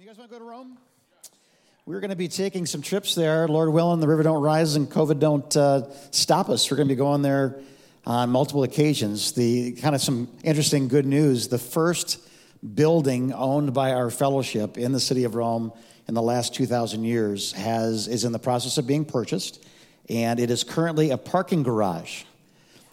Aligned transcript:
You 0.00 0.06
guys 0.06 0.18
want 0.18 0.30
to 0.30 0.38
go 0.38 0.44
to 0.44 0.50
Rome? 0.50 0.76
We're 1.86 2.00
going 2.00 2.10
to 2.10 2.16
be 2.16 2.26
taking 2.26 2.66
some 2.66 2.82
trips 2.82 3.14
there. 3.14 3.46
Lord 3.46 3.72
willing, 3.72 4.00
the 4.00 4.08
river 4.08 4.24
don't 4.24 4.42
rise 4.42 4.74
and 4.74 4.90
COVID 4.90 5.20
don't 5.20 5.56
uh, 5.56 5.88
stop 6.10 6.48
us. 6.48 6.68
We're 6.68 6.78
going 6.78 6.88
to 6.88 6.94
be 6.94 6.98
going 6.98 7.22
there 7.22 7.60
on 8.04 8.30
multiple 8.30 8.64
occasions. 8.64 9.32
The 9.32 9.72
kind 9.72 9.94
of 9.94 10.00
some 10.00 10.28
interesting 10.42 10.88
good 10.88 11.06
news. 11.06 11.46
The 11.46 11.58
first 11.58 12.18
building 12.74 13.32
owned 13.32 13.72
by 13.72 13.92
our 13.92 14.10
fellowship 14.10 14.78
in 14.78 14.90
the 14.90 15.00
city 15.00 15.24
of 15.24 15.36
Rome 15.36 15.72
in 16.08 16.14
the 16.14 16.22
last 16.22 16.54
2,000 16.54 17.04
years 17.04 17.52
has 17.52 18.08
is 18.08 18.24
in 18.24 18.32
the 18.32 18.38
process 18.40 18.78
of 18.78 18.88
being 18.88 19.04
purchased, 19.04 19.64
and 20.08 20.40
it 20.40 20.50
is 20.50 20.64
currently 20.64 21.10
a 21.10 21.18
parking 21.18 21.62
garage. 21.62 22.24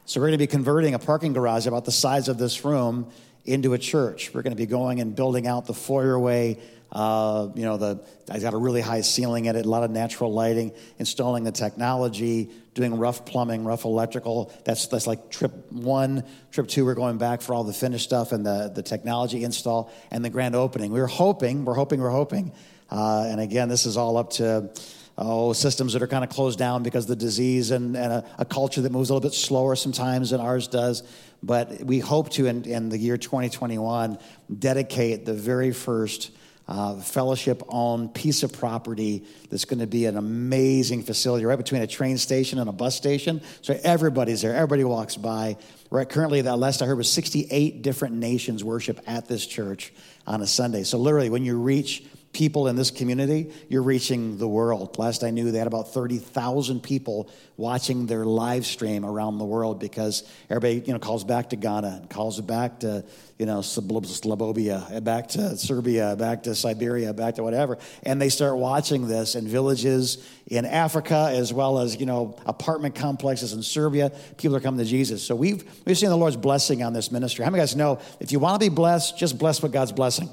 So 0.05 0.19
we're 0.19 0.27
going 0.27 0.39
to 0.39 0.45
be 0.45 0.47
converting 0.47 0.93
a 0.93 0.99
parking 0.99 1.33
garage 1.33 1.65
about 1.65 1.85
the 1.85 1.91
size 1.91 2.27
of 2.27 2.37
this 2.37 2.63
room 2.63 3.11
into 3.45 3.73
a 3.73 3.77
church. 3.77 4.33
We're 4.33 4.41
going 4.41 4.55
to 4.55 4.61
be 4.61 4.65
going 4.65 5.01
and 5.01 5.15
building 5.15 5.47
out 5.47 5.65
the 5.65 5.73
foyerway. 5.73 6.59
Uh, 6.91 7.47
you 7.55 7.63
know, 7.63 7.77
the 7.77 8.03
I 8.29 8.39
got 8.39 8.53
a 8.53 8.57
really 8.57 8.81
high 8.81 9.01
ceiling 9.01 9.45
in 9.45 9.55
it, 9.55 9.65
a 9.65 9.69
lot 9.69 9.83
of 9.83 9.91
natural 9.91 10.33
lighting, 10.33 10.73
installing 10.99 11.45
the 11.45 11.51
technology, 11.51 12.49
doing 12.73 12.97
rough 12.97 13.25
plumbing, 13.25 13.63
rough 13.63 13.85
electrical. 13.85 14.51
That's 14.65 14.87
that's 14.87 15.07
like 15.07 15.31
trip 15.31 15.71
one. 15.71 16.25
Trip 16.51 16.67
two, 16.67 16.83
we're 16.83 16.95
going 16.95 17.17
back 17.17 17.41
for 17.41 17.53
all 17.53 17.63
the 17.63 17.73
finished 17.73 18.03
stuff 18.03 18.33
and 18.33 18.45
the 18.45 18.71
the 18.73 18.83
technology 18.83 19.43
install 19.45 19.91
and 20.11 20.23
the 20.23 20.29
grand 20.29 20.53
opening. 20.53 20.91
We're 20.91 21.07
hoping, 21.07 21.63
we're 21.63 21.75
hoping, 21.75 22.01
we're 22.01 22.09
hoping. 22.09 22.51
Uh, 22.89 23.25
and 23.29 23.39
again, 23.39 23.69
this 23.69 23.85
is 23.85 23.95
all 23.95 24.17
up 24.17 24.31
to 24.31 24.69
oh, 25.17 25.53
systems 25.53 25.93
that 25.93 26.01
are 26.01 26.07
kind 26.07 26.23
of 26.23 26.29
closed 26.29 26.57
down 26.57 26.83
because 26.83 27.05
of 27.05 27.09
the 27.09 27.15
disease 27.15 27.71
and, 27.71 27.95
and 27.95 28.13
a, 28.13 28.25
a, 28.39 28.45
culture 28.45 28.81
that 28.81 28.91
moves 28.91 29.09
a 29.09 29.13
little 29.13 29.27
bit 29.27 29.35
slower 29.35 29.75
sometimes 29.75 30.31
than 30.31 30.39
ours 30.39 30.67
does. 30.67 31.03
But 31.43 31.83
we 31.83 31.99
hope 31.99 32.29
to, 32.31 32.47
in, 32.47 32.63
in 32.65 32.89
the 32.89 32.97
year 32.97 33.17
2021, 33.17 34.17
dedicate 34.57 35.25
the 35.25 35.33
very 35.33 35.71
first 35.71 36.31
uh, 36.67 36.95
fellowship 36.95 37.61
owned 37.67 38.13
piece 38.13 38.43
of 38.43 38.53
property 38.53 39.25
that's 39.49 39.65
going 39.65 39.79
to 39.79 39.87
be 39.87 40.05
an 40.05 40.15
amazing 40.15 41.03
facility 41.03 41.43
right 41.43 41.57
between 41.57 41.81
a 41.81 41.87
train 41.87 42.17
station 42.17 42.59
and 42.59 42.69
a 42.69 42.71
bus 42.71 42.95
station. 42.95 43.41
So 43.61 43.77
everybody's 43.83 44.41
there, 44.41 44.55
everybody 44.55 44.83
walks 44.83 45.17
by. 45.17 45.57
Right, 45.89 46.07
currently, 46.07 46.39
the 46.41 46.55
last 46.55 46.81
I 46.81 46.85
heard 46.85 46.97
was 46.97 47.11
68 47.11 47.81
different 47.81 48.15
nations 48.15 48.63
worship 48.63 49.01
at 49.05 49.27
this 49.27 49.45
church 49.45 49.91
on 50.25 50.41
a 50.41 50.47
Sunday. 50.47 50.83
So 50.83 50.97
literally, 50.97 51.29
when 51.29 51.43
you 51.43 51.57
reach 51.57 52.05
people 52.33 52.67
in 52.67 52.75
this 52.75 52.91
community, 52.91 53.51
you're 53.67 53.81
reaching 53.81 54.37
the 54.37 54.47
world. 54.47 54.97
Last 54.97 55.23
I 55.23 55.31
knew, 55.31 55.51
they 55.51 55.57
had 55.57 55.67
about 55.67 55.93
30,000 55.93 56.81
people 56.81 57.29
watching 57.57 58.05
their 58.05 58.25
live 58.25 58.65
stream 58.65 59.05
around 59.05 59.37
the 59.37 59.45
world 59.45 59.79
because 59.79 60.23
everybody, 60.49 60.81
you 60.85 60.93
know, 60.93 60.99
calls 60.99 61.23
back 61.23 61.49
to 61.49 61.55
Ghana, 61.55 61.99
and 62.01 62.09
calls 62.09 62.39
it 62.39 62.47
back 62.47 62.79
to, 62.79 63.03
you 63.37 63.45
know, 63.45 63.59
Slobobia, 63.59 65.03
back 65.03 65.27
to 65.29 65.57
Serbia, 65.57 66.15
back 66.15 66.43
to 66.43 66.55
Siberia, 66.55 67.13
back 67.13 67.35
to 67.35 67.43
whatever. 67.43 67.77
And 68.03 68.21
they 68.21 68.29
start 68.29 68.57
watching 68.57 69.07
this 69.07 69.35
in 69.35 69.47
villages 69.47 70.25
in 70.47 70.65
Africa 70.65 71.29
as 71.31 71.53
well 71.53 71.79
as, 71.79 71.99
you 71.99 72.05
know, 72.05 72.37
apartment 72.45 72.95
complexes 72.95 73.53
in 73.53 73.61
Serbia. 73.61 74.11
People 74.37 74.55
are 74.55 74.61
coming 74.61 74.83
to 74.83 74.89
Jesus. 74.89 75.21
So 75.21 75.35
we've, 75.35 75.63
we've 75.85 75.97
seen 75.97 76.09
the 76.09 76.17
Lord's 76.17 76.37
blessing 76.37 76.81
on 76.81 76.93
this 76.93 77.11
ministry. 77.11 77.43
How 77.43 77.51
many 77.51 77.61
guys 77.61 77.75
know 77.75 77.99
if 78.19 78.31
you 78.31 78.39
want 78.39 78.61
to 78.61 78.69
be 78.69 78.73
blessed, 78.73 79.17
just 79.17 79.37
bless 79.37 79.61
what 79.61 79.71
God's 79.71 79.91
blessing? 79.91 80.29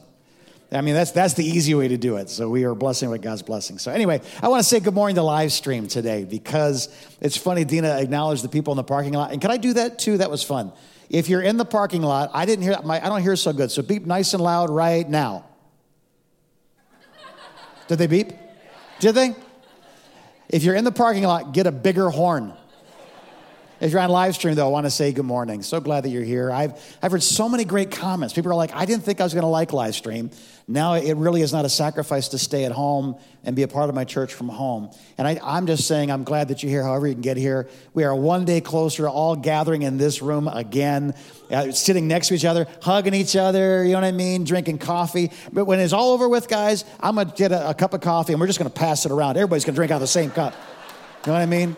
I 0.70 0.82
mean, 0.82 0.94
that's, 0.94 1.12
that's 1.12 1.32
the 1.32 1.44
easy 1.44 1.74
way 1.74 1.88
to 1.88 1.96
do 1.96 2.16
it. 2.16 2.28
So 2.28 2.50
we 2.50 2.64
are 2.64 2.74
blessing 2.74 3.08
with 3.08 3.22
God's 3.22 3.42
blessing. 3.42 3.78
So 3.78 3.90
anyway, 3.90 4.20
I 4.42 4.48
want 4.48 4.62
to 4.62 4.68
say 4.68 4.80
good 4.80 4.92
morning 4.92 5.16
to 5.16 5.22
live 5.22 5.50
stream 5.50 5.88
today 5.88 6.24
because 6.24 6.88
it's 7.20 7.38
funny. 7.38 7.64
Dina 7.64 7.98
acknowledged 7.98 8.44
the 8.44 8.50
people 8.50 8.74
in 8.74 8.76
the 8.76 8.84
parking 8.84 9.14
lot. 9.14 9.32
And 9.32 9.40
can 9.40 9.50
I 9.50 9.56
do 9.56 9.72
that 9.74 9.98
too? 9.98 10.18
That 10.18 10.30
was 10.30 10.42
fun. 10.42 10.72
If 11.08 11.30
you're 11.30 11.40
in 11.40 11.56
the 11.56 11.64
parking 11.64 12.02
lot, 12.02 12.30
I 12.34 12.44
didn't 12.44 12.64
hear 12.64 12.76
my, 12.84 13.02
I 13.02 13.08
don't 13.08 13.22
hear 13.22 13.34
so 13.34 13.54
good. 13.54 13.70
So 13.70 13.80
beep 13.80 14.04
nice 14.04 14.34
and 14.34 14.42
loud 14.42 14.68
right 14.68 15.08
now. 15.08 15.46
Did 17.86 17.96
they 17.96 18.06
beep? 18.06 18.32
Did 19.00 19.14
they? 19.14 19.34
If 20.50 20.64
you're 20.64 20.74
in 20.74 20.84
the 20.84 20.92
parking 20.92 21.22
lot, 21.22 21.54
get 21.54 21.66
a 21.66 21.72
bigger 21.72 22.10
horn. 22.10 22.52
If 23.80 23.92
you're 23.92 24.00
on 24.00 24.10
live 24.10 24.34
stream, 24.34 24.56
though, 24.56 24.66
I 24.66 24.70
want 24.70 24.86
to 24.86 24.90
say 24.90 25.12
good 25.12 25.24
morning. 25.24 25.62
So 25.62 25.78
glad 25.78 26.02
that 26.02 26.08
you're 26.08 26.24
here. 26.24 26.50
I've, 26.50 26.72
I've 27.00 27.12
heard 27.12 27.22
so 27.22 27.48
many 27.48 27.64
great 27.64 27.92
comments. 27.92 28.34
People 28.34 28.50
are 28.50 28.56
like, 28.56 28.74
I 28.74 28.84
didn't 28.84 29.04
think 29.04 29.20
I 29.20 29.24
was 29.24 29.34
going 29.34 29.42
to 29.42 29.48
like 29.48 29.72
live 29.72 29.94
stream. 29.94 30.30
Now 30.66 30.94
it 30.94 31.16
really 31.16 31.42
is 31.42 31.52
not 31.52 31.64
a 31.64 31.68
sacrifice 31.68 32.28
to 32.28 32.38
stay 32.38 32.64
at 32.64 32.72
home 32.72 33.16
and 33.44 33.54
be 33.54 33.62
a 33.62 33.68
part 33.68 33.88
of 33.88 33.94
my 33.94 34.04
church 34.04 34.34
from 34.34 34.48
home. 34.48 34.90
And 35.16 35.28
I, 35.28 35.38
I'm 35.44 35.68
just 35.68 35.86
saying, 35.86 36.10
I'm 36.10 36.24
glad 36.24 36.48
that 36.48 36.60
you're 36.60 36.70
here, 36.70 36.82
however 36.82 37.06
you 37.06 37.14
can 37.14 37.22
get 37.22 37.36
here. 37.36 37.68
We 37.94 38.02
are 38.02 38.14
one 38.16 38.44
day 38.44 38.60
closer, 38.60 39.08
all 39.08 39.36
gathering 39.36 39.82
in 39.82 39.96
this 39.96 40.22
room 40.22 40.48
again, 40.48 41.14
uh, 41.48 41.70
sitting 41.70 42.08
next 42.08 42.28
to 42.28 42.34
each 42.34 42.44
other, 42.44 42.66
hugging 42.82 43.14
each 43.14 43.36
other, 43.36 43.84
you 43.84 43.92
know 43.92 43.98
what 43.98 44.04
I 44.04 44.12
mean, 44.12 44.42
drinking 44.42 44.78
coffee. 44.78 45.30
But 45.52 45.66
when 45.66 45.78
it's 45.78 45.92
all 45.92 46.10
over 46.14 46.28
with, 46.28 46.48
guys, 46.48 46.84
I'm 46.98 47.14
going 47.14 47.28
to 47.28 47.34
get 47.34 47.52
a, 47.52 47.70
a 47.70 47.74
cup 47.74 47.94
of 47.94 48.00
coffee 48.00 48.32
and 48.32 48.40
we're 48.40 48.48
just 48.48 48.58
going 48.58 48.70
to 48.70 48.76
pass 48.76 49.06
it 49.06 49.12
around. 49.12 49.36
Everybody's 49.36 49.64
going 49.64 49.74
to 49.74 49.78
drink 49.78 49.92
out 49.92 49.96
of 49.96 50.00
the 50.00 50.08
same 50.08 50.30
cup. 50.32 50.52
You 51.24 51.32
know 51.32 51.32
what 51.34 51.42
I 51.42 51.46
mean? 51.46 51.76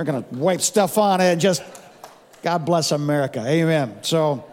We're 0.00 0.04
going 0.04 0.24
to 0.24 0.34
wipe 0.34 0.62
stuff 0.62 0.96
on 0.96 1.20
it 1.20 1.24
and 1.24 1.38
just, 1.38 1.62
God 2.42 2.64
bless 2.64 2.90
America. 2.90 3.44
Amen. 3.46 3.98
So, 4.00 4.46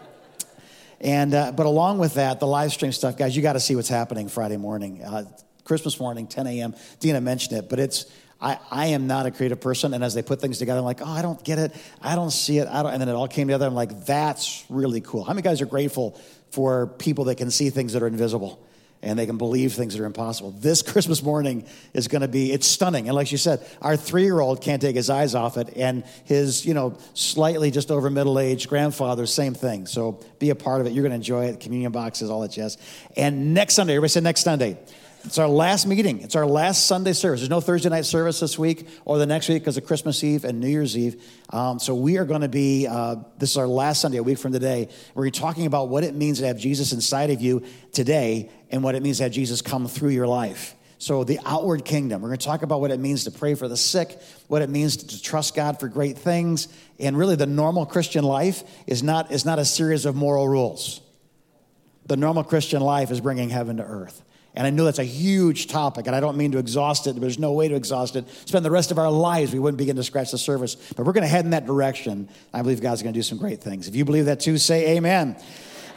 and, 1.00 1.32
uh, 1.32 1.52
but 1.52 1.64
along 1.64 1.96
with 1.96 2.12
that, 2.16 2.38
the 2.38 2.46
live 2.46 2.70
stream 2.70 2.92
stuff, 2.92 3.16
guys, 3.16 3.34
you 3.34 3.40
got 3.40 3.54
to 3.54 3.60
see 3.60 3.74
what's 3.74 3.88
happening 3.88 4.28
Friday 4.28 4.58
morning, 4.58 5.02
uh, 5.02 5.24
Christmas 5.64 5.98
morning, 5.98 6.26
10 6.26 6.46
a.m. 6.48 6.74
Dina 7.00 7.22
mentioned 7.22 7.58
it, 7.58 7.70
but 7.70 7.78
it's, 7.78 8.12
I, 8.38 8.58
I 8.70 8.86
am 8.88 9.06
not 9.06 9.24
a 9.24 9.30
creative 9.30 9.58
person. 9.58 9.94
And 9.94 10.04
as 10.04 10.12
they 10.12 10.20
put 10.20 10.38
things 10.38 10.58
together, 10.58 10.80
I'm 10.80 10.84
like, 10.84 11.00
oh, 11.00 11.10
I 11.10 11.22
don't 11.22 11.42
get 11.42 11.58
it. 11.58 11.74
I 12.02 12.14
don't 12.14 12.30
see 12.30 12.58
it. 12.58 12.68
I 12.68 12.82
don't, 12.82 12.92
and 12.92 13.00
then 13.00 13.08
it 13.08 13.14
all 13.14 13.26
came 13.26 13.46
together. 13.46 13.64
I'm 13.64 13.74
like, 13.74 14.04
that's 14.04 14.66
really 14.68 15.00
cool. 15.00 15.24
How 15.24 15.32
many 15.32 15.40
guys 15.40 15.62
are 15.62 15.66
grateful 15.66 16.20
for 16.50 16.88
people 16.88 17.24
that 17.24 17.36
can 17.36 17.50
see 17.50 17.70
things 17.70 17.94
that 17.94 18.02
are 18.02 18.06
invisible? 18.06 18.62
And 19.02 19.18
they 19.18 19.26
can 19.26 19.38
believe 19.38 19.72
things 19.72 19.94
that 19.94 20.02
are 20.02 20.06
impossible. 20.06 20.50
This 20.50 20.82
Christmas 20.82 21.22
morning 21.22 21.64
is 21.94 22.08
going 22.08 22.22
to 22.22 22.28
be, 22.28 22.52
it's 22.52 22.66
stunning. 22.66 23.08
And 23.08 23.14
like 23.14 23.30
you 23.30 23.38
said, 23.38 23.64
our 23.80 23.96
three 23.96 24.24
year 24.24 24.40
old 24.40 24.60
can't 24.60 24.82
take 24.82 24.96
his 24.96 25.10
eyes 25.10 25.34
off 25.34 25.56
it, 25.56 25.76
and 25.76 26.04
his, 26.24 26.66
you 26.66 26.74
know, 26.74 26.96
slightly 27.14 27.70
just 27.70 27.90
over 27.90 28.10
middle 28.10 28.38
aged 28.38 28.68
grandfather, 28.68 29.26
same 29.26 29.54
thing. 29.54 29.86
So 29.86 30.20
be 30.38 30.50
a 30.50 30.54
part 30.54 30.80
of 30.80 30.86
it. 30.86 30.92
You're 30.92 31.02
going 31.02 31.12
to 31.12 31.16
enjoy 31.16 31.46
it. 31.46 31.60
Communion 31.60 31.92
boxes, 31.92 32.30
all 32.30 32.40
that 32.40 32.52
jazz. 32.52 32.78
And 33.16 33.54
next 33.54 33.74
Sunday, 33.74 33.94
everybody 33.94 34.10
say 34.10 34.20
next 34.20 34.42
Sunday. 34.42 34.78
It's 35.24 35.38
our 35.38 35.48
last 35.48 35.86
meeting. 35.86 36.20
It's 36.20 36.36
our 36.36 36.46
last 36.46 36.86
Sunday 36.86 37.12
service. 37.12 37.40
There's 37.40 37.50
no 37.50 37.60
Thursday 37.60 37.88
night 37.88 38.04
service 38.04 38.38
this 38.38 38.58
week 38.58 38.88
or 39.04 39.18
the 39.18 39.26
next 39.26 39.48
week 39.48 39.62
because 39.62 39.76
of 39.76 39.84
Christmas 39.84 40.22
Eve 40.22 40.44
and 40.44 40.60
New 40.60 40.68
Year's 40.68 40.96
Eve. 40.96 41.22
Um, 41.50 41.80
so 41.80 41.94
we 41.94 42.18
are 42.18 42.24
going 42.24 42.42
to 42.42 42.48
be, 42.48 42.86
uh, 42.86 43.16
this 43.36 43.50
is 43.50 43.56
our 43.56 43.66
last 43.66 44.00
Sunday, 44.00 44.18
a 44.18 44.22
week 44.22 44.38
from 44.38 44.52
today. 44.52 44.88
We're 45.14 45.28
talking 45.30 45.66
about 45.66 45.88
what 45.88 46.04
it 46.04 46.14
means 46.14 46.38
to 46.38 46.46
have 46.46 46.56
Jesus 46.56 46.92
inside 46.92 47.30
of 47.30 47.40
you 47.40 47.64
today 47.92 48.50
and 48.70 48.84
what 48.84 48.94
it 48.94 49.02
means 49.02 49.16
to 49.18 49.24
have 49.24 49.32
Jesus 49.32 49.60
come 49.60 49.88
through 49.88 50.10
your 50.10 50.28
life. 50.28 50.76
So, 51.00 51.22
the 51.22 51.38
outward 51.44 51.84
kingdom. 51.84 52.22
We're 52.22 52.30
going 52.30 52.38
to 52.38 52.46
talk 52.46 52.62
about 52.62 52.80
what 52.80 52.90
it 52.90 52.98
means 52.98 53.24
to 53.24 53.30
pray 53.30 53.54
for 53.54 53.68
the 53.68 53.76
sick, 53.76 54.20
what 54.48 54.62
it 54.62 54.68
means 54.68 54.96
to 54.96 55.22
trust 55.22 55.54
God 55.54 55.78
for 55.78 55.86
great 55.86 56.18
things. 56.18 56.66
And 56.98 57.16
really, 57.16 57.36
the 57.36 57.46
normal 57.46 57.86
Christian 57.86 58.24
life 58.24 58.64
is 58.86 59.04
not, 59.04 59.30
is 59.30 59.44
not 59.44 59.60
a 59.60 59.64
series 59.64 60.06
of 60.06 60.16
moral 60.16 60.48
rules. 60.48 61.00
The 62.06 62.16
normal 62.16 62.42
Christian 62.42 62.80
life 62.80 63.12
is 63.12 63.20
bringing 63.20 63.48
heaven 63.48 63.76
to 63.76 63.84
earth. 63.84 64.22
And 64.54 64.66
I 64.66 64.70
know 64.70 64.84
that's 64.84 64.98
a 64.98 65.04
huge 65.04 65.68
topic, 65.68 66.06
and 66.06 66.16
I 66.16 66.20
don't 66.20 66.36
mean 66.36 66.52
to 66.52 66.58
exhaust 66.58 67.06
it. 67.06 67.20
There's 67.20 67.38
no 67.38 67.52
way 67.52 67.68
to 67.68 67.74
exhaust 67.74 68.16
it. 68.16 68.24
Spend 68.46 68.64
the 68.64 68.70
rest 68.70 68.90
of 68.90 68.98
our 68.98 69.10
lives, 69.10 69.52
we 69.52 69.58
wouldn't 69.58 69.78
begin 69.78 69.96
to 69.96 70.02
scratch 70.02 70.30
the 70.30 70.38
surface. 70.38 70.74
But 70.96 71.06
we're 71.06 71.12
going 71.12 71.22
to 71.22 71.28
head 71.28 71.44
in 71.44 71.52
that 71.52 71.66
direction. 71.66 72.28
I 72.52 72.62
believe 72.62 72.80
God's 72.80 73.02
going 73.02 73.12
to 73.12 73.18
do 73.18 73.22
some 73.22 73.38
great 73.38 73.60
things. 73.60 73.88
If 73.88 73.94
you 73.94 74.04
believe 74.04 74.24
that 74.24 74.40
too, 74.40 74.58
say 74.58 74.96
amen. 74.96 75.36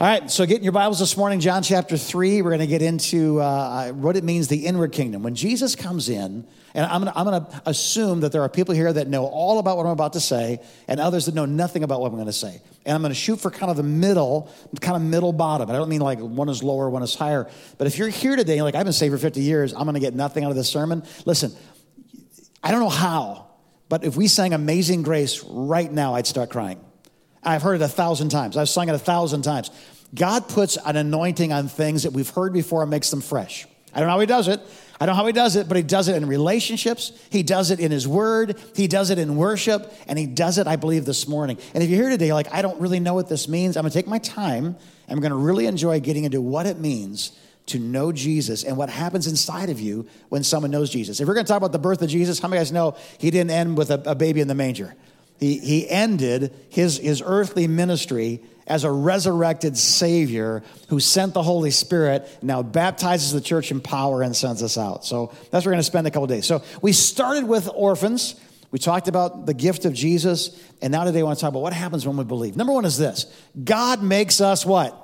All 0.02 0.08
right, 0.08 0.28
so 0.28 0.44
get 0.46 0.56
in 0.56 0.64
your 0.64 0.72
Bibles 0.72 0.98
this 0.98 1.16
morning, 1.16 1.38
John 1.38 1.62
chapter 1.62 1.96
3. 1.96 2.42
We're 2.42 2.50
going 2.50 2.58
to 2.58 2.66
get 2.66 2.82
into 2.82 3.40
uh, 3.40 3.92
what 3.92 4.16
it 4.16 4.24
means, 4.24 4.48
the 4.48 4.66
inward 4.66 4.90
kingdom. 4.90 5.22
When 5.22 5.36
Jesus 5.36 5.76
comes 5.76 6.08
in, 6.08 6.44
and 6.74 6.86
I'm 6.86 7.04
going, 7.04 7.44
to, 7.44 7.62
assume 7.66 8.18
that 8.22 8.32
there 8.32 8.42
are 8.42 8.48
people 8.48 8.74
here 8.74 8.92
that 8.92 9.06
know 9.06 9.26
all 9.26 9.60
about 9.60 9.76
what 9.76 9.86
I'm 9.86 9.92
about 9.92 10.14
to 10.14 10.20
say, 10.20 10.58
and 10.88 10.98
others 10.98 11.26
that 11.26 11.36
know 11.36 11.44
nothing 11.44 11.84
about 11.84 12.00
what 12.00 12.08
I'm 12.08 12.14
going 12.14 12.26
to 12.26 12.32
say. 12.32 12.60
And 12.84 12.96
I'm 12.96 13.00
going 13.00 13.12
to 13.12 13.14
shoot 13.14 13.36
for 13.36 13.52
kind 13.52 13.70
of 13.70 13.76
the 13.76 13.84
middle, 13.84 14.50
kind 14.80 14.96
of 14.96 15.02
middle 15.02 15.32
bottom. 15.32 15.68
And 15.68 15.76
I 15.76 15.78
don't 15.78 15.88
mean 15.88 16.00
like 16.00 16.18
one 16.18 16.48
is 16.48 16.64
lower, 16.64 16.90
one 16.90 17.04
is 17.04 17.14
higher. 17.14 17.48
But 17.78 17.86
if 17.86 17.96
you're 17.96 18.08
here 18.08 18.34
today, 18.34 18.60
like 18.60 18.74
I've 18.74 18.82
been 18.82 18.92
saved 18.92 19.14
for 19.14 19.18
50 19.18 19.40
years, 19.40 19.72
I'm 19.72 19.84
going 19.84 19.94
to 19.94 20.00
get 20.00 20.16
nothing 20.16 20.42
out 20.42 20.50
of 20.50 20.56
this 20.56 20.68
sermon. 20.68 21.04
Listen, 21.26 21.52
I 22.60 22.72
don't 22.72 22.80
know 22.80 22.88
how, 22.88 23.50
but 23.88 24.02
if 24.02 24.16
we 24.16 24.26
sang 24.26 24.52
Amazing 24.52 25.04
Grace 25.04 25.44
right 25.44 25.92
now, 25.92 26.16
I'd 26.16 26.26
start 26.26 26.50
crying. 26.50 26.80
I've 27.44 27.62
heard 27.62 27.74
it 27.74 27.82
a 27.82 27.88
thousand 27.88 28.28
times. 28.28 28.56
I've 28.56 28.68
sung 28.68 28.88
it 28.88 28.94
a 28.94 28.98
thousand 28.98 29.42
times. 29.42 29.70
God 30.14 30.48
puts 30.48 30.76
an 30.76 30.96
anointing 30.96 31.52
on 31.52 31.68
things 31.68 32.02
that 32.02 32.12
we've 32.12 32.28
heard 32.28 32.52
before 32.52 32.82
and 32.82 32.90
makes 32.90 33.10
them 33.10 33.20
fresh. 33.20 33.66
I 33.94 33.98
don't 33.98 34.08
know 34.08 34.14
how 34.14 34.20
he 34.20 34.26
does 34.26 34.48
it. 34.48 34.60
I 35.00 35.06
don't 35.06 35.14
know 35.14 35.20
how 35.20 35.26
he 35.26 35.32
does 35.32 35.56
it, 35.56 35.68
but 35.68 35.76
he 35.76 35.82
does 35.82 36.08
it 36.08 36.16
in 36.16 36.26
relationships. 36.26 37.12
He 37.30 37.42
does 37.42 37.70
it 37.70 37.80
in 37.80 37.90
his 37.90 38.06
word. 38.06 38.58
He 38.74 38.86
does 38.86 39.10
it 39.10 39.18
in 39.18 39.36
worship. 39.36 39.92
And 40.06 40.18
he 40.18 40.26
does 40.26 40.58
it, 40.58 40.66
I 40.66 40.76
believe, 40.76 41.04
this 41.04 41.26
morning. 41.26 41.58
And 41.74 41.82
if 41.82 41.90
you're 41.90 42.00
here 42.00 42.10
today, 42.10 42.32
like, 42.32 42.52
I 42.54 42.62
don't 42.62 42.80
really 42.80 43.00
know 43.00 43.14
what 43.14 43.28
this 43.28 43.48
means, 43.48 43.76
I'm 43.76 43.82
going 43.82 43.90
to 43.90 43.98
take 43.98 44.06
my 44.06 44.18
time 44.18 44.76
I'm 45.12 45.20
going 45.20 45.30
to 45.30 45.36
really 45.36 45.66
enjoy 45.66 46.00
getting 46.00 46.24
into 46.24 46.40
what 46.40 46.66
it 46.66 46.78
means 46.78 47.38
to 47.66 47.78
know 47.78 48.12
Jesus 48.12 48.64
and 48.64 48.76
what 48.76 48.88
happens 48.88 49.26
inside 49.26 49.70
of 49.70 49.78
you 49.78 50.06
when 50.30 50.42
someone 50.42 50.70
knows 50.70 50.90
Jesus. 50.90 51.20
If 51.20 51.28
we're 51.28 51.34
going 51.34 51.46
to 51.46 51.48
talk 51.48 51.58
about 51.58 51.72
the 51.72 51.78
birth 51.78 52.02
of 52.02 52.08
Jesus, 52.08 52.38
how 52.38 52.48
many 52.48 52.60
guys 52.60 52.72
know 52.72 52.96
he 53.18 53.30
didn't 53.30 53.50
end 53.50 53.76
with 53.76 53.90
a, 53.90 54.02
a 54.06 54.14
baby 54.14 54.40
in 54.40 54.48
the 54.48 54.54
manger? 54.54 54.94
He, 55.42 55.58
he 55.58 55.90
ended 55.90 56.54
his, 56.68 56.98
his 56.98 57.20
earthly 57.20 57.66
ministry 57.66 58.40
as 58.68 58.84
a 58.84 58.92
resurrected 58.92 59.76
Savior 59.76 60.62
who 60.88 61.00
sent 61.00 61.34
the 61.34 61.42
Holy 61.42 61.72
Spirit, 61.72 62.28
now 62.42 62.62
baptizes 62.62 63.32
the 63.32 63.40
church 63.40 63.72
in 63.72 63.80
power 63.80 64.22
and 64.22 64.36
sends 64.36 64.62
us 64.62 64.78
out. 64.78 65.04
So 65.04 65.32
that's 65.50 65.64
where 65.64 65.70
we're 65.70 65.72
going 65.72 65.78
to 65.80 65.82
spend 65.82 66.06
a 66.06 66.12
couple 66.12 66.28
days. 66.28 66.46
So 66.46 66.62
we 66.80 66.92
started 66.92 67.42
with 67.42 67.68
orphans. 67.74 68.36
We 68.70 68.78
talked 68.78 69.08
about 69.08 69.46
the 69.46 69.52
gift 69.52 69.84
of 69.84 69.94
Jesus, 69.94 70.62
and 70.80 70.92
now 70.92 71.02
today 71.02 71.18
I 71.18 71.22
want 71.24 71.38
to 71.38 71.40
talk 71.40 71.50
about 71.50 71.62
what 71.62 71.72
happens 71.72 72.06
when 72.06 72.16
we 72.16 72.22
believe. 72.22 72.56
Number 72.56 72.72
one 72.72 72.84
is 72.84 72.96
this 72.96 73.26
God 73.64 74.00
makes 74.00 74.40
us 74.40 74.64
what? 74.64 74.96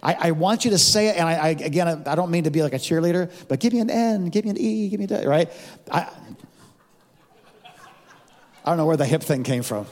I, 0.00 0.14
I 0.14 0.30
want 0.30 0.64
you 0.64 0.70
to 0.70 0.78
say 0.78 1.08
it, 1.08 1.16
and 1.16 1.28
I, 1.28 1.32
I, 1.32 1.48
again, 1.48 2.04
I 2.06 2.14
don't 2.14 2.30
mean 2.30 2.44
to 2.44 2.52
be 2.52 2.62
like 2.62 2.74
a 2.74 2.78
cheerleader, 2.78 3.28
but 3.48 3.58
give 3.58 3.72
me 3.72 3.80
an 3.80 3.90
N, 3.90 4.28
give 4.28 4.44
me 4.44 4.52
an 4.52 4.56
E, 4.56 4.88
give 4.88 5.00
me 5.00 5.06
a 5.06 5.08
D, 5.08 5.26
right? 5.26 5.50
I, 5.90 6.08
I 8.68 8.72
don't 8.72 8.76
know 8.76 8.84
where 8.84 8.98
the 8.98 9.06
hip 9.06 9.22
thing 9.22 9.44
came 9.44 9.62
from. 9.62 9.86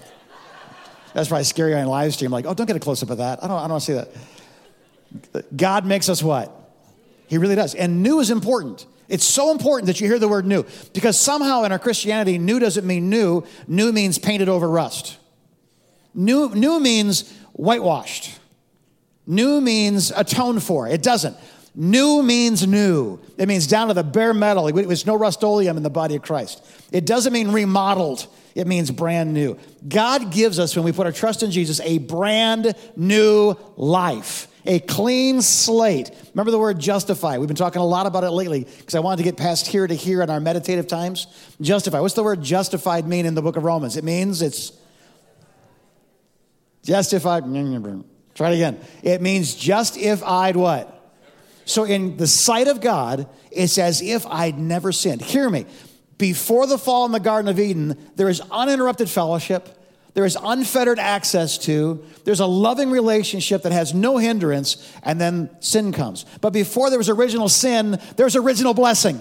That's 1.14 1.28
probably 1.28 1.44
scary 1.44 1.74
on 1.74 1.86
live 1.86 2.12
stream. 2.12 2.30
Like, 2.30 2.44
oh, 2.44 2.52
don't 2.52 2.66
get 2.66 2.76
a 2.76 2.78
close 2.78 3.02
up 3.02 3.08
of 3.08 3.16
that. 3.16 3.42
I 3.42 3.48
don't, 3.48 3.56
I 3.56 3.62
don't 3.62 3.70
want 3.70 3.84
to 3.84 4.04
see 4.04 5.32
that. 5.32 5.56
God 5.56 5.86
makes 5.86 6.10
us 6.10 6.22
what? 6.22 6.52
He 7.26 7.38
really 7.38 7.54
does. 7.54 7.74
And 7.74 8.02
new 8.02 8.20
is 8.20 8.30
important. 8.30 8.84
It's 9.08 9.24
so 9.24 9.50
important 9.50 9.86
that 9.86 9.98
you 9.98 10.08
hear 10.08 10.18
the 10.18 10.28
word 10.28 10.44
new 10.44 10.66
because 10.92 11.18
somehow 11.18 11.62
in 11.62 11.72
our 11.72 11.78
Christianity, 11.78 12.36
new 12.36 12.58
doesn't 12.58 12.86
mean 12.86 13.08
new. 13.08 13.44
New 13.66 13.92
means 13.92 14.18
painted 14.18 14.50
over 14.50 14.68
rust. 14.68 15.16
New, 16.12 16.50
new 16.50 16.78
means 16.78 17.32
whitewashed. 17.54 18.38
New 19.26 19.62
means 19.62 20.10
atoned 20.10 20.62
for. 20.62 20.86
It 20.86 21.02
doesn't. 21.02 21.34
New 21.74 22.22
means 22.22 22.66
new. 22.66 23.20
It 23.38 23.48
means 23.48 23.66
down 23.66 23.88
to 23.88 23.94
the 23.94 24.04
bare 24.04 24.34
metal. 24.34 24.70
There's 24.70 25.06
no 25.06 25.16
rust-oleum 25.16 25.78
in 25.78 25.82
the 25.82 25.88
body 25.88 26.16
of 26.16 26.20
Christ. 26.20 26.62
It 26.92 27.06
doesn't 27.06 27.32
mean 27.32 27.52
remodeled. 27.52 28.26
It 28.56 28.66
means 28.66 28.90
brand 28.90 29.34
new. 29.34 29.58
God 29.86 30.32
gives 30.32 30.58
us, 30.58 30.74
when 30.74 30.84
we 30.86 30.90
put 30.90 31.04
our 31.04 31.12
trust 31.12 31.42
in 31.42 31.50
Jesus, 31.50 31.78
a 31.80 31.98
brand 31.98 32.74
new 32.96 33.54
life, 33.76 34.48
a 34.64 34.80
clean 34.80 35.42
slate. 35.42 36.10
Remember 36.32 36.50
the 36.50 36.58
word 36.58 36.78
justify. 36.78 37.36
We've 37.36 37.48
been 37.48 37.54
talking 37.54 37.82
a 37.82 37.86
lot 37.86 38.06
about 38.06 38.24
it 38.24 38.30
lately 38.30 38.64
because 38.64 38.94
I 38.94 39.00
wanted 39.00 39.18
to 39.18 39.24
get 39.24 39.36
past 39.36 39.66
here 39.66 39.86
to 39.86 39.94
here 39.94 40.22
in 40.22 40.30
our 40.30 40.40
meditative 40.40 40.86
times. 40.86 41.26
Justify. 41.60 42.00
What's 42.00 42.14
the 42.14 42.22
word 42.22 42.42
justified 42.42 43.06
mean 43.06 43.26
in 43.26 43.34
the 43.34 43.42
book 43.42 43.56
of 43.56 43.62
Romans? 43.62 43.98
It 43.98 44.04
means 44.04 44.40
it's 44.40 44.72
justified. 46.82 47.44
Try 48.34 48.52
it 48.52 48.54
again. 48.54 48.80
It 49.02 49.20
means 49.20 49.54
just 49.54 49.98
if 49.98 50.24
I'd 50.24 50.56
what? 50.56 50.94
So 51.66 51.84
in 51.84 52.16
the 52.16 52.26
sight 52.26 52.68
of 52.68 52.80
God, 52.80 53.28
it's 53.50 53.76
as 53.76 54.00
if 54.00 54.24
I'd 54.26 54.58
never 54.58 54.92
sinned. 54.92 55.20
Hear 55.20 55.50
me. 55.50 55.66
Before 56.18 56.66
the 56.66 56.78
fall 56.78 57.04
in 57.04 57.12
the 57.12 57.20
Garden 57.20 57.48
of 57.50 57.60
Eden, 57.60 58.10
there 58.16 58.28
is 58.28 58.40
uninterrupted 58.50 59.10
fellowship. 59.10 59.68
There 60.14 60.24
is 60.24 60.38
unfettered 60.42 60.98
access 60.98 61.58
to. 61.58 62.02
There's 62.24 62.40
a 62.40 62.46
loving 62.46 62.90
relationship 62.90 63.62
that 63.62 63.72
has 63.72 63.92
no 63.92 64.16
hindrance, 64.16 64.90
and 65.02 65.20
then 65.20 65.50
sin 65.60 65.92
comes. 65.92 66.24
But 66.40 66.54
before 66.54 66.88
there 66.88 66.98
was 66.98 67.10
original 67.10 67.50
sin, 67.50 68.00
there's 68.16 68.34
original 68.34 68.72
blessing. 68.72 69.20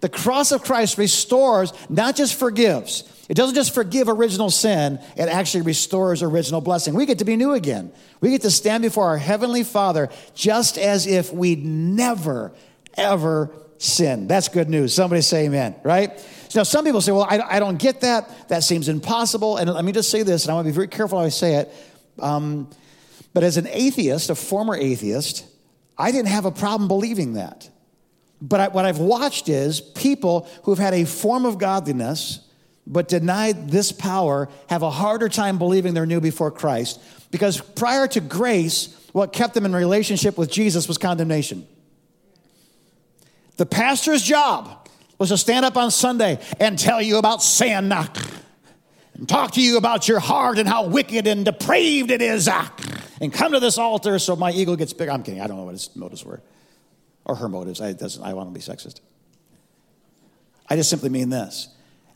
The 0.00 0.10
cross 0.10 0.52
of 0.52 0.62
Christ 0.62 0.98
restores, 0.98 1.72
not 1.88 2.14
just 2.14 2.38
forgives. 2.38 3.04
It 3.30 3.34
doesn't 3.34 3.54
just 3.54 3.74
forgive 3.74 4.08
original 4.08 4.50
sin, 4.50 5.00
it 5.16 5.28
actually 5.28 5.62
restores 5.62 6.22
original 6.22 6.60
blessing. 6.60 6.94
We 6.94 7.06
get 7.06 7.18
to 7.18 7.24
be 7.24 7.36
new 7.36 7.52
again. 7.52 7.92
We 8.20 8.30
get 8.30 8.42
to 8.42 8.50
stand 8.50 8.82
before 8.82 9.04
our 9.06 9.18
Heavenly 9.18 9.64
Father 9.64 10.08
just 10.34 10.78
as 10.78 11.06
if 11.06 11.32
we'd 11.32 11.64
never, 11.64 12.52
ever 12.96 13.50
sin. 13.78 14.26
That's 14.26 14.48
good 14.48 14.68
news. 14.68 14.94
Somebody 14.94 15.22
say 15.22 15.46
amen, 15.46 15.76
right? 15.82 16.12
Now 16.54 16.62
some 16.62 16.84
people 16.84 17.00
say, 17.00 17.12
well, 17.12 17.26
I, 17.28 17.40
I 17.40 17.58
don't 17.58 17.78
get 17.78 18.00
that. 18.02 18.48
That 18.48 18.64
seems 18.64 18.88
impossible. 18.88 19.56
And 19.56 19.72
let 19.72 19.84
me 19.84 19.92
just 19.92 20.10
say 20.10 20.22
this, 20.22 20.44
and 20.44 20.50
I 20.50 20.54
want 20.54 20.66
to 20.66 20.72
be 20.72 20.74
very 20.74 20.88
careful 20.88 21.18
how 21.18 21.24
I 21.24 21.28
say 21.28 21.54
it. 21.56 21.72
Um, 22.18 22.68
but 23.34 23.44
as 23.44 23.56
an 23.56 23.68
atheist, 23.68 24.30
a 24.30 24.34
former 24.34 24.74
atheist, 24.74 25.46
I 25.96 26.10
didn't 26.10 26.28
have 26.28 26.44
a 26.44 26.50
problem 26.50 26.88
believing 26.88 27.34
that. 27.34 27.68
But 28.40 28.60
I, 28.60 28.68
what 28.68 28.84
I've 28.84 28.98
watched 28.98 29.48
is 29.48 29.80
people 29.80 30.48
who've 30.64 30.78
had 30.78 30.94
a 30.94 31.04
form 31.04 31.44
of 31.44 31.58
godliness 31.58 32.40
but 32.86 33.08
denied 33.08 33.68
this 33.70 33.92
power 33.92 34.48
have 34.68 34.82
a 34.82 34.90
harder 34.90 35.28
time 35.28 35.58
believing 35.58 35.92
they're 35.92 36.06
new 36.06 36.20
before 36.20 36.50
Christ 36.50 37.00
because 37.30 37.60
prior 37.60 38.06
to 38.08 38.20
grace, 38.20 38.94
what 39.12 39.32
kept 39.32 39.54
them 39.54 39.66
in 39.66 39.74
relationship 39.74 40.38
with 40.38 40.50
Jesus 40.50 40.88
was 40.88 40.96
condemnation. 40.96 41.66
The 43.58 43.66
pastor's 43.66 44.22
job 44.22 44.88
was 45.18 45.30
to 45.30 45.36
stand 45.36 45.66
up 45.66 45.76
on 45.76 45.90
Sunday 45.90 46.38
and 46.60 46.78
tell 46.78 47.02
you 47.02 47.18
about 47.18 47.42
sin 47.42 47.90
uh, 47.90 48.06
and 49.14 49.28
talk 49.28 49.52
to 49.52 49.60
you 49.60 49.76
about 49.76 50.06
your 50.06 50.20
heart 50.20 50.58
and 50.58 50.68
how 50.68 50.86
wicked 50.86 51.26
and 51.26 51.44
depraved 51.44 52.12
it 52.12 52.22
is 52.22 52.46
uh, 52.46 52.68
and 53.20 53.32
come 53.32 53.52
to 53.52 53.60
this 53.60 53.76
altar 53.76 54.18
so 54.20 54.36
my 54.36 54.52
ego 54.52 54.76
gets 54.76 54.92
big. 54.92 55.08
I'm 55.08 55.24
kidding. 55.24 55.40
I 55.40 55.48
don't 55.48 55.56
know 55.56 55.64
what 55.64 55.72
his 55.72 55.94
motives 55.96 56.24
were 56.24 56.40
or 57.24 57.34
her 57.34 57.48
motives. 57.48 57.80
I, 57.80 57.92
doesn't, 57.92 58.22
I 58.22 58.32
want 58.34 58.48
to 58.48 58.54
be 58.54 58.64
sexist. 58.64 59.00
I 60.70 60.76
just 60.76 60.88
simply 60.88 61.08
mean 61.08 61.30
this. 61.30 61.68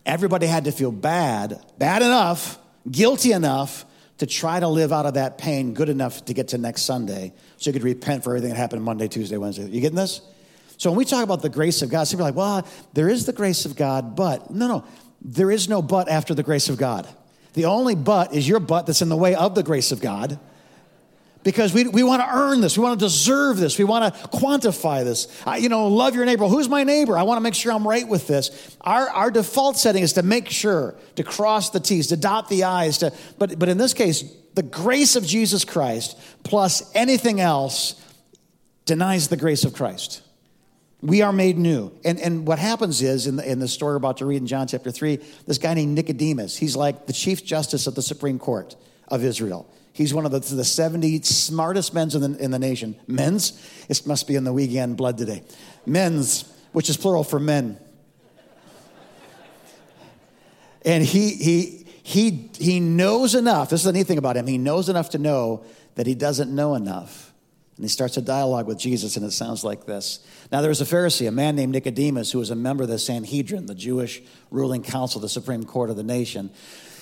Everybody 0.07 0.47
had 0.47 0.65
to 0.65 0.73
feel 0.73 0.93
bad, 0.93 1.61
bad 1.77 2.03
enough, 2.03 2.57
guilty 2.89 3.33
enough 3.33 3.85
to 4.19 4.27
try 4.27 4.61
to 4.61 4.69
live 4.69 4.93
out 4.93 5.07
of 5.07 5.15
that 5.15 5.39
pain 5.39 5.75
good 5.75 5.89
enough 5.89 6.25
to 6.27 6.35
get 6.35 6.49
to 6.49 6.59
next 6.59 6.83
Sunday 6.83 7.33
so 7.57 7.71
you 7.71 7.73
could 7.73 7.83
repent 7.83 8.23
for 8.23 8.31
everything 8.31 8.51
that 8.51 8.57
happened 8.57 8.85
Monday, 8.85 9.09
Tuesday, 9.09 9.37
Wednesday. 9.37 9.65
You 9.65 9.81
getting 9.81 9.97
this? 9.97 10.21
So 10.83 10.91
when 10.91 10.99
we 10.99 11.05
talk 11.05 11.23
about 11.23 11.43
the 11.43 11.49
grace 11.49 11.81
of 11.83 11.91
God, 11.91 12.09
some 12.09 12.19
people 12.19 12.27
are 12.27 12.31
like, 12.31 12.37
well, 12.37 12.67
there 12.93 13.09
is 13.09 13.25
the 13.25 13.33
grace 13.33 13.67
of 13.67 13.77
God, 13.77 14.17
but 14.17 14.51
no, 14.51 14.67
no, 14.67 14.85
there 15.21 15.53
is 15.53 15.69
no 15.69 15.81
but 15.81 16.09
after 16.09 16.35
the 16.35 16.43
grace 16.43 16.69
of 16.69 16.77
God. 16.77 17.07
The 17.53 17.67
only 17.67 17.95
but 17.95 18.35
is 18.35 18.49
your 18.49 18.59
but 18.59 18.87
that's 18.87 19.01
in 19.01 19.09
the 19.09 19.17
way 19.17 19.37
of 19.37 19.55
the 19.55 19.63
grace 19.63 19.93
of 19.93 20.01
God. 20.01 20.41
Because 21.45 21.73
we, 21.73 21.87
we 21.87 22.03
want 22.03 22.21
to 22.23 22.37
earn 22.37 22.61
this. 22.61 22.77
We 22.77 22.83
want 22.83 22.99
to 22.99 23.07
deserve 23.07 23.59
this. 23.59 23.79
We 23.79 23.85
want 23.85 24.13
to 24.13 24.29
quantify 24.31 25.05
this. 25.05 25.29
I, 25.47 25.59
you 25.59 25.69
know, 25.69 25.87
love 25.87 26.17
your 26.17 26.25
neighbor. 26.25 26.49
Who's 26.49 26.69
my 26.69 26.83
neighbor? 26.83 27.17
I 27.17 27.23
want 27.23 27.37
to 27.37 27.43
make 27.43 27.55
sure 27.55 27.71
I'm 27.71 27.87
right 27.87 28.09
with 28.09 28.27
this. 28.27 28.77
Our, 28.81 29.09
our 29.09 29.31
default 29.31 29.77
setting 29.77 30.03
is 30.03 30.15
to 30.15 30.25
make 30.25 30.51
sure, 30.51 30.97
to 31.15 31.23
cross 31.23 31.71
the 31.71 31.79
T's, 31.79 32.09
to 32.09 32.17
dot 32.17 32.49
the 32.49 32.65
I's. 32.65 32.99
To, 32.99 33.13
but, 33.39 33.57
but 33.57 33.69
in 33.69 33.79
this 33.79 33.95
case, 33.95 34.25
the 34.55 34.65
grace 34.65 35.15
of 35.15 35.25
Jesus 35.25 35.65
Christ 35.65 36.19
plus 36.43 36.91
anything 36.93 37.39
else 37.39 37.95
denies 38.85 39.29
the 39.29 39.37
grace 39.37 39.63
of 39.63 39.75
Christ. 39.75 40.23
We 41.03 41.21
are 41.21 41.33
made 41.33 41.59
new. 41.59 41.93
And, 42.05 42.21
and 42.21 42.47
what 42.47 42.61
happens 42.61 43.03
is, 43.03 43.27
in 43.27 43.37
the, 43.37 43.51
in 43.51 43.59
the 43.59 43.67
story 43.67 43.95
we're 43.95 43.97
about 43.97 44.19
to 44.19 44.27
read 44.27 44.37
in 44.37 44.47
John 44.47 44.69
chapter 44.69 44.93
3, 44.93 45.19
this 45.47 45.59
guy 45.59 45.75
named 45.75 45.97
Nicodemus, 45.97 46.57
he's 46.57 46.77
like 46.77 47.07
the 47.07 47.13
chief 47.13 47.45
justice 47.45 47.89
of 47.89 47.97
the 47.97 48.03
Supreme 48.03 48.39
Court 48.39 48.77
of 49.09 49.25
Israel. 49.25 49.69
He's 49.93 50.15
one 50.15 50.25
of 50.25 50.31
the, 50.31 50.39
the 50.39 50.65
70 50.65 51.23
smartest 51.23 51.93
men 51.93 52.09
in 52.15 52.33
the, 52.33 52.45
in 52.45 52.51
the 52.53 52.59
nation. 52.59 52.95
Men's? 53.09 53.53
It 53.89 54.07
must 54.07 54.29
be 54.29 54.37
in 54.37 54.45
the 54.45 54.53
weekend 54.53 54.97
blood 54.97 55.19
today. 55.19 55.43
Men's, 55.85 56.51
which 56.71 56.89
is 56.89 56.97
plural 56.97 57.25
for 57.25 57.41
men. 57.41 57.79
And 60.85 61.05
he, 61.05 61.35
he, 61.35 61.87
he, 62.03 62.51
he 62.59 62.81
knows 62.81 63.35
enough. 63.35 63.71
This 63.71 63.81
is 63.81 63.85
the 63.85 63.93
neat 63.93 64.07
thing 64.07 64.19
about 64.19 64.37
him. 64.37 64.47
He 64.47 64.59
knows 64.59 64.89
enough 64.89 65.11
to 65.11 65.19
know 65.19 65.65
that 65.97 66.07
he 66.07 66.15
doesn't 66.15 66.55
know 66.55 66.75
enough. 66.75 67.32
And 67.83 67.91
he 67.91 67.93
starts 67.93 68.17
a 68.17 68.23
dialogue 68.23 68.69
with 68.69 68.79
Jesus, 68.79 69.17
and 69.17 69.27
it 69.27 69.33
sounds 69.33 69.65
like 69.65 69.87
this. 69.87 70.21
Now, 70.53 70.61
there 70.61 70.69
was 70.69 70.81
a 70.81 70.85
Pharisee, 70.85 71.27
a 71.27 71.33
man 71.33 71.57
named 71.57 71.73
Nicodemus, 71.73 72.31
who 72.31 72.39
was 72.39 72.53
a 72.53 72.55
member 72.55 72.85
of 72.85 72.89
the 72.89 72.97
Sanhedrin, 72.97 73.67
the 73.67 73.75
Jewish 73.75 74.23
ruling 74.53 74.85
council, 74.85 75.21
the 75.21 75.29
supreme 75.29 75.65
court 75.65 75.91
of 75.91 75.97
the 75.97 76.05
nation. 76.05 76.51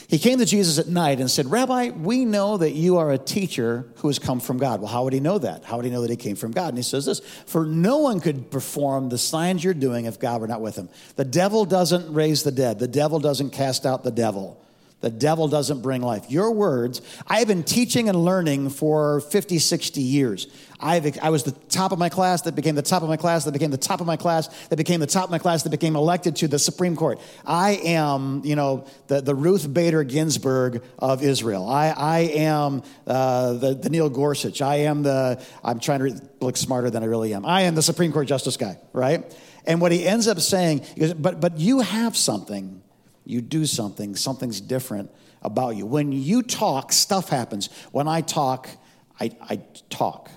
He 0.08 0.18
came 0.18 0.38
to 0.38 0.46
Jesus 0.46 0.78
at 0.78 0.88
night 0.88 1.20
and 1.20 1.30
said, 1.30 1.50
Rabbi, 1.50 1.90
we 1.90 2.24
know 2.24 2.56
that 2.56 2.70
you 2.70 2.96
are 2.96 3.12
a 3.12 3.18
teacher 3.18 3.92
who 3.96 4.08
has 4.08 4.18
come 4.18 4.40
from 4.40 4.56
God. 4.56 4.80
Well, 4.80 4.90
how 4.90 5.04
would 5.04 5.12
he 5.12 5.20
know 5.20 5.36
that? 5.36 5.66
How 5.66 5.76
would 5.76 5.84
he 5.84 5.90
know 5.90 6.00
that 6.00 6.08
he 6.08 6.16
came 6.16 6.34
from 6.34 6.52
God? 6.52 6.68
And 6.68 6.78
he 6.78 6.82
says 6.82 7.04
this 7.04 7.20
For 7.44 7.66
no 7.66 7.98
one 7.98 8.18
could 8.18 8.50
perform 8.50 9.10
the 9.10 9.18
signs 9.18 9.62
you're 9.62 9.74
doing 9.74 10.06
if 10.06 10.18
God 10.18 10.40
were 10.40 10.48
not 10.48 10.62
with 10.62 10.76
him. 10.76 10.88
The 11.16 11.26
devil 11.26 11.66
doesn't 11.66 12.10
raise 12.10 12.42
the 12.42 12.52
dead, 12.52 12.78
the 12.78 12.88
devil 12.88 13.20
doesn't 13.20 13.50
cast 13.50 13.84
out 13.84 14.02
the 14.02 14.10
devil. 14.10 14.58
The 15.00 15.10
devil 15.10 15.48
doesn't 15.48 15.80
bring 15.80 16.02
life. 16.02 16.30
Your 16.30 16.52
words, 16.52 17.00
I've 17.26 17.48
been 17.48 17.62
teaching 17.62 18.10
and 18.10 18.22
learning 18.22 18.68
for 18.68 19.20
50, 19.20 19.58
60 19.58 20.00
years. 20.02 20.46
I've, 20.78 21.18
I 21.22 21.30
was 21.30 21.44
the 21.44 21.52
top 21.52 21.92
of 21.92 21.98
my 21.98 22.10
class 22.10 22.42
that 22.42 22.54
became 22.54 22.74
the 22.74 22.82
top 22.82 23.02
of 23.02 23.08
my 23.08 23.16
class 23.16 23.44
that 23.44 23.52
became 23.52 23.70
the 23.70 23.78
top 23.78 24.00
of 24.00 24.06
my 24.06 24.16
class 24.16 24.48
that 24.68 24.76
became 24.76 25.00
the 25.00 25.06
top 25.06 25.24
of 25.24 25.30
my 25.30 25.38
class 25.38 25.62
that 25.62 25.70
became 25.70 25.96
elected 25.96 26.36
to 26.36 26.48
the 26.48 26.58
Supreme 26.58 26.96
Court. 26.96 27.18
I 27.46 27.80
am, 27.84 28.42
you 28.44 28.56
know, 28.56 28.86
the, 29.06 29.22
the 29.22 29.34
Ruth 29.34 29.72
Bader 29.72 30.04
Ginsburg 30.04 30.82
of 30.98 31.22
Israel. 31.22 31.68
I, 31.68 31.88
I 31.88 32.18
am 32.20 32.82
uh, 33.06 33.54
the, 33.54 33.74
the 33.74 33.88
Neil 33.88 34.10
Gorsuch. 34.10 34.60
I 34.60 34.76
am 34.76 35.02
the, 35.02 35.42
I'm 35.64 35.80
trying 35.80 36.00
to 36.00 36.20
look 36.40 36.56
smarter 36.58 36.90
than 36.90 37.02
I 37.02 37.06
really 37.06 37.32
am. 37.32 37.46
I 37.46 37.62
am 37.62 37.74
the 37.74 37.82
Supreme 37.82 38.12
Court 38.12 38.28
Justice 38.28 38.56
guy, 38.56 38.78
right? 38.92 39.24
And 39.66 39.80
what 39.80 39.92
he 39.92 40.06
ends 40.06 40.28
up 40.28 40.40
saying, 40.40 40.84
is, 40.96 41.14
but, 41.14 41.40
but 41.40 41.58
you 41.58 41.80
have 41.80 42.16
something 42.16 42.82
you 43.24 43.40
do 43.40 43.66
something, 43.66 44.16
something's 44.16 44.60
different 44.60 45.10
about 45.42 45.76
you. 45.76 45.86
When 45.86 46.12
you 46.12 46.42
talk, 46.42 46.92
stuff 46.92 47.28
happens. 47.28 47.68
When 47.92 48.08
I 48.08 48.20
talk, 48.20 48.68
I, 49.18 49.30
I 49.40 49.60
talk, 49.88 50.30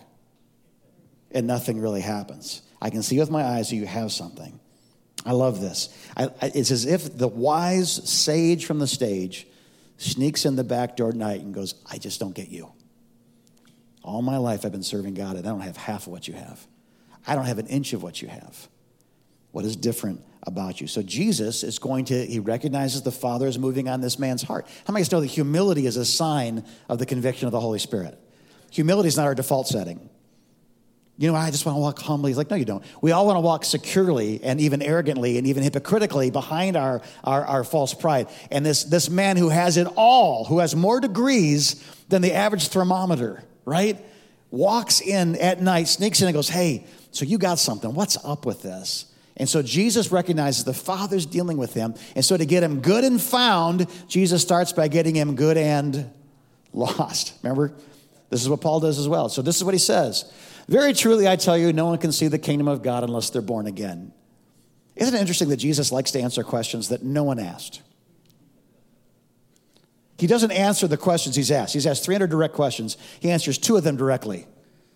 and 1.32 1.48
nothing 1.48 1.80
really 1.80 2.02
happens. 2.02 2.62
I 2.82 2.90
can 2.90 3.02
see 3.02 3.18
with 3.20 3.32
my 3.32 3.44
eyes 3.44 3.70
that 3.70 3.76
you 3.78 3.86
have 3.86 4.12
something. 4.12 4.60
I 5.26 5.32
love 5.32 5.62
this. 5.62 5.90
I, 6.18 6.26
I, 6.26 6.52
it's 6.54 6.72
as 6.72 6.86
if 6.86 7.18
the 7.18 7.28
wise 7.28 8.10
sage 8.10 8.66
from 8.66 8.80
the 8.80 8.88
stage 8.88 9.48
sneaks 9.98 10.46
in 10.46 10.56
the 10.56 10.64
back 10.64 10.98
door 10.98 11.10
at 11.10 11.16
night 11.16 11.42
and 11.42 11.54
goes, 11.54 11.76
I 11.90 11.98
just 11.98 12.20
don't 12.20 12.36
get 12.36 12.50
you. 12.50 12.72
All 14.04 14.22
my 14.22 14.38
life 14.38 14.66
I've 14.66 14.74
been 14.74 14.84
serving 14.84 15.14
God, 15.14 15.38
and 15.38 15.48
I 15.48 15.50
don't 15.50 15.62
have 15.62 15.78
half 15.78 16.08
of 16.08 16.12
what 16.12 16.28
you 16.28 16.34
have. 16.34 16.68
I 17.26 17.36
don't 17.36 17.46
have 17.46 17.60
an 17.60 17.68
inch 17.68 17.94
of 17.94 18.04
what 18.04 18.22
you 18.22 18.28
have. 18.28 18.68
What 19.54 19.66
is 19.66 19.76
different 19.76 20.20
about 20.42 20.82
you? 20.82 20.88
So 20.88 21.04
Jesus 21.04 21.64
is 21.64 21.78
going 21.78 22.06
to, 22.06 22.26
he 22.26 22.40
recognizes 22.40 23.04
the 23.04 23.12
Father 23.12 23.48
is 23.48 23.60
moving 23.60 23.88
on 23.88 24.02
this 24.02 24.18
man's 24.18 24.42
heart. 24.42 24.68
How 24.86 24.94
many 24.94 25.04
of 25.04 25.12
you 25.12 25.16
know 25.16 25.22
that 25.22 25.28
humility 25.28 25.86
is 25.86 25.96
a 25.96 26.04
sign 26.04 26.66
of 26.90 26.98
the 26.98 27.06
conviction 27.06 27.46
of 27.46 27.52
the 27.52 27.60
Holy 27.60 27.78
Spirit? 27.78 28.20
Humility 28.72 29.10
is 29.10 29.16
not 29.16 29.28
our 29.28 29.36
default 29.36 29.68
setting. 29.68 30.10
You 31.20 31.32
know, 31.32 31.38
I 31.38 31.52
just 31.52 31.68
want 31.68 31.76
to 31.76 31.80
walk 31.82 32.00
humbly. 32.00 32.32
He's 32.32 32.38
like, 32.38 32.50
no, 32.50 32.56
you 32.56 32.66
don't. 32.66 32.84
We 33.00 33.12
all 33.12 33.28
want 33.28 33.36
to 33.36 33.42
walk 33.42 33.64
securely 33.64 34.44
and 34.44 34.60
even 34.60 34.82
arrogantly 34.82 35.38
and 35.38 35.46
even 35.46 35.62
hypocritically 35.62 36.32
behind 36.32 36.76
our, 36.76 37.04
our, 37.24 37.46
our, 37.46 37.64
false 37.64 37.94
pride. 37.94 38.28
And 38.50 38.66
this, 38.66 38.84
this 38.86 39.12
man 39.12 39.38
who 39.38 39.50
has 39.50 39.78
it 39.78 39.88
all, 39.96 40.46
who 40.46 40.58
has 40.58 40.76
more 40.76 41.00
degrees 41.00 41.76
than 42.10 42.24
the 42.24 42.34
average 42.34 42.70
thermometer, 42.70 43.44
right? 43.66 44.04
Walks 44.50 45.00
in 45.00 45.36
at 45.36 45.62
night, 45.62 45.88
sneaks 45.88 46.22
in 46.22 46.28
and 46.28 46.34
goes, 46.34 46.50
hey, 46.50 46.88
so 47.12 47.26
you 47.26 47.38
got 47.38 47.60
something. 47.60 47.94
What's 47.94 48.18
up 48.26 48.48
with 48.48 48.64
this? 48.64 49.13
And 49.38 49.50
so 49.50 49.62
Jesus 49.62 50.12
recognizes 50.12 50.64
the 50.64 50.74
Father's 50.74 51.26
dealing 51.26 51.58
with 51.58 51.74
him. 51.74 51.96
And 52.16 52.24
so 52.24 52.38
to 52.38 52.46
get 52.46 52.62
him 52.62 52.82
good 52.82 53.04
and 53.04 53.22
found, 53.22 53.88
Jesus 54.08 54.42
starts 54.42 54.74
by 54.74 54.88
getting 54.88 55.16
him 55.16 55.36
good 55.36 55.58
and 55.58 56.12
lost. 56.72 57.34
Remember? 57.42 57.74
This 58.30 58.42
is 58.42 58.50
what 58.50 58.62
Paul 58.62 58.80
does 58.80 59.00
as 59.00 59.08
well. 59.08 59.30
So 59.30 59.42
this 59.42 59.58
is 59.58 59.64
what 59.64 59.74
he 59.74 59.80
says. 59.80 60.32
Very 60.68 60.94
truly, 60.94 61.28
I 61.28 61.36
tell 61.36 61.58
you, 61.58 61.74
no 61.74 61.86
one 61.86 61.98
can 61.98 62.12
see 62.12 62.28
the 62.28 62.40
kingdom 62.40 62.68
of 62.68 62.82
God 62.82 63.04
unless 63.04 63.30
they're 63.30 63.42
born 63.42 63.68
again. 63.68 64.14
Isn't 64.96 65.16
it 65.16 65.20
interesting 65.20 65.50
that 65.50 65.58
Jesus 65.58 65.92
likes 65.92 66.12
to 66.12 66.20
answer 66.20 66.44
questions 66.44 66.90
that 66.90 67.04
no 67.04 67.24
one 67.24 67.40
asked? 67.40 67.82
He 70.18 70.28
doesn't 70.28 70.52
answer 70.52 70.88
the 70.88 70.98
questions 70.98 71.36
he's 71.36 71.52
asked. 71.52 71.74
He's 71.74 71.88
asked 71.88 72.06
300 72.06 72.30
direct 72.30 72.54
questions. 72.54 72.98
He 73.20 73.30
answers 73.32 73.58
two 73.58 73.76
of 73.76 73.84
them 73.84 73.98
directly. 73.98 74.48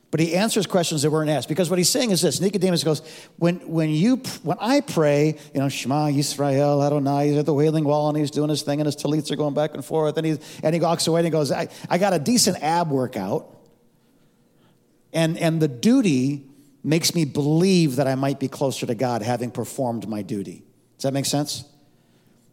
But 0.10 0.22
he 0.22 0.36
answers 0.36 0.66
questions 0.66 1.02
that 1.02 1.12
weren't 1.12 1.30
asked. 1.30 1.50
Because 1.50 1.70
what 1.70 1.78
he's 1.78 1.90
saying 1.90 2.12
is 2.12 2.22
this 2.22 2.40
Nicodemus 2.40 2.84
goes, 2.84 3.02
when, 3.38 3.56
when, 3.68 3.90
you, 3.90 4.18
when 4.42 4.58
I 4.62 4.80
pray, 4.80 5.38
you 5.54 5.60
know, 5.60 5.68
Shema 5.68 6.08
Yisrael, 6.08 6.86
Adonai, 6.86 7.30
he's 7.30 7.38
at 7.38 7.46
the 7.46 7.54
Wailing 7.54 7.84
Wall 7.84 8.08
and 8.08 8.18
he's 8.18 8.32
doing 8.32 8.50
his 8.50 8.62
thing 8.62 8.80
and 8.80 8.86
his 8.86 8.96
tallits 8.96 9.32
are 9.32 9.36
going 9.36 9.54
back 9.54 9.74
and 9.74 9.84
forth. 9.84 10.18
And 10.18 10.26
he, 10.26 10.38
and 10.64 10.74
he 10.74 10.80
walks 10.80 11.08
away 11.08 11.20
and 11.20 11.26
he 11.28 11.32
goes, 11.32 11.52
I, 11.52 11.68
I 11.90 11.98
got 11.98 12.14
a 12.14 12.20
decent 12.20 12.64
ab 12.64 12.90
workout. 12.90 13.54
And, 15.12 15.38
and 15.38 15.62
the 15.62 15.68
duty 15.68 16.46
makes 16.84 17.14
me 17.14 17.26
believe 17.26 17.98
that 17.98 18.08
I 18.08 18.16
might 18.16 18.40
be 18.40 18.48
closer 18.48 18.86
to 18.86 18.96
God 18.96 19.22
having 19.22 19.52
performed 19.52 20.08
my 20.08 20.22
duty. 20.22 20.64
Does 20.98 21.04
that 21.04 21.14
make 21.14 21.26
sense? 21.26 21.66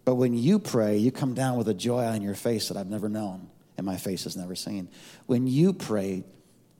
But 0.04 0.16
when 0.16 0.34
you 0.34 0.58
pray, 0.58 0.96
you 0.96 1.12
come 1.12 1.34
down 1.34 1.56
with 1.56 1.68
a 1.68 1.74
joy 1.74 2.04
on 2.04 2.20
your 2.20 2.34
face 2.34 2.68
that 2.68 2.76
I've 2.76 2.90
never 2.90 3.08
known 3.08 3.48
and 3.76 3.86
my 3.86 3.96
face 3.96 4.24
has 4.24 4.36
never 4.36 4.54
seen. 4.54 4.88
When 5.26 5.46
you 5.46 5.72
pray, 5.72 6.24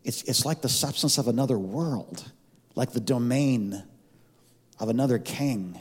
it's, 0.04 0.22
it's 0.24 0.44
like 0.44 0.60
the 0.60 0.68
substance 0.68 1.18
of 1.18 1.28
another 1.28 1.58
world, 1.58 2.30
like 2.74 2.92
the 2.92 3.00
domain 3.00 3.82
of 4.78 4.88
another 4.88 5.18
king 5.18 5.80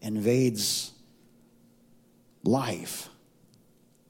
invades 0.00 0.92
life. 2.44 3.08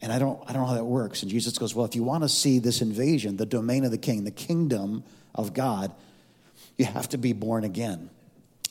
And 0.02 0.12
I 0.12 0.18
don't, 0.18 0.42
I 0.48 0.52
don't 0.52 0.62
know 0.62 0.68
how 0.68 0.74
that 0.74 0.84
works. 0.84 1.22
And 1.22 1.30
Jesus 1.30 1.56
goes, 1.56 1.74
Well, 1.74 1.86
if 1.86 1.94
you 1.94 2.02
want 2.02 2.24
to 2.24 2.28
see 2.28 2.58
this 2.58 2.82
invasion, 2.82 3.36
the 3.36 3.46
domain 3.46 3.84
of 3.84 3.90
the 3.90 3.98
king, 3.98 4.24
the 4.24 4.30
kingdom 4.30 5.04
of 5.34 5.54
God, 5.54 5.92
you 6.76 6.84
have 6.84 7.08
to 7.10 7.18
be 7.18 7.32
born 7.32 7.64
again. 7.64 8.10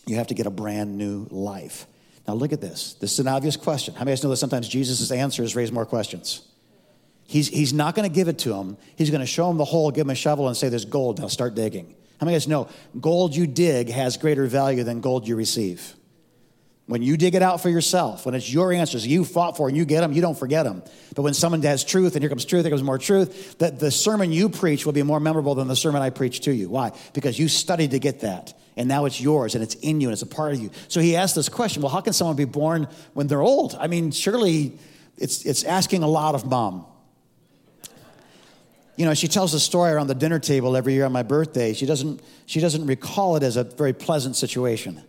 You 0.06 0.18
have 0.18 0.28
to 0.28 0.34
get 0.34 0.46
a 0.46 0.52
brand 0.52 0.98
new 0.98 1.28
life. 1.32 1.88
Now, 2.28 2.34
look 2.34 2.54
at 2.54 2.62
this. 2.62 2.94
This 2.94 3.14
is 3.14 3.20
an 3.20 3.28
obvious 3.28 3.56
question. 3.56 3.94
How 3.94 4.02
many 4.02 4.12
of 4.12 4.20
us 4.20 4.24
know 4.24 4.30
that 4.30 4.38
sometimes 4.38 4.68
Jesus' 4.68 5.10
answers 5.12 5.56
raise 5.56 5.72
more 5.72 5.86
questions? 5.86 6.42
He's, 7.32 7.48
he's 7.48 7.72
not 7.72 7.96
going 7.96 8.08
to 8.08 8.14
give 8.14 8.28
it 8.28 8.40
to 8.40 8.54
him. 8.54 8.76
He's 8.98 9.10
going 9.10 9.22
to 9.22 9.26
show 9.26 9.50
him 9.50 9.56
the 9.56 9.64
hole, 9.64 9.90
give 9.90 10.06
him 10.06 10.10
a 10.10 10.16
shovel, 10.16 10.50
and 10.50 10.58
say, 10.58 10.68
There's 10.68 10.84
gold. 10.84 11.22
Now 11.22 11.28
start 11.28 11.56
digging. 11.56 11.96
How 12.20 12.26
many 12.26 12.36
of 12.36 12.42
us 12.42 12.48
know 12.48 12.68
gold 13.00 13.34
you 13.34 13.48
dig 13.48 13.90
has 13.90 14.18
greater 14.18 14.48
value 14.48 14.84
than 14.84 15.00
gold 15.00 15.30
you 15.30 15.38
receive? 15.38 15.96
When 16.88 17.02
you 17.02 17.16
dig 17.16 17.34
it 17.34 17.42
out 17.42 17.62
for 17.62 17.70
yourself, 17.70 18.26
when 18.26 18.36
it's 18.36 18.52
your 18.52 18.74
answers, 18.74 19.08
you 19.08 19.24
fought 19.24 19.56
for 19.56 19.70
and 19.70 19.78
you 19.78 19.86
get 19.86 20.02
them, 20.02 20.12
you 20.12 20.22
don't 20.22 20.38
forget 20.38 20.66
them. 20.66 20.84
But 21.16 21.22
when 21.22 21.34
someone 21.34 21.62
has 21.62 21.86
truth 21.86 22.16
and 22.16 22.22
here 22.22 22.28
comes 22.28 22.44
truth, 22.44 22.64
there 22.64 22.70
comes 22.70 22.84
more 22.84 22.98
truth, 22.98 23.58
that 23.60 23.80
the 23.80 23.92
sermon 23.92 24.34
you 24.34 24.50
preach 24.50 24.86
will 24.86 24.92
be 24.92 25.02
more 25.02 25.22
memorable 25.22 25.56
than 25.56 25.70
the 25.70 25.76
sermon 25.78 26.02
I 26.02 26.10
preach 26.10 26.42
to 26.42 26.54
you. 26.54 26.68
Why? 26.68 26.92
Because 27.14 27.40
you 27.40 27.48
studied 27.48 27.92
to 27.92 28.00
get 28.00 28.20
that. 28.20 28.54
And 28.76 28.90
now 28.90 29.06
it's 29.06 29.22
yours 29.22 29.56
and 29.56 29.64
it's 29.64 29.76
in 29.76 30.02
you 30.02 30.10
and 30.10 30.14
it's 30.14 30.22
a 30.22 30.28
part 30.28 30.52
of 30.52 30.60
you. 30.60 30.70
So 30.90 31.00
he 31.00 31.16
asked 31.16 31.36
this 31.36 31.48
question 31.48 31.82
well, 31.82 31.92
how 31.92 32.02
can 32.02 32.12
someone 32.12 32.36
be 32.36 32.44
born 32.44 32.90
when 33.14 33.28
they're 33.28 33.42
old? 33.42 33.78
I 33.80 33.88
mean, 33.88 34.12
surely 34.12 34.78
it's, 35.18 35.46
it's 35.46 35.64
asking 35.64 36.04
a 36.04 36.08
lot 36.08 36.36
of 36.36 36.46
mom. 36.46 36.88
You 38.98 39.06
know, 39.06 39.14
she 39.14 39.28
tells 39.28 39.54
a 39.54 39.60
story 39.60 39.92
around 39.92 40.08
the 40.08 40.16
dinner 40.16 40.40
table 40.40 40.76
every 40.76 40.94
year 40.94 41.06
on 41.06 41.12
my 41.12 41.24
birthday. 41.24 41.74
She 41.74 41.86
doesn't, 41.86 42.22
she 42.46 42.60
doesn't 42.60 42.86
recall 42.86 43.36
it 43.38 43.44
as 43.44 43.56
a 43.56 43.64
very 43.64 43.94
pleasant 43.94 44.36
situation. 44.36 45.02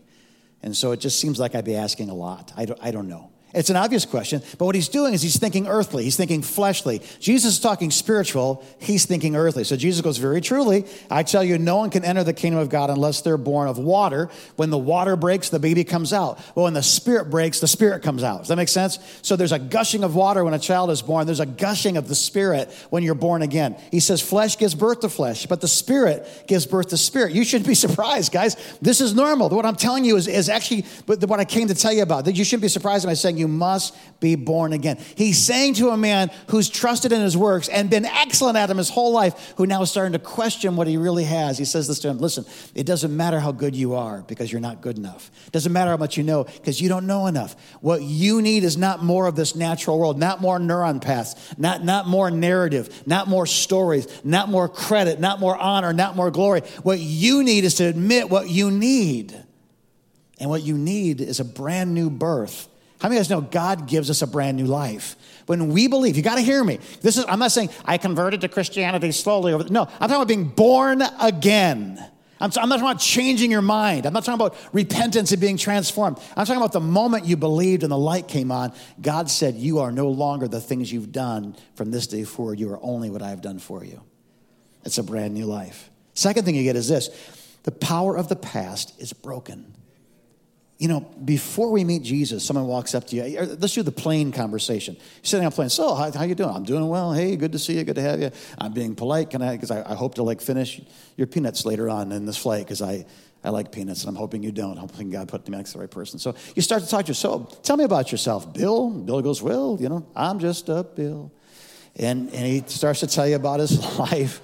And 0.63 0.77
so 0.77 0.93
it 0.93 1.01
just 1.01 1.19
seems 1.19 1.41
like 1.41 1.55
I'd 1.55 1.65
be 1.65 1.75
asking 1.75 2.09
a 2.09 2.15
lot. 2.15 2.53
I 2.57 2.65
don't, 2.65 2.79
I 2.81 2.93
don't 2.93 3.09
know. 3.09 3.32
It's 3.55 3.69
an 3.69 3.77
obvious 3.77 4.07
question, 4.07 4.43
but 4.59 4.65
what 4.65 4.75
he's 4.75 4.89
doing 4.89 5.13
is 5.13 5.21
he's 5.21 5.39
thinking 5.39 5.67
earthly, 5.67 6.05
he's 6.05 6.17
thinking 6.17 6.41
fleshly. 6.43 7.03
Jesus 7.21 7.55
is 7.55 7.61
talking 7.61 7.91
spiritual, 7.91 8.65
he's 8.79 9.05
thinking 9.05 9.37
earthly. 9.37 9.65
So 9.65 9.77
Jesus 9.77 10.01
goes, 10.01 10.17
Very 10.17 10.41
truly, 10.41 10.87
I 11.11 11.23
tell 11.23 11.45
you, 11.45 11.59
no 11.59 11.77
one 11.77 11.91
can 11.91 12.05
enter 12.05 12.25
the 12.25 12.33
kingdom 12.33 12.61
of 12.61 12.71
God 12.71 12.89
unless 12.89 13.21
they're 13.21 13.37
born 13.37 13.69
of 13.69 13.79
water. 13.79 14.31
When 14.57 14.71
the 14.71 14.79
water 14.79 15.17
breaks, 15.17 15.51
the 15.51 15.59
baby 15.59 15.85
comes 15.85 16.13
out. 16.13 16.41
Well, 16.55 16.65
when 16.65 16.73
the 16.73 16.83
spirit 16.83 17.31
breaks, 17.31 17.61
the 17.61 17.69
spirit 17.69 18.03
comes 18.03 18.23
out. 18.23 18.39
Does 18.39 18.49
that 18.49 18.57
make 18.57 18.69
sense? 18.69 18.99
So 19.21 19.37
there's 19.37 19.53
a 19.53 19.59
gushing 19.59 20.03
of 20.03 20.15
water 20.15 20.45
when 20.45 20.55
a 20.55 20.59
child 20.59 20.91
is 20.91 21.03
born, 21.03 21.27
there's 21.27 21.41
a 21.41 21.47
gushing 21.47 21.99
of 21.99 22.09
the 22.09 22.15
spirit 22.15 22.73
when 22.89 23.03
you're 23.03 23.15
born 23.15 23.43
again. 23.43 23.77
He 23.91 24.01
says, 24.01 24.23
Flesh 24.23 24.57
gives 24.57 24.75
birth 24.75 25.01
to 25.01 25.11
flesh, 25.11 25.45
but 25.47 25.61
the 25.61 25.69
spirit 25.69 26.27
gives 26.47 26.65
birth 26.65 26.89
to 26.89 26.97
spirit. 26.97 27.33
You 27.33 27.45
shouldn't 27.45 27.69
be 27.69 27.75
surprised, 27.83 28.33
guys. 28.33 28.57
This 28.81 29.01
is 29.03 29.15
normal. 29.15 29.51
What 29.51 29.67
I'm 29.67 29.77
telling 29.77 30.05
you 30.05 30.17
is, 30.17 30.27
is 30.27 30.49
actually 30.49 30.83
what 31.07 31.39
I 31.39 31.45
came 31.45 31.69
to 31.69 31.75
tell 31.75 31.93
you 31.93 32.03
about. 32.03 32.25
That 32.25 32.35
you 32.35 32.45
shouldn't 32.45 32.63
be 32.63 32.69
surprised 32.69 33.05
by 33.05 33.15
saying 33.15 33.42
you 33.43 33.49
must 33.49 33.95
be 34.21 34.37
born 34.37 34.73
again. 34.73 34.99
He's 35.17 35.37
saying 35.37 35.75
to 35.75 35.91
a 35.91 35.97
man 35.97 36.31
who's 36.47 36.71
trusted 36.71 37.13
in 37.13 37.21
his 37.21 37.37
works 37.37 37.69
and 37.69 37.91
been 37.91 38.07
excellent 38.07 38.57
at 38.57 38.67
them 38.67 38.79
his 38.79 38.89
whole 38.89 39.13
life, 39.13 39.53
who 39.57 39.67
now 39.67 39.83
is 39.83 39.91
starting 39.91 40.13
to 40.13 40.19
question 40.19 40.77
what 40.77 40.87
he 40.87 40.97
really 40.97 41.25
has. 41.25 41.59
He 41.59 41.65
says 41.65 41.89
this 41.89 41.99
to 42.01 42.09
him 42.09 42.19
Listen, 42.19 42.47
it 42.75 42.87
doesn't 42.87 43.15
matter 43.15 43.41
how 43.41 43.53
good 43.53 43.75
you 43.75 43.95
are 43.95 44.23
because 44.23 44.51
you're 44.51 44.61
not 44.61 44.81
good 44.81 44.97
enough. 44.97 45.31
It 45.47 45.53
doesn't 45.53 45.73
matter 45.73 45.91
how 45.91 45.97
much 45.97 46.17
you 46.17 46.23
know 46.23 46.45
because 46.45 46.81
you 46.81 46.89
don't 46.89 47.07
know 47.07 47.27
enough. 47.27 47.57
What 47.81 48.03
you 48.03 48.41
need 48.41 48.63
is 48.63 48.77
not 48.77 49.03
more 49.03 49.27
of 49.27 49.35
this 49.35 49.57
natural 49.57 49.99
world, 49.99 50.19
not 50.19 50.41
more 50.41 50.59
neuron 50.59 51.03
paths, 51.03 51.35
not, 51.59 51.85
not 51.85 52.07
more 52.07 52.31
narrative, 52.31 53.03
not 53.07 53.29
more 53.29 53.47
stories, 53.47 54.07
not 54.25 54.49
more 54.49 54.69
credit, 54.69 55.19
not 55.19 55.41
more 55.41 55.57
honor, 55.57 55.93
not 55.93 56.15
more 56.15 56.31
glory. 56.31 56.61
What 56.85 57.01
you 57.01 57.43
need 57.43 57.65
is 57.65 57.75
to 57.75 57.85
admit 57.85 58.31
what 58.31 58.49
you 58.49 58.71
need. 58.71 59.37
And 60.39 60.51
what 60.51 60.63
you 60.63 60.77
need 60.77 61.21
is 61.21 61.39
a 61.39 61.45
brand 61.45 61.95
new 61.95 62.11
birth. 62.11 62.69
How 63.03 63.09
many 63.09 63.19
of 63.19 63.27
you 63.27 63.35
guys 63.35 63.43
know 63.43 63.49
God 63.51 63.89
gives 63.89 64.11
us 64.11 64.23
a 64.23 64.29
brand 64.29 64.57
new 64.57 64.67
life? 64.67 65.17
When 65.47 65.73
we 65.73 65.89
believe, 65.89 66.17
you 66.17 66.23
got 66.23 66.37
to 66.37 66.41
hear 66.41 66.63
me. 66.63 66.79
This 67.01 67.17
is, 67.17 67.25
I'm 67.27 67.41
not 67.41 67.51
saying 67.51 67.71
I 67.85 67.99
converted 67.99 68.43
to 68.43 68.49
Christianity 68.49 69.11
slowly 69.11 69.53
over. 69.53 69.65
No, 69.69 69.83
I'm 69.83 69.89
talking 70.09 70.15
about 70.15 70.29
being 70.29 70.45
born 70.45 71.03
again. 71.21 71.99
I'm, 72.39 72.53
I'm 72.57 72.69
not 72.69 72.77
talking 72.77 72.93
about 72.93 73.01
changing 73.01 73.51
your 73.51 73.61
mind. 73.61 74.07
I'm 74.07 74.13
not 74.13 74.25
talking 74.25 74.41
about 74.41 74.57
repentance 74.73 75.33
and 75.33 75.41
being 75.41 75.57
transformed. 75.57 76.19
I'm 76.37 76.47
talking 76.47 76.63
about 76.63 76.71
the 76.71 76.79
moment 76.79 77.25
you 77.25 77.37
believed 77.37 77.83
and 77.83 77.91
the 77.91 77.99
light 77.99 78.29
came 78.29 78.53
on, 78.53 78.73
God 79.01 79.29
said, 79.29 79.57
You 79.57 79.81
are 79.81 79.91
no 79.91 80.09
longer 80.09 80.47
the 80.47 80.61
things 80.61 80.93
you've 80.93 81.11
done 81.11 81.57
from 81.75 81.91
this 81.91 82.07
day 82.07 82.23
forward. 82.23 82.61
You 82.61 82.73
are 82.73 82.79
only 82.83 83.11
what 83.11 83.21
I 83.21 83.31
have 83.31 83.41
done 83.41 83.59
for 83.59 83.85
you. 83.85 84.01
It's 84.85 84.99
a 84.99 85.03
brand 85.03 85.35
new 85.35 85.47
life. 85.47 85.91
Second 86.15 86.45
thing 86.45 86.55
you 86.55 86.63
get 86.63 86.77
is 86.77 86.87
this 86.87 87.11
the 87.65 87.73
power 87.73 88.17
of 88.17 88.29
the 88.29 88.37
past 88.37 88.95
is 89.01 89.13
broken 89.13 89.75
you 90.83 90.89
know, 90.89 90.99
before 91.25 91.71
we 91.71 91.85
meet 91.85 92.03
Jesus, 92.03 92.45
someone 92.45 92.67
walks 92.67 92.93
up 92.93 93.07
to 93.07 93.15
you. 93.15 93.39
Er, 93.39 93.47
let's 93.47 93.73
do 93.73 93.85
the 93.85 93.93
plane 93.93 94.33
conversation. 94.33 94.97
You're 94.97 95.05
sitting 95.23 95.47
on 95.47 95.53
a 95.53 95.55
plane. 95.55 95.69
So, 95.69 95.95
how, 95.95 96.11
how 96.11 96.25
you 96.25 96.35
doing? 96.35 96.51
I'm 96.51 96.65
doing 96.65 96.89
well. 96.89 97.13
Hey, 97.13 97.37
good 97.37 97.53
to 97.53 97.59
see 97.61 97.79
you. 97.79 97.85
Good 97.85 97.95
to 97.95 98.03
have 98.03 98.21
you. 98.21 98.33
I'm 98.59 98.73
being 98.73 98.97
polite. 98.97 99.31
Can 99.31 99.43
I? 99.43 99.53
Because 99.53 99.71
I, 99.71 99.89
I, 99.89 99.95
hope 99.95 100.17
to 100.17 100.25
like 100.25 100.41
finish 100.41 100.81
your 101.17 101.29
peanuts 101.29 101.65
later 101.65 101.89
on 101.89 102.11
in 102.11 102.27
this 102.27 102.37
flight. 102.37 102.65
Because 102.65 102.83
I, 102.83 103.07
I 103.45 103.51
like 103.51 103.71
peanuts, 103.71 104.03
and 104.03 104.09
I'm 104.09 104.17
hoping 104.17 104.43
you 104.43 104.51
don't. 104.51 104.77
Hoping 104.77 105.11
God 105.11 105.29
put 105.29 105.49
me 105.49 105.57
next 105.57 105.71
to 105.71 105.79
the 105.79 105.83
right 105.83 105.91
person. 105.91 106.19
So 106.19 106.35
you 106.57 106.63
start 106.63 106.83
to 106.83 106.89
talk 106.89 107.05
to 107.05 107.11
yourself. 107.11 107.53
So, 107.53 107.61
tell 107.63 107.77
me 107.77 107.85
about 107.85 108.11
yourself, 108.11 108.53
Bill. 108.53 108.91
Bill 108.91 109.23
goes, 109.23 109.41
well, 109.41 109.79
you 109.81 109.89
know, 109.89 110.05
I'm 110.17 110.41
just 110.41 110.69
a 110.69 110.83
Bill, 110.83 111.31
and 111.95 112.29
and 112.35 112.45
he 112.45 112.65
starts 112.67 112.99
to 113.01 113.07
tell 113.07 113.29
you 113.29 113.37
about 113.37 113.61
his 113.61 113.79
life. 114.01 114.41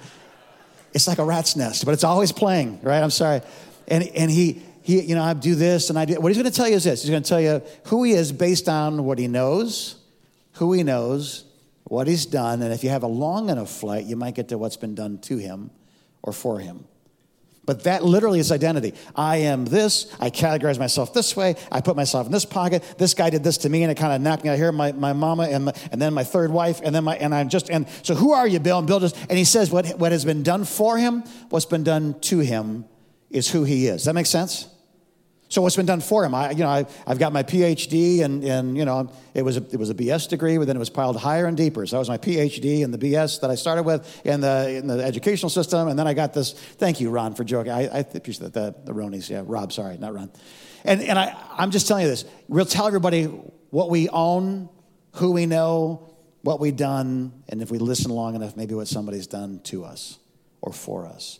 It's 0.93 1.05
like 1.05 1.17
a 1.17 1.25
rat's 1.25 1.57
nest, 1.57 1.83
but 1.83 1.91
it's 1.91 2.05
always 2.05 2.31
playing, 2.31 2.79
right? 2.81 3.03
I'm 3.03 3.11
sorry, 3.11 3.41
and 3.89 4.05
and 4.15 4.31
he 4.31 4.61
he, 4.81 5.01
you 5.01 5.15
know, 5.15 5.23
I 5.23 5.33
do 5.33 5.55
this 5.55 5.89
and 5.89 5.99
I 5.99 6.05
do. 6.05 6.19
What 6.19 6.29
he's 6.29 6.37
going 6.37 6.51
to 6.51 6.55
tell 6.55 6.67
you 6.67 6.75
is 6.75 6.83
this 6.83 7.01
he's 7.01 7.11
going 7.11 7.23
to 7.23 7.29
tell 7.29 7.41
you 7.41 7.61
who 7.85 8.03
he 8.03 8.13
is 8.13 8.31
based 8.31 8.69
on 8.69 9.05
what 9.05 9.19
he 9.19 9.27
knows, 9.27 9.95
who 10.53 10.73
he 10.73 10.83
knows, 10.83 11.45
what 11.83 12.07
he's 12.07 12.25
done. 12.25 12.61
And 12.61 12.73
if 12.73 12.83
you 12.83 12.89
have 12.89 13.03
a 13.03 13.07
long 13.07 13.49
enough 13.49 13.69
flight, 13.69 14.05
you 14.05 14.15
might 14.15 14.35
get 14.35 14.49
to 14.49 14.57
what's 14.57 14.77
been 14.77 14.95
done 14.95 15.19
to 15.19 15.37
him 15.37 15.71
or 16.21 16.33
for 16.33 16.59
him. 16.59 16.85
But 17.65 17.83
that 17.83 18.03
literally 18.03 18.39
is 18.39 18.51
identity. 18.51 18.95
I 19.15 19.37
am 19.37 19.65
this. 19.65 20.11
I 20.19 20.31
categorize 20.31 20.79
myself 20.79 21.13
this 21.13 21.35
way. 21.35 21.55
I 21.71 21.81
put 21.81 21.95
myself 21.95 22.25
in 22.25 22.31
this 22.31 22.45
pocket. 22.45 22.83
This 22.97 23.13
guy 23.13 23.29
did 23.29 23.43
this 23.43 23.57
to 23.59 23.69
me, 23.69 23.83
and 23.83 23.91
it 23.91 23.95
kind 23.95 24.11
of 24.11 24.21
knocked 24.21 24.43
me 24.43 24.49
out 24.49 24.57
here. 24.57 24.71
My, 24.71 24.91
my 24.91 25.13
mama, 25.13 25.43
and, 25.43 25.65
my, 25.65 25.73
and 25.91 26.01
then 26.01 26.15
my 26.15 26.23
third 26.23 26.49
wife, 26.49 26.81
and 26.83 26.95
then 26.95 27.03
my, 27.03 27.15
and 27.17 27.35
I'm 27.35 27.47
just, 27.47 27.69
and 27.69 27.87
so 28.01 28.15
who 28.15 28.31
are 28.31 28.47
you, 28.47 28.59
Bill? 28.59 28.79
And 28.79 28.87
Bill 28.87 28.99
just, 28.99 29.15
and 29.29 29.37
he 29.37 29.43
says 29.43 29.69
what, 29.69 29.87
what 29.99 30.11
has 30.11 30.25
been 30.25 30.41
done 30.41 30.65
for 30.65 30.97
him, 30.97 31.23
what's 31.49 31.67
been 31.67 31.83
done 31.83 32.19
to 32.21 32.39
him 32.39 32.85
is 33.29 33.49
who 33.49 33.63
he 33.63 33.87
is. 33.87 34.05
That 34.05 34.13
make 34.13 34.25
sense? 34.25 34.67
So 35.49 35.63
what's 35.63 35.75
been 35.75 35.87
done 35.87 35.99
for 35.99 36.23
him? 36.23 36.35
I, 36.35 36.51
you 36.51 36.59
know, 36.59 36.69
I, 36.69 36.85
have 37.07 37.17
got 37.17 37.33
my 37.33 37.41
PhD, 37.41 38.23
and, 38.23 38.43
and 38.43 38.77
you 38.77 38.85
know, 38.85 39.11
it 39.33 39.41
was 39.41 39.57
a, 39.57 39.63
it 39.71 39.77
was 39.77 39.89
a 39.89 39.95
BS 39.95 40.29
degree, 40.29 40.59
but 40.59 40.67
then 40.67 40.75
it 40.75 40.79
was 40.79 40.91
piled 40.91 41.17
higher 41.17 41.47
and 41.47 41.57
deeper. 41.57 41.87
So 41.87 41.95
that 41.95 41.99
was 41.99 42.09
my 42.09 42.19
PhD 42.19 42.83
and 42.83 42.93
the 42.93 42.99
BS 42.99 43.41
that 43.41 43.49
I 43.49 43.55
started 43.55 43.81
with 43.81 44.25
in 44.25 44.41
the 44.41 44.69
in 44.69 44.85
the 44.85 45.03
educational 45.03 45.49
system, 45.49 45.87
and 45.87 45.97
then 45.97 46.07
I 46.07 46.13
got 46.13 46.35
this. 46.35 46.53
Thank 46.53 47.01
you, 47.01 47.09
Ron, 47.09 47.33
for 47.33 47.43
joking. 47.43 47.71
I, 47.71 47.87
I 47.87 47.99
appreciate 47.99 48.53
that. 48.53 48.53
The, 48.53 48.91
the 48.91 48.93
Ronies, 48.93 49.27
yeah, 49.27 49.41
Rob, 49.43 49.73
sorry, 49.73 49.97
not 49.97 50.13
Ron. 50.13 50.31
And 50.83 51.01
and 51.01 51.17
I, 51.17 51.35
I'm 51.57 51.71
just 51.71 51.87
telling 51.87 52.03
you 52.03 52.09
this. 52.09 52.25
We'll 52.47 52.65
tell 52.65 52.85
everybody 52.85 53.23
what 53.23 53.89
we 53.89 54.07
own, 54.07 54.69
who 55.13 55.31
we 55.31 55.47
know, 55.47 56.15
what 56.43 56.59
we've 56.59 56.77
done, 56.77 57.43
and 57.49 57.63
if 57.63 57.71
we 57.71 57.79
listen 57.79 58.11
long 58.11 58.35
enough, 58.35 58.55
maybe 58.55 58.75
what 58.75 58.87
somebody's 58.87 59.25
done 59.25 59.61
to 59.63 59.83
us 59.83 60.19
or 60.61 60.73
for 60.73 61.07
us. 61.07 61.39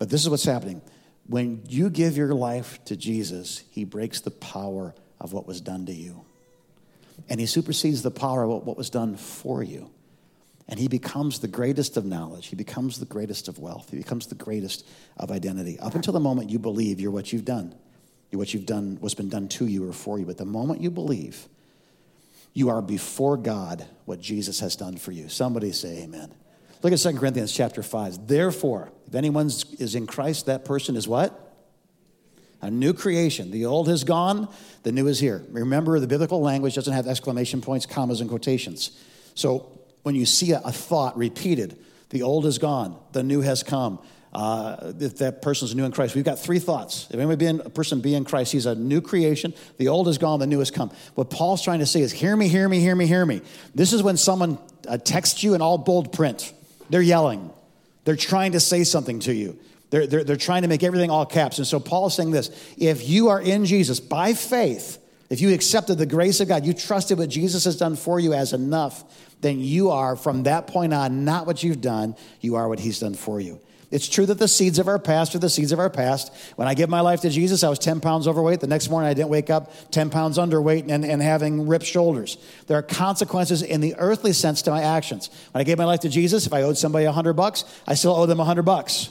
But 0.00 0.10
this 0.10 0.22
is 0.22 0.28
what's 0.28 0.44
happening 0.44 0.82
when 1.28 1.62
you 1.68 1.90
give 1.90 2.16
your 2.16 2.34
life 2.34 2.82
to 2.86 2.96
Jesus, 2.96 3.62
he 3.70 3.84
breaks 3.84 4.20
the 4.20 4.30
power 4.30 4.94
of 5.20 5.32
what 5.32 5.46
was 5.46 5.60
done 5.60 5.86
to 5.86 5.92
you. 5.92 6.24
And 7.28 7.38
he 7.38 7.46
supersedes 7.46 8.02
the 8.02 8.10
power 8.10 8.44
of 8.44 8.66
what 8.66 8.76
was 8.76 8.90
done 8.90 9.16
for 9.16 9.62
you. 9.62 9.90
And 10.68 10.78
he 10.78 10.88
becomes 10.88 11.40
the 11.40 11.48
greatest 11.48 11.96
of 11.96 12.04
knowledge. 12.04 12.48
He 12.48 12.56
becomes 12.56 12.98
the 12.98 13.06
greatest 13.06 13.48
of 13.48 13.58
wealth. 13.58 13.90
He 13.90 13.96
becomes 13.96 14.26
the 14.26 14.34
greatest 14.34 14.86
of 15.16 15.30
identity. 15.30 15.78
Up 15.80 15.94
until 15.94 16.12
the 16.12 16.20
moment 16.20 16.50
you 16.50 16.58
believe 16.58 17.00
you're 17.00 17.10
what 17.10 17.32
you've 17.32 17.44
done, 17.44 17.74
you're 18.30 18.38
what 18.38 18.52
you've 18.52 18.66
done, 18.66 18.98
what's 19.00 19.14
been 19.14 19.30
done 19.30 19.48
to 19.48 19.66
you 19.66 19.88
or 19.88 19.92
for 19.92 20.18
you. 20.18 20.26
But 20.26 20.36
the 20.38 20.44
moment 20.44 20.80
you 20.82 20.90
believe, 20.90 21.48
you 22.52 22.70
are 22.70 22.82
before 22.82 23.36
God 23.36 23.84
what 24.04 24.20
Jesus 24.20 24.60
has 24.60 24.76
done 24.76 24.96
for 24.96 25.12
you. 25.12 25.28
Somebody 25.28 25.72
say 25.72 26.02
amen. 26.02 26.32
Look 26.82 26.92
at 26.92 26.98
2 26.98 27.18
Corinthians 27.18 27.52
chapter 27.52 27.82
5. 27.82 28.28
Therefore, 28.28 28.90
if 29.06 29.14
anyone 29.14 29.46
is 29.46 29.94
in 29.94 30.06
Christ, 30.06 30.46
that 30.46 30.64
person 30.64 30.96
is 30.96 31.08
what? 31.08 31.44
A 32.60 32.70
new 32.70 32.92
creation. 32.92 33.50
The 33.50 33.66
old 33.66 33.88
has 33.88 34.04
gone, 34.04 34.48
the 34.82 34.92
new 34.92 35.06
is 35.06 35.20
here. 35.20 35.44
Remember, 35.50 35.98
the 36.00 36.06
biblical 36.06 36.40
language 36.40 36.74
doesn't 36.74 36.92
have 36.92 37.06
exclamation 37.06 37.60
points, 37.60 37.86
commas, 37.86 38.20
and 38.20 38.28
quotations. 38.28 38.90
So 39.34 39.80
when 40.02 40.14
you 40.14 40.26
see 40.26 40.52
a, 40.52 40.60
thought 40.60 41.16
repeated, 41.16 41.78
the 42.10 42.22
old 42.22 42.46
is 42.46 42.58
gone, 42.58 42.98
the 43.12 43.22
new 43.22 43.40
has 43.40 43.62
come. 43.62 44.00
Uh, 44.32 44.92
if 45.00 45.18
that 45.18 45.40
person's 45.40 45.74
new 45.74 45.84
in 45.84 45.92
Christ, 45.92 46.14
we've 46.14 46.24
got 46.24 46.38
three 46.38 46.58
thoughts. 46.58 47.06
If 47.10 47.16
anybody 47.16 47.36
be 47.36 47.46
in, 47.46 47.60
a 47.60 47.70
person 47.70 48.00
be 48.00 48.14
in 48.14 48.24
Christ, 48.24 48.52
he's 48.52 48.66
a 48.66 48.74
new 48.74 49.00
creation. 49.00 49.54
The 49.78 49.88
old 49.88 50.06
is 50.06 50.18
gone, 50.18 50.38
the 50.38 50.46
new 50.46 50.58
has 50.58 50.70
come. 50.70 50.90
What 51.14 51.30
Paul's 51.30 51.62
trying 51.62 51.78
to 51.78 51.86
say 51.86 52.00
is, 52.02 52.12
hear 52.12 52.36
me, 52.36 52.48
hear 52.48 52.68
me, 52.68 52.80
hear 52.80 52.94
me, 52.94 53.06
hear 53.06 53.24
me. 53.24 53.40
This 53.74 53.92
is 53.92 54.02
when 54.02 54.16
someone 54.16 54.58
uh, 54.86 54.98
texts 54.98 55.42
you 55.42 55.54
in 55.54 55.62
all 55.62 55.78
bold 55.78 56.12
print. 56.12 56.52
They're 56.90 57.02
yelling. 57.02 57.50
They're 58.04 58.16
trying 58.16 58.52
to 58.52 58.60
say 58.60 58.84
something 58.84 59.20
to 59.20 59.34
you. 59.34 59.58
They're, 59.90 60.06
they're, 60.06 60.24
they're 60.24 60.36
trying 60.36 60.62
to 60.62 60.68
make 60.68 60.82
everything 60.82 61.10
all 61.10 61.26
caps. 61.26 61.58
And 61.58 61.66
so 61.66 61.80
Paul 61.80 62.06
is 62.06 62.14
saying 62.14 62.30
this 62.30 62.50
if 62.76 63.08
you 63.08 63.28
are 63.28 63.40
in 63.40 63.64
Jesus 63.64 64.00
by 64.00 64.34
faith, 64.34 64.98
if 65.30 65.40
you 65.40 65.52
accepted 65.52 65.98
the 65.98 66.06
grace 66.06 66.40
of 66.40 66.48
God, 66.48 66.64
you 66.64 66.72
trusted 66.72 67.18
what 67.18 67.28
Jesus 67.28 67.64
has 67.64 67.76
done 67.76 67.96
for 67.96 68.18
you 68.18 68.32
as 68.32 68.52
enough, 68.52 69.04
then 69.40 69.60
you 69.60 69.90
are 69.90 70.16
from 70.16 70.44
that 70.44 70.66
point 70.66 70.94
on 70.94 71.24
not 71.24 71.46
what 71.46 71.62
you've 71.62 71.80
done, 71.80 72.16
you 72.40 72.56
are 72.56 72.68
what 72.68 72.80
he's 72.80 73.00
done 73.00 73.14
for 73.14 73.40
you. 73.40 73.60
It's 73.90 74.08
true 74.08 74.26
that 74.26 74.38
the 74.38 74.48
seeds 74.48 74.78
of 74.78 74.86
our 74.86 74.98
past 74.98 75.34
are 75.34 75.38
the 75.38 75.48
seeds 75.48 75.72
of 75.72 75.78
our 75.78 75.88
past. 75.88 76.30
When 76.56 76.68
I 76.68 76.74
give 76.74 76.90
my 76.90 77.00
life 77.00 77.22
to 77.22 77.30
Jesus, 77.30 77.64
I 77.64 77.70
was 77.70 77.78
10 77.78 78.00
pounds 78.00 78.28
overweight. 78.28 78.60
The 78.60 78.66
next 78.66 78.90
morning, 78.90 79.08
I 79.08 79.14
didn't 79.14 79.30
wake 79.30 79.48
up 79.48 79.72
10 79.90 80.10
pounds 80.10 80.36
underweight 80.36 80.90
and, 80.90 81.06
and 81.06 81.22
having 81.22 81.66
ripped 81.66 81.86
shoulders. 81.86 82.36
There 82.66 82.76
are 82.76 82.82
consequences 82.82 83.62
in 83.62 83.80
the 83.80 83.94
earthly 83.96 84.34
sense 84.34 84.60
to 84.62 84.70
my 84.70 84.82
actions. 84.82 85.30
When 85.52 85.60
I 85.62 85.64
gave 85.64 85.78
my 85.78 85.84
life 85.84 86.00
to 86.00 86.10
Jesus, 86.10 86.46
if 86.46 86.52
I 86.52 86.62
owed 86.62 86.76
somebody 86.76 87.06
100 87.06 87.32
bucks, 87.32 87.64
I 87.86 87.94
still 87.94 88.14
owe 88.14 88.26
them 88.26 88.38
100 88.38 88.62
bucks. 88.62 89.10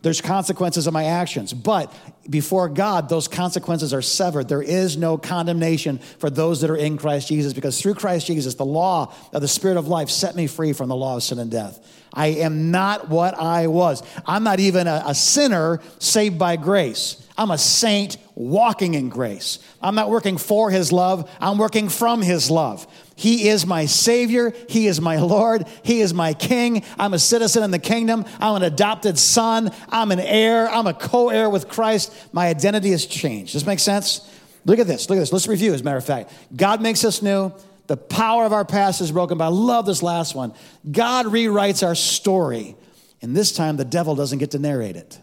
There's 0.00 0.20
consequences 0.20 0.86
of 0.86 0.92
my 0.92 1.04
actions. 1.04 1.52
But 1.52 1.92
before 2.30 2.68
God, 2.68 3.08
those 3.08 3.28
consequences 3.28 3.92
are 3.92 4.02
severed. 4.02 4.48
There 4.48 4.62
is 4.62 4.96
no 4.96 5.18
condemnation 5.18 5.98
for 5.98 6.30
those 6.30 6.60
that 6.60 6.70
are 6.70 6.76
in 6.76 6.96
Christ 6.96 7.28
Jesus 7.28 7.52
because 7.52 7.80
through 7.80 7.94
Christ 7.94 8.26
Jesus, 8.28 8.54
the 8.54 8.64
law 8.64 9.12
of 9.32 9.42
the 9.42 9.48
Spirit 9.48 9.76
of 9.76 9.88
life 9.88 10.08
set 10.08 10.36
me 10.36 10.46
free 10.46 10.72
from 10.72 10.88
the 10.88 10.96
law 10.96 11.16
of 11.16 11.22
sin 11.22 11.38
and 11.38 11.50
death. 11.50 11.80
I 12.12 12.28
am 12.28 12.70
not 12.70 13.08
what 13.08 13.34
I 13.34 13.66
was. 13.66 14.02
I'm 14.24 14.42
not 14.42 14.60
even 14.60 14.86
a, 14.86 15.02
a 15.06 15.14
sinner 15.14 15.80
saved 15.98 16.38
by 16.38 16.56
grace. 16.56 17.22
I'm 17.38 17.50
a 17.50 17.58
saint 17.58 18.16
walking 18.34 18.94
in 18.94 19.08
grace. 19.08 19.58
I'm 19.82 19.94
not 19.94 20.10
working 20.10 20.38
for 20.38 20.70
his 20.70 20.92
love, 20.92 21.30
I'm 21.40 21.58
working 21.58 21.88
from 21.88 22.22
his 22.22 22.50
love. 22.50 22.86
He 23.16 23.48
is 23.48 23.64
my 23.64 23.86
Savior. 23.86 24.52
He 24.68 24.86
is 24.86 25.00
my 25.00 25.16
Lord. 25.16 25.66
He 25.82 26.00
is 26.02 26.12
my 26.12 26.34
King. 26.34 26.84
I'm 26.98 27.14
a 27.14 27.18
citizen 27.18 27.62
in 27.62 27.70
the 27.70 27.78
kingdom. 27.78 28.26
I'm 28.38 28.56
an 28.56 28.62
adopted 28.62 29.18
son. 29.18 29.72
I'm 29.88 30.12
an 30.12 30.20
heir. 30.20 30.68
I'm 30.68 30.86
a 30.86 30.92
co 30.92 31.30
heir 31.30 31.48
with 31.48 31.66
Christ. 31.66 32.12
My 32.32 32.48
identity 32.48 32.90
has 32.90 33.06
changed. 33.06 33.54
Does 33.54 33.62
this 33.62 33.66
make 33.66 33.78
sense? 33.78 34.20
Look 34.66 34.78
at 34.78 34.86
this. 34.86 35.08
Look 35.08 35.16
at 35.16 35.20
this. 35.20 35.32
Let's 35.32 35.48
review, 35.48 35.72
as 35.72 35.80
a 35.80 35.84
matter 35.84 35.96
of 35.96 36.04
fact. 36.04 36.30
God 36.54 36.82
makes 36.82 37.04
us 37.04 37.22
new. 37.22 37.52
The 37.86 37.96
power 37.96 38.44
of 38.44 38.52
our 38.52 38.64
past 38.64 39.00
is 39.00 39.12
broken, 39.12 39.38
but 39.38 39.44
I 39.44 39.48
love 39.48 39.86
this 39.86 40.02
last 40.02 40.34
one. 40.34 40.54
God 40.90 41.26
rewrites 41.26 41.86
our 41.86 41.94
story, 41.94 42.76
and 43.22 43.36
this 43.36 43.52
time 43.52 43.76
the 43.76 43.84
devil 43.84 44.14
doesn't 44.14 44.38
get 44.38 44.52
to 44.52 44.58
narrate 44.58 44.96
it. 44.96 45.18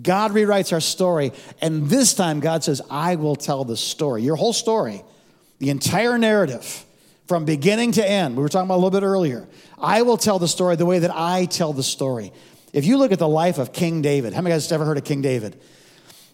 God 0.00 0.32
rewrites 0.32 0.72
our 0.72 0.80
story, 0.80 1.32
and 1.60 1.88
this 1.88 2.14
time 2.14 2.40
God 2.40 2.64
says, 2.64 2.80
I 2.90 3.16
will 3.16 3.36
tell 3.36 3.64
the 3.64 3.76
story, 3.76 4.22
your 4.22 4.36
whole 4.36 4.52
story, 4.52 5.02
the 5.58 5.70
entire 5.70 6.18
narrative, 6.18 6.84
from 7.26 7.44
beginning 7.44 7.92
to 7.92 8.06
end. 8.06 8.36
We 8.36 8.42
were 8.42 8.48
talking 8.48 8.66
about 8.66 8.74
a 8.74 8.82
little 8.82 8.90
bit 8.90 9.04
earlier. 9.04 9.48
I 9.78 10.02
will 10.02 10.16
tell 10.16 10.38
the 10.38 10.48
story 10.48 10.76
the 10.76 10.86
way 10.86 10.98
that 10.98 11.14
I 11.14 11.46
tell 11.46 11.72
the 11.72 11.82
story. 11.82 12.32
If 12.72 12.84
you 12.84 12.96
look 12.96 13.12
at 13.12 13.18
the 13.18 13.28
life 13.28 13.58
of 13.58 13.72
King 13.72 14.02
David, 14.02 14.32
how 14.32 14.40
many 14.40 14.54
guys 14.54 14.68
have 14.68 14.80
ever 14.80 14.84
heard 14.84 14.98
of 14.98 15.04
King 15.04 15.22
David? 15.22 15.60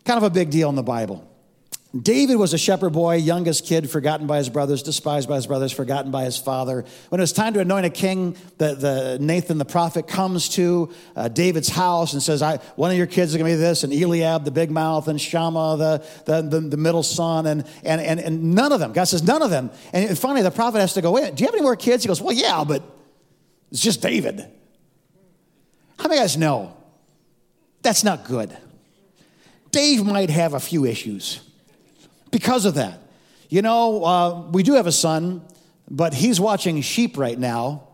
Kind 0.04 0.16
of 0.16 0.22
a 0.22 0.30
big 0.30 0.50
deal 0.50 0.68
in 0.68 0.74
the 0.74 0.82
Bible. 0.82 1.27
David 1.96 2.37
was 2.37 2.53
a 2.53 2.59
shepherd 2.59 2.90
boy, 2.90 3.14
youngest 3.14 3.64
kid, 3.64 3.88
forgotten 3.88 4.27
by 4.27 4.37
his 4.37 4.51
brothers, 4.51 4.83
despised 4.83 5.27
by 5.27 5.37
his 5.37 5.46
brothers, 5.46 5.72
forgotten 5.72 6.11
by 6.11 6.24
his 6.24 6.37
father. 6.37 6.85
When 7.09 7.18
it 7.18 7.22
was 7.22 7.33
time 7.33 7.55
to 7.55 7.61
anoint 7.61 7.87
a 7.87 7.90
king, 7.90 8.37
the, 8.59 8.74
the 8.74 9.18
Nathan 9.18 9.57
the 9.57 9.64
prophet 9.64 10.07
comes 10.07 10.51
to 10.51 10.90
uh, 11.16 11.29
David's 11.29 11.70
house 11.70 12.12
and 12.12 12.22
says, 12.22 12.42
I, 12.42 12.59
One 12.77 12.90
of 12.90 12.98
your 12.98 13.07
kids 13.07 13.33
is 13.33 13.38
going 13.38 13.51
to 13.51 13.57
be 13.57 13.61
this, 13.61 13.85
and 13.85 13.92
Eliab, 13.92 14.44
the 14.44 14.51
big 14.51 14.70
mouth, 14.70 15.09
and 15.09 15.18
Shammah, 15.18 15.79
the, 15.79 16.05
the, 16.27 16.42
the, 16.42 16.61
the, 16.61 16.77
middle 16.77 17.03
son, 17.03 17.46
and, 17.46 17.66
and, 17.83 18.03
and, 18.03 18.20
and 18.20 18.55
none 18.55 18.72
of 18.72 18.81
them. 18.81 18.92
God 18.92 19.05
says, 19.05 19.22
None 19.22 19.40
of 19.40 19.48
them. 19.48 19.70
And 19.94 20.16
finally, 20.18 20.42
the 20.42 20.51
prophet 20.51 20.81
has 20.81 20.92
to 20.92 21.01
go, 21.01 21.12
Wait, 21.12 21.37
do 21.37 21.42
you 21.42 21.46
have 21.46 21.55
any 21.55 21.62
more 21.62 21.77
kids? 21.77 22.05
He 22.05 22.09
goes, 22.09 22.20
Well, 22.20 22.35
yeah, 22.35 22.64
but 22.64 22.83
it's 23.70 23.81
just 23.81 24.03
David. 24.03 24.44
How 25.98 26.09
many 26.09 26.20
guys 26.20 26.37
know 26.37 26.77
that's 27.81 28.05
not 28.05 28.27
good? 28.27 28.55
Dave 29.70 30.05
might 30.05 30.29
have 30.29 30.53
a 30.53 30.61
few 30.61 30.85
issues 30.85 31.47
because 32.30 32.64
of 32.64 32.74
that. 32.74 33.00
You 33.48 33.62
know, 33.62 34.04
uh, 34.04 34.40
we 34.50 34.62
do 34.62 34.74
have 34.74 34.86
a 34.86 34.92
son, 34.92 35.42
but 35.90 36.12
he's 36.12 36.38
watching 36.38 36.80
sheep 36.82 37.16
right 37.16 37.38
now. 37.38 37.88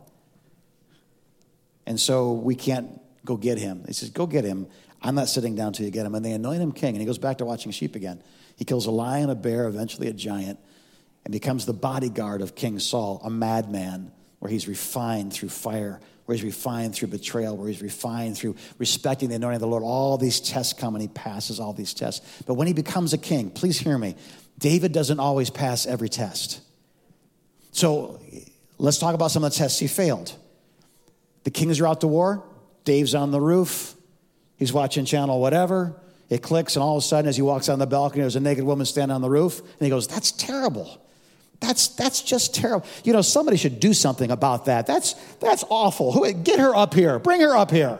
And 1.86 2.00
so 2.00 2.32
we 2.32 2.54
can't 2.54 3.00
go 3.24 3.36
get 3.36 3.58
him. 3.58 3.84
He 3.86 3.92
says, 3.92 4.10
Go 4.10 4.26
get 4.26 4.44
him. 4.44 4.66
I'm 5.02 5.14
not 5.14 5.28
sitting 5.28 5.54
down 5.54 5.74
till 5.74 5.84
you 5.84 5.92
get 5.92 6.06
him. 6.06 6.14
And 6.14 6.24
they 6.24 6.32
anoint 6.32 6.62
him 6.62 6.72
king. 6.72 6.90
And 6.90 6.98
he 6.98 7.04
goes 7.04 7.18
back 7.18 7.38
to 7.38 7.44
watching 7.44 7.72
sheep 7.72 7.94
again. 7.94 8.22
He 8.56 8.64
kills 8.64 8.86
a 8.86 8.90
lion, 8.90 9.30
a 9.30 9.34
bear, 9.34 9.66
eventually 9.66 10.08
a 10.08 10.12
giant, 10.12 10.58
and 11.24 11.32
becomes 11.32 11.66
the 11.66 11.72
bodyguard 11.72 12.40
of 12.40 12.54
King 12.54 12.78
Saul, 12.78 13.20
a 13.22 13.30
madman, 13.30 14.12
where 14.38 14.50
he's 14.50 14.66
refined 14.66 15.32
through 15.32 15.50
fire, 15.50 16.00
where 16.24 16.34
he's 16.34 16.44
refined 16.44 16.94
through 16.94 17.08
betrayal, 17.08 17.56
where 17.56 17.68
he's 17.68 17.82
refined 17.82 18.36
through 18.36 18.56
respecting 18.78 19.28
the 19.28 19.34
anointing 19.36 19.56
of 19.56 19.60
the 19.60 19.66
Lord. 19.66 19.82
All 19.82 20.16
these 20.16 20.40
tests 20.40 20.72
come 20.72 20.94
and 20.94 21.02
he 21.02 21.08
passes 21.08 21.60
all 21.60 21.72
these 21.72 21.92
tests. 21.92 22.42
But 22.46 22.54
when 22.54 22.66
he 22.66 22.72
becomes 22.72 23.12
a 23.12 23.18
king, 23.18 23.50
please 23.50 23.78
hear 23.78 23.98
me, 23.98 24.16
David 24.58 24.92
doesn't 24.92 25.20
always 25.20 25.50
pass 25.50 25.86
every 25.86 26.08
test. 26.08 26.60
So 27.72 28.20
let's 28.78 28.98
talk 28.98 29.14
about 29.14 29.30
some 29.30 29.44
of 29.44 29.52
the 29.52 29.58
tests 29.58 29.78
he 29.78 29.86
failed. 29.86 30.34
The 31.44 31.50
kings 31.50 31.80
are 31.80 31.86
out 31.86 32.00
to 32.00 32.06
war, 32.06 32.44
Dave's 32.84 33.14
on 33.14 33.30
the 33.30 33.40
roof, 33.40 33.94
he's 34.56 34.72
watching 34.72 35.04
channel 35.04 35.40
whatever. 35.40 36.00
It 36.30 36.42
clicks, 36.42 36.74
and 36.74 36.82
all 36.82 36.96
of 36.96 37.02
a 37.02 37.06
sudden, 37.06 37.28
as 37.28 37.36
he 37.36 37.42
walks 37.42 37.68
on 37.68 37.78
the 37.78 37.86
balcony, 37.86 38.22
there's 38.22 38.34
a 38.34 38.40
naked 38.40 38.64
woman 38.64 38.86
standing 38.86 39.14
on 39.14 39.20
the 39.20 39.28
roof, 39.28 39.60
and 39.60 39.80
he 39.80 39.90
goes, 39.90 40.08
That's 40.08 40.32
terrible. 40.32 41.03
That's, 41.64 41.88
that's 41.88 42.20
just 42.20 42.54
terrible. 42.54 42.86
You 43.04 43.14
know, 43.14 43.22
somebody 43.22 43.56
should 43.56 43.80
do 43.80 43.94
something 43.94 44.30
about 44.30 44.66
that. 44.66 44.86
That's, 44.86 45.14
that's 45.40 45.64
awful. 45.70 46.12
Who, 46.12 46.30
get 46.30 46.60
her 46.60 46.74
up 46.76 46.92
here. 46.92 47.18
Bring 47.18 47.40
her 47.40 47.56
up 47.56 47.70
here. 47.70 47.98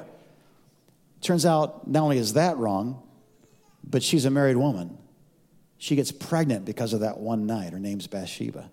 Turns 1.22 1.46
out, 1.46 1.88
not 1.88 2.02
only 2.02 2.18
is 2.18 2.34
that 2.34 2.58
wrong, 2.58 3.02
but 3.82 4.02
she's 4.02 4.26
a 4.26 4.30
married 4.30 4.58
woman. 4.58 4.98
She 5.78 5.96
gets 5.96 6.12
pregnant 6.12 6.66
because 6.66 6.92
of 6.92 7.00
that 7.00 7.18
one 7.18 7.46
night. 7.46 7.72
Her 7.72 7.78
name's 7.78 8.06
Bathsheba. 8.06 8.70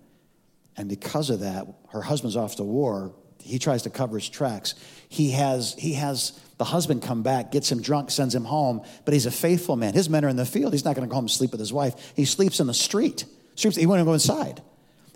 And 0.76 0.90
because 0.90 1.30
of 1.30 1.40
that, 1.40 1.66
her 1.88 2.02
husband's 2.02 2.36
off 2.36 2.56
to 2.56 2.62
war. 2.62 3.14
he 3.40 3.58
tries 3.58 3.84
to 3.84 3.90
cover 3.90 4.18
his 4.18 4.28
tracks. 4.28 4.74
He 5.08 5.30
has, 5.30 5.74
he 5.78 5.94
has 5.94 6.38
the 6.58 6.64
husband 6.64 7.02
come 7.02 7.22
back, 7.22 7.50
gets 7.50 7.72
him 7.72 7.80
drunk, 7.80 8.10
sends 8.10 8.34
him 8.34 8.44
home, 8.44 8.82
but 9.06 9.14
he's 9.14 9.26
a 9.26 9.30
faithful 9.30 9.76
man. 9.76 9.94
His 9.94 10.10
men 10.10 10.22
are 10.24 10.28
in 10.28 10.36
the 10.36 10.44
field. 10.44 10.74
He's 10.74 10.84
not 10.84 10.94
going 10.96 11.08
to 11.08 11.10
go 11.10 11.14
home 11.14 11.24
and 11.24 11.30
sleep 11.30 11.50
with 11.50 11.60
his 11.60 11.72
wife. 11.72 12.12
He 12.14 12.26
sleeps 12.26 12.60
in 12.60 12.66
the 12.66 12.74
street. 12.74 13.24
He 13.56 13.86
won't 13.86 13.98
even 13.98 14.04
go 14.04 14.12
inside. 14.12 14.62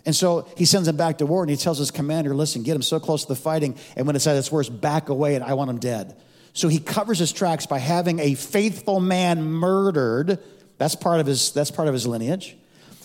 And 0.06 0.14
so 0.14 0.46
he 0.56 0.64
sends 0.64 0.86
him 0.86 0.96
back 0.96 1.18
to 1.18 1.26
war 1.26 1.42
and 1.42 1.50
he 1.50 1.56
tells 1.56 1.78
his 1.78 1.90
commander, 1.90 2.32
listen, 2.32 2.62
get 2.62 2.76
him 2.76 2.82
so 2.82 3.00
close 3.00 3.22
to 3.22 3.28
the 3.28 3.36
fighting. 3.36 3.76
And 3.96 4.06
when 4.06 4.14
it's 4.14 4.26
at 4.28 4.36
its 4.36 4.50
worst, 4.50 4.80
back 4.80 5.08
away 5.08 5.34
and 5.34 5.44
I 5.44 5.54
want 5.54 5.68
him 5.68 5.78
dead. 5.78 6.16
So 6.52 6.68
he 6.68 6.78
covers 6.78 7.18
his 7.18 7.32
tracks 7.32 7.66
by 7.66 7.78
having 7.78 8.20
a 8.20 8.34
faithful 8.34 9.00
man 9.00 9.42
murdered. 9.44 10.38
That's 10.78 10.94
part 10.94 11.20
of 11.20 11.26
his, 11.26 11.50
that's 11.52 11.72
part 11.72 11.88
of 11.88 11.92
his 11.92 12.06
lineage. 12.06 12.56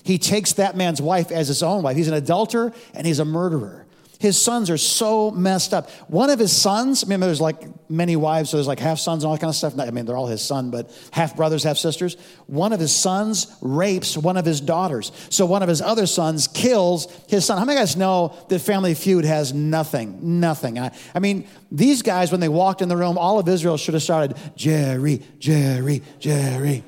He 0.04 0.20
takes 0.20 0.54
that 0.54 0.78
man's 0.78 1.02
wife 1.02 1.32
as 1.32 1.48
his 1.48 1.64
own 1.64 1.84
wife. 1.84 1.98
He's 1.98 2.08
an 2.08 2.14
adulterer 2.14 2.72
and 2.94 3.06
he's 3.06 3.20
a 3.20 3.26
murderer. 3.26 3.86
His 4.22 4.40
sons 4.40 4.70
are 4.70 4.78
so 4.78 5.32
messed 5.32 5.74
up. 5.74 5.90
One 6.08 6.30
of 6.30 6.38
his 6.38 6.56
sons, 6.56 7.04
I 7.04 7.08
mean, 7.08 7.20
there's 7.20 7.42
like 7.42 7.90
many 7.90 8.16
wives, 8.16 8.52
so 8.52 8.58
there's 8.58 8.68
like 8.68 8.80
half 8.80 9.00
sons 9.00 9.24
and 9.24 9.28
all 9.28 9.34
that 9.34 9.42
kind 9.42 9.50
of 9.50 9.56
stuff. 9.56 9.80
I 9.80 9.90
mean, 9.90 10.06
they're 10.06 10.16
all 10.16 10.28
his 10.28 10.44
son, 10.44 10.70
but 10.70 10.92
half 11.10 11.36
brothers, 11.36 11.64
half 11.64 11.78
sisters. 11.78 12.18
One 12.46 12.72
of 12.72 12.80
his 12.80 12.96
sons 12.96 13.48
rapes 13.62 14.16
one 14.16 14.38
of 14.38 14.46
his 14.46 14.62
daughters. 14.62 15.12
So 15.32 15.48
one 15.48 15.64
of 15.64 15.70
his 15.70 15.82
other 15.82 16.06
sons 16.06 16.48
kills 16.48 17.12
his 17.30 17.46
son. 17.46 17.58
How 17.58 17.66
many 17.66 17.80
guys 17.80 17.96
know 17.96 18.38
that 18.50 18.60
Family 18.60 18.94
Feud 18.94 19.26
has 19.26 19.54
nothing? 19.54 20.40
Nothing. 20.40 20.78
I, 20.78 20.96
I 21.16 21.20
mean, 21.20 21.48
these 21.72 22.04
guys, 22.04 22.30
when 22.32 22.42
they 22.42 22.48
walked 22.48 22.84
in 22.84 22.90
the 22.90 22.98
room, 22.98 23.18
all 23.18 23.40
of 23.40 23.50
Israel 23.50 23.76
should 23.76 23.96
have 23.96 24.04
started, 24.04 24.38
Jerry, 24.56 25.24
Jerry, 25.40 26.04
Jerry. 26.20 26.84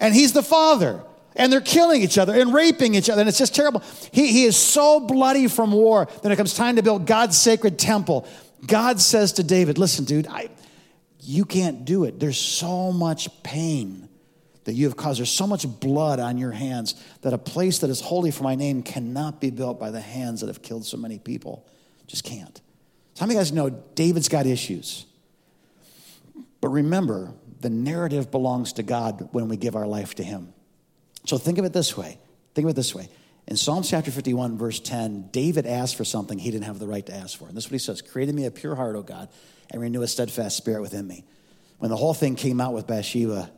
And 0.00 0.12
he's 0.12 0.32
the 0.32 0.42
father 0.42 1.04
and 1.36 1.52
they're 1.52 1.60
killing 1.60 2.02
each 2.02 2.18
other 2.18 2.34
and 2.34 2.52
raping 2.52 2.94
each 2.94 3.10
other, 3.10 3.20
and 3.20 3.28
it's 3.28 3.38
just 3.38 3.54
terrible. 3.54 3.82
He, 4.10 4.32
he 4.32 4.44
is 4.44 4.56
so 4.56 5.00
bloody 5.00 5.48
from 5.48 5.72
war 5.72 6.08
that 6.22 6.32
it 6.32 6.36
comes 6.36 6.54
time 6.54 6.76
to 6.76 6.82
build 6.82 7.06
God's 7.06 7.38
sacred 7.38 7.78
temple. 7.78 8.26
God 8.66 9.00
says 9.00 9.32
to 9.34 9.42
David, 9.42 9.78
Listen, 9.78 10.04
dude, 10.04 10.26
I, 10.26 10.50
you 11.20 11.44
can't 11.44 11.84
do 11.84 12.04
it. 12.04 12.18
There's 12.20 12.38
so 12.38 12.92
much 12.92 13.42
pain 13.42 14.08
that 14.64 14.74
you 14.74 14.86
have 14.86 14.96
caused. 14.96 15.18
There's 15.18 15.30
so 15.30 15.46
much 15.46 15.66
blood 15.80 16.20
on 16.20 16.38
your 16.38 16.52
hands 16.52 16.94
that 17.22 17.32
a 17.32 17.38
place 17.38 17.78
that 17.80 17.90
is 17.90 18.00
holy 18.00 18.30
for 18.30 18.44
my 18.44 18.54
name 18.54 18.82
cannot 18.82 19.40
be 19.40 19.50
built 19.50 19.80
by 19.80 19.90
the 19.90 20.00
hands 20.00 20.40
that 20.40 20.46
have 20.46 20.62
killed 20.62 20.84
so 20.84 20.96
many 20.96 21.18
people. 21.18 21.66
Just 22.06 22.24
can't. 22.24 22.60
So 23.14 23.20
how 23.20 23.26
many 23.26 23.38
guys 23.38 23.52
know 23.52 23.70
David's 23.70 24.28
got 24.28 24.46
issues? 24.46 25.06
But 26.60 26.68
remember, 26.68 27.34
the 27.60 27.70
narrative 27.70 28.30
belongs 28.30 28.72
to 28.74 28.82
God 28.82 29.28
when 29.32 29.48
we 29.48 29.56
give 29.56 29.76
our 29.76 29.86
life 29.86 30.14
to 30.16 30.22
Him. 30.22 30.51
So 31.26 31.38
think 31.38 31.58
of 31.58 31.64
it 31.64 31.72
this 31.72 31.96
way. 31.96 32.18
Think 32.54 32.66
of 32.66 32.70
it 32.70 32.76
this 32.76 32.94
way. 32.94 33.08
In 33.48 33.56
Psalms 33.56 33.90
chapter 33.90 34.10
51, 34.10 34.56
verse 34.56 34.78
10, 34.80 35.30
David 35.32 35.66
asked 35.66 35.96
for 35.96 36.04
something 36.04 36.38
he 36.38 36.50
didn't 36.50 36.64
have 36.64 36.78
the 36.78 36.86
right 36.86 37.04
to 37.06 37.14
ask 37.14 37.38
for. 37.38 37.48
And 37.48 37.56
this 37.56 37.64
is 37.64 37.70
what 37.70 37.74
he 37.74 37.78
says 37.78 38.02
Create 38.02 38.32
me 38.32 38.46
a 38.46 38.50
pure 38.50 38.74
heart, 38.74 38.96
O 38.96 39.02
God, 39.02 39.28
and 39.70 39.80
renew 39.80 40.02
a 40.02 40.08
steadfast 40.08 40.56
spirit 40.56 40.80
within 40.80 41.06
me. 41.06 41.24
When 41.78 41.90
the 41.90 41.96
whole 41.96 42.14
thing 42.14 42.36
came 42.36 42.60
out 42.60 42.72
with 42.72 42.86
Bathsheba, 42.86 43.50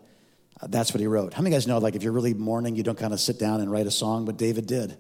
uh, 0.61 0.67
that's 0.69 0.95
what 0.95 1.01
he 1.01 1.07
wrote. 1.07 1.35
How 1.35 1.43
many 1.43 1.55
guys 1.55 1.67
know, 1.67 1.79
like, 1.79 1.95
if 1.95 2.03
you're 2.03 2.13
really 2.13 2.33
mourning, 2.33 2.77
you 2.77 2.83
don't 2.83 2.99
kind 2.99 3.13
of 3.13 3.21
sit 3.21 3.39
down 3.39 3.61
and 3.61 3.71
write 3.71 3.87
a 3.87 3.91
song, 3.91 4.25
but 4.25 4.39
David 4.39 4.67
did. 4.67 4.97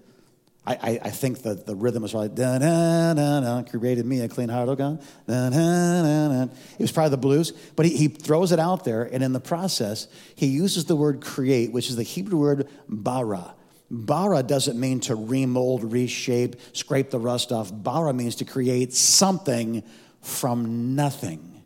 I, 0.66 0.72
I, 0.74 1.00
I 1.04 1.10
think 1.10 1.42
the, 1.42 1.54
the 1.54 1.74
rhythm 1.74 2.02
was 2.02 2.12
probably 2.12 2.30
da 2.30 3.62
created 3.62 4.06
me 4.06 4.20
a 4.20 4.28
clean 4.28 4.48
heart, 4.48 4.68
oh 4.68 4.76
God. 4.76 5.02
Da. 5.26 6.44
It 6.44 6.80
was 6.80 6.92
probably 6.92 7.10
the 7.10 7.18
blues, 7.18 7.52
but 7.76 7.84
he, 7.86 7.96
he 7.96 8.08
throws 8.08 8.50
it 8.50 8.58
out 8.58 8.84
there, 8.84 9.02
and 9.04 9.22
in 9.22 9.32
the 9.32 9.40
process, 9.40 10.08
he 10.34 10.46
uses 10.46 10.86
the 10.86 10.96
word 10.96 11.20
create, 11.20 11.72
which 11.72 11.90
is 11.90 11.96
the 11.96 12.02
Hebrew 12.02 12.38
word 12.38 12.68
bara. 12.88 13.54
Bara 13.90 14.42
doesn't 14.42 14.80
mean 14.80 15.00
to 15.00 15.14
remold, 15.14 15.92
reshape, 15.92 16.56
scrape 16.72 17.10
the 17.10 17.18
rust 17.18 17.52
off. 17.52 17.70
Bara 17.72 18.14
means 18.14 18.36
to 18.36 18.44
create 18.44 18.94
something 18.94 19.82
from 20.22 20.96
nothing. 20.96 21.62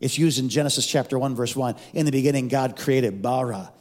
It's 0.00 0.18
used 0.18 0.38
in 0.38 0.48
Genesis 0.48 0.86
chapter 0.86 1.18
1, 1.18 1.36
verse 1.36 1.54
1. 1.54 1.76
In 1.94 2.06
the 2.06 2.12
beginning, 2.12 2.48
God 2.48 2.76
created 2.76 3.22
bara. 3.22 3.72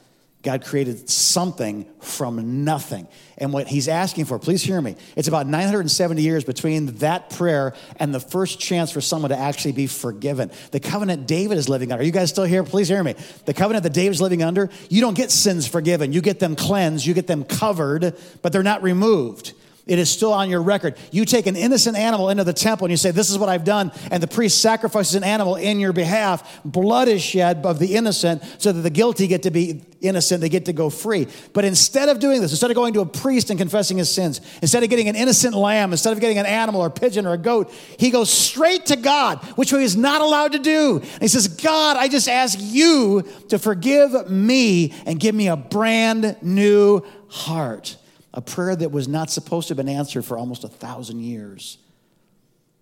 God 0.47 0.63
created 0.63 1.09
something 1.09 1.85
from 1.99 2.63
nothing. 2.63 3.05
And 3.37 3.51
what 3.51 3.67
he's 3.67 3.89
asking 3.89 4.23
for, 4.25 4.39
please 4.39 4.63
hear 4.63 4.79
me, 4.79 4.95
it's 5.17 5.27
about 5.27 5.45
970 5.45 6.21
years 6.21 6.45
between 6.45 6.85
that 6.99 7.31
prayer 7.31 7.73
and 7.97 8.15
the 8.15 8.21
first 8.21 8.57
chance 8.57 8.89
for 8.89 9.01
someone 9.01 9.31
to 9.31 9.37
actually 9.37 9.73
be 9.73 9.87
forgiven. 9.87 10.49
The 10.71 10.79
covenant 10.79 11.27
David 11.27 11.57
is 11.57 11.67
living 11.67 11.91
under. 11.91 12.01
Are 12.01 12.05
you 12.05 12.13
guys 12.13 12.29
still 12.29 12.45
here? 12.45 12.63
Please 12.63 12.87
hear 12.87 13.03
me. 13.03 13.15
The 13.43 13.53
covenant 13.53 13.83
that 13.83 13.91
David's 13.91 14.21
living 14.21 14.41
under, 14.41 14.69
you 14.89 15.01
don't 15.01 15.17
get 15.17 15.31
sins 15.31 15.67
forgiven. 15.67 16.13
You 16.13 16.21
get 16.21 16.39
them 16.39 16.55
cleansed, 16.55 17.05
you 17.05 17.13
get 17.13 17.27
them 17.27 17.43
covered, 17.43 18.15
but 18.41 18.53
they're 18.53 18.63
not 18.63 18.81
removed. 18.81 19.51
It 19.87 19.99
is 19.99 20.09
still 20.09 20.33
on 20.33 20.49
your 20.49 20.61
record. 20.61 20.97
You 21.11 21.23
take 21.23 21.47
an 21.47 21.55
innocent 21.55 21.95
animal 21.95 22.29
into 22.29 22.43
the 22.43 22.53
temple 22.53 22.85
and 22.85 22.91
you 22.91 22.97
say, 22.97 23.11
This 23.11 23.29
is 23.29 23.37
what 23.37 23.47
I've 23.47 23.63
done. 23.63 23.91
And 24.11 24.21
the 24.21 24.27
priest 24.27 24.61
sacrifices 24.61 25.15
an 25.15 25.23
animal 25.23 25.55
in 25.55 25.79
your 25.79 25.93
behalf. 25.93 26.61
Blood 26.65 27.07
is 27.07 27.21
shed 27.21 27.65
of 27.65 27.79
the 27.79 27.95
innocent 27.95 28.43
so 28.57 28.71
that 28.71 28.81
the 28.81 28.89
guilty 28.89 29.27
get 29.27 29.43
to 29.43 29.51
be 29.51 29.83
innocent. 30.01 30.41
They 30.41 30.49
get 30.49 30.65
to 30.65 30.73
go 30.73 30.89
free. 30.89 31.27
But 31.53 31.63
instead 31.63 32.09
of 32.09 32.19
doing 32.19 32.41
this, 32.41 32.51
instead 32.51 32.69
of 32.69 32.75
going 32.75 32.93
to 32.95 33.01
a 33.01 33.05
priest 33.05 33.49
and 33.49 33.57
confessing 33.57 33.97
his 33.97 34.13
sins, 34.13 34.41
instead 34.61 34.83
of 34.83 34.89
getting 34.89 35.07
an 35.07 35.15
innocent 35.15 35.55
lamb, 35.55 35.91
instead 35.91 36.11
of 36.11 36.19
getting 36.19 36.37
an 36.37 36.45
animal 36.45 36.81
or 36.81 36.87
a 36.87 36.91
pigeon 36.91 37.25
or 37.25 37.33
a 37.33 37.37
goat, 37.37 37.71
he 37.97 38.11
goes 38.11 38.29
straight 38.29 38.87
to 38.87 38.97
God, 38.97 39.43
which 39.55 39.69
he 39.69 39.77
is 39.77 39.95
not 39.95 40.21
allowed 40.21 40.51
to 40.51 40.59
do. 40.59 40.99
And 40.99 41.21
he 41.21 41.29
says, 41.29 41.47
God, 41.47 41.95
I 41.95 42.09
just 42.09 42.27
ask 42.27 42.59
you 42.61 43.23
to 43.49 43.57
forgive 43.57 44.29
me 44.29 44.93
and 45.05 45.17
give 45.17 45.33
me 45.33 45.47
a 45.47 45.55
brand 45.55 46.37
new 46.41 47.03
heart 47.29 47.95
a 48.37 48.41
prayer 48.41 48.75
that 48.75 48.91
was 48.91 49.07
not 49.07 49.31
supposed 49.31 49.67
to 49.67 49.71
have 49.71 49.83
been 49.83 49.89
answered 49.89 50.23
for 50.23 50.37
almost 50.37 50.63
a 50.63 50.67
thousand 50.67 51.21
years. 51.21 51.79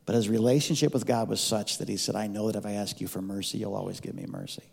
But 0.06 0.14
his 0.14 0.28
relationship 0.28 0.94
with 0.94 1.06
God 1.06 1.30
was 1.30 1.40
such 1.40 1.78
that 1.78 1.88
he 1.88 1.96
said, 1.96 2.14
I 2.14 2.28
know 2.28 2.52
that 2.52 2.58
if 2.58 2.66
I 2.66 2.74
ask 2.74 3.00
you 3.00 3.08
for 3.08 3.22
mercy, 3.22 3.60
you'll 3.60 3.74
always 3.74 4.02
give 4.02 4.14
me 4.14 4.26
mercy. 4.28 4.64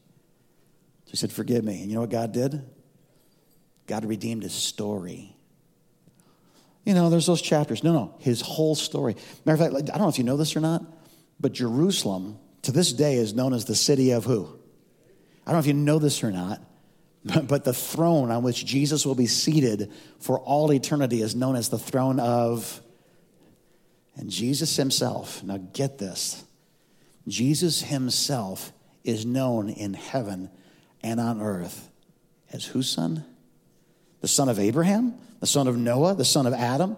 So 1.05 1.13
he 1.13 1.17
said, 1.17 1.31
Forgive 1.31 1.65
me. 1.65 1.81
And 1.83 1.89
you 1.89 1.95
know 1.95 2.01
what 2.01 2.11
God 2.11 2.33
did? 2.33 2.69
God 3.87 4.05
redeemed 4.05 4.43
his 4.43 4.55
story. 4.55 5.37
You 6.85 6.95
know, 6.95 7.11
there's 7.11 7.27
those 7.27 7.43
chapters. 7.43 7.85
No, 7.85 7.93
no, 7.93 8.17
his 8.19 8.41
whole 8.41 8.75
story. 8.75 9.15
Matter 9.45 9.63
of 9.65 9.73
fact, 9.73 9.89
I 9.89 9.93
don't 9.93 10.03
know 10.03 10.09
if 10.09 10.19
you 10.19 10.25
know 10.25 10.37
this 10.37 10.57
or 10.57 10.61
not, 10.61 10.83
but 11.39 11.53
Jerusalem 11.53 12.41
to 12.63 12.73
this 12.73 12.93
day 12.93 13.15
is 13.15 13.35
known 13.35 13.55
as 13.55 13.67
the 13.67 13.77
city 13.77 14.11
of 14.11 14.25
who? 14.25 14.49
I 15.47 15.53
don't 15.53 15.55
know 15.55 15.61
if 15.61 15.67
you 15.67 15.75
know 15.75 16.01
this 16.01 16.25
or 16.25 16.33
not, 16.33 16.61
But 17.49 17.65
the 17.65 17.73
throne 17.73 18.31
on 18.31 18.43
which 18.43 18.65
Jesus 18.65 19.07
will 19.07 19.15
be 19.15 19.27
seated 19.27 19.93
for 20.19 20.41
all 20.41 20.73
eternity 20.73 21.23
is 21.23 21.35
known 21.35 21.55
as 21.55 21.69
the 21.69 21.79
throne 21.79 22.19
of. 22.19 22.81
And 24.17 24.29
Jesus 24.29 24.77
himself, 24.77 25.43
now 25.43 25.59
get 25.73 25.99
this, 25.99 26.45
Jesus 27.29 27.81
himself 27.81 28.73
is 29.05 29.25
known 29.25 29.69
in 29.69 29.95
heaven 29.95 30.51
and 31.03 31.19
on 31.21 31.41
earth 31.41 31.89
as 32.53 32.65
whose 32.65 32.89
son? 32.89 33.25
The 34.21 34.29
son 34.29 34.49
of 34.49 34.59
Abraham, 34.59 35.15
the 35.41 35.47
son 35.47 35.67
of 35.67 35.77
Noah, 35.77 36.15
the 36.15 36.25
son 36.25 36.47
of 36.47 36.53
Adam. 36.53 36.97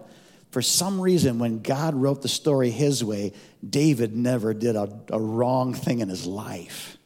For 0.51 0.61
some 0.61 1.01
reason, 1.01 1.39
when 1.39 1.61
God 1.61 1.95
wrote 1.95 2.21
the 2.21 2.27
story 2.27 2.69
his 2.69 3.03
way, 3.03 3.33
David 3.67 4.15
never 4.15 4.53
did 4.53 4.75
a, 4.75 4.89
a 5.09 5.19
wrong 5.19 5.73
thing 5.73 5.99
in 5.99 6.09
his 6.09 6.25
life. 6.25 6.97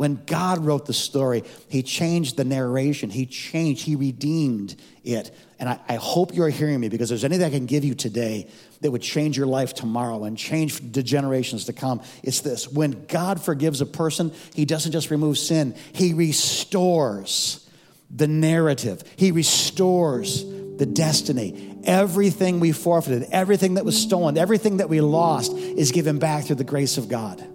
When 0.00 0.22
God 0.24 0.64
wrote 0.64 0.86
the 0.86 0.94
story, 0.94 1.44
He 1.68 1.82
changed 1.82 2.38
the 2.38 2.44
narration. 2.44 3.10
He 3.10 3.26
changed, 3.26 3.84
He 3.84 3.96
redeemed 3.96 4.76
it. 5.04 5.30
And 5.58 5.68
I, 5.68 5.78
I, 5.90 5.96
hope 5.96 6.34
you're 6.34 6.48
hearing 6.48 6.80
me 6.80 6.88
because 6.88 7.10
there's 7.10 7.22
anything 7.22 7.44
I 7.44 7.50
can 7.50 7.66
give 7.66 7.84
you 7.84 7.94
today 7.94 8.48
that 8.80 8.90
would 8.90 9.02
change 9.02 9.36
your 9.36 9.46
life 9.46 9.74
tomorrow 9.74 10.24
and 10.24 10.38
change 10.38 10.80
the 10.92 11.02
generations 11.02 11.66
to 11.66 11.74
come. 11.74 12.00
It's 12.22 12.40
this 12.40 12.66
when 12.66 13.04
God 13.08 13.42
forgives 13.42 13.82
a 13.82 13.86
person, 13.86 14.32
He 14.54 14.64
doesn't 14.64 14.92
just 14.92 15.10
remove 15.10 15.36
sin, 15.36 15.76
He 15.92 16.14
restores 16.14 17.68
the 18.08 18.26
narrative, 18.26 19.04
He 19.16 19.32
restores 19.32 20.44
the 20.78 20.86
destiny. 20.86 21.78
Everything 21.84 22.58
we 22.58 22.72
forfeited, 22.72 23.28
everything 23.32 23.74
that 23.74 23.84
was 23.84 24.00
stolen, 24.00 24.38
everything 24.38 24.78
that 24.78 24.88
we 24.88 25.02
lost 25.02 25.52
is 25.52 25.92
given 25.92 26.18
back 26.18 26.46
through 26.46 26.56
the 26.56 26.64
grace 26.64 26.96
of 26.96 27.10
God. 27.10 27.46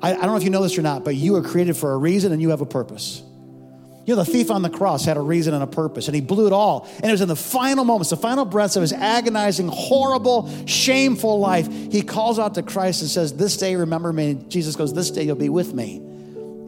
I, 0.00 0.10
I 0.10 0.14
don't 0.14 0.26
know 0.26 0.36
if 0.36 0.44
you 0.44 0.50
know 0.50 0.62
this 0.62 0.78
or 0.78 0.82
not, 0.82 1.04
but 1.04 1.14
you 1.14 1.36
are 1.36 1.42
created 1.42 1.76
for 1.76 1.92
a 1.92 1.96
reason 1.96 2.32
and 2.32 2.40
you 2.40 2.50
have 2.50 2.60
a 2.60 2.66
purpose. 2.66 3.22
You 4.08 4.16
know, 4.16 4.24
the 4.24 4.32
thief 4.32 4.50
on 4.50 4.62
the 4.62 4.70
cross 4.70 5.04
had 5.04 5.18
a 5.18 5.20
reason 5.20 5.52
and 5.52 5.62
a 5.62 5.66
purpose, 5.66 6.08
and 6.08 6.14
he 6.14 6.22
blew 6.22 6.46
it 6.46 6.52
all. 6.52 6.88
And 6.96 7.04
it 7.04 7.10
was 7.10 7.20
in 7.20 7.28
the 7.28 7.36
final 7.36 7.84
moments, 7.84 8.08
the 8.08 8.16
final 8.16 8.46
breaths 8.46 8.74
of 8.74 8.80
his 8.80 8.94
agonizing, 8.94 9.68
horrible, 9.68 10.50
shameful 10.66 11.38
life, 11.38 11.66
he 11.92 12.00
calls 12.00 12.38
out 12.38 12.54
to 12.54 12.62
Christ 12.62 13.02
and 13.02 13.10
says, 13.10 13.34
This 13.34 13.58
day, 13.58 13.76
remember 13.76 14.10
me. 14.10 14.30
And 14.30 14.50
Jesus 14.50 14.76
goes, 14.76 14.94
This 14.94 15.10
day, 15.10 15.24
you'll 15.24 15.36
be 15.36 15.50
with 15.50 15.74
me 15.74 15.96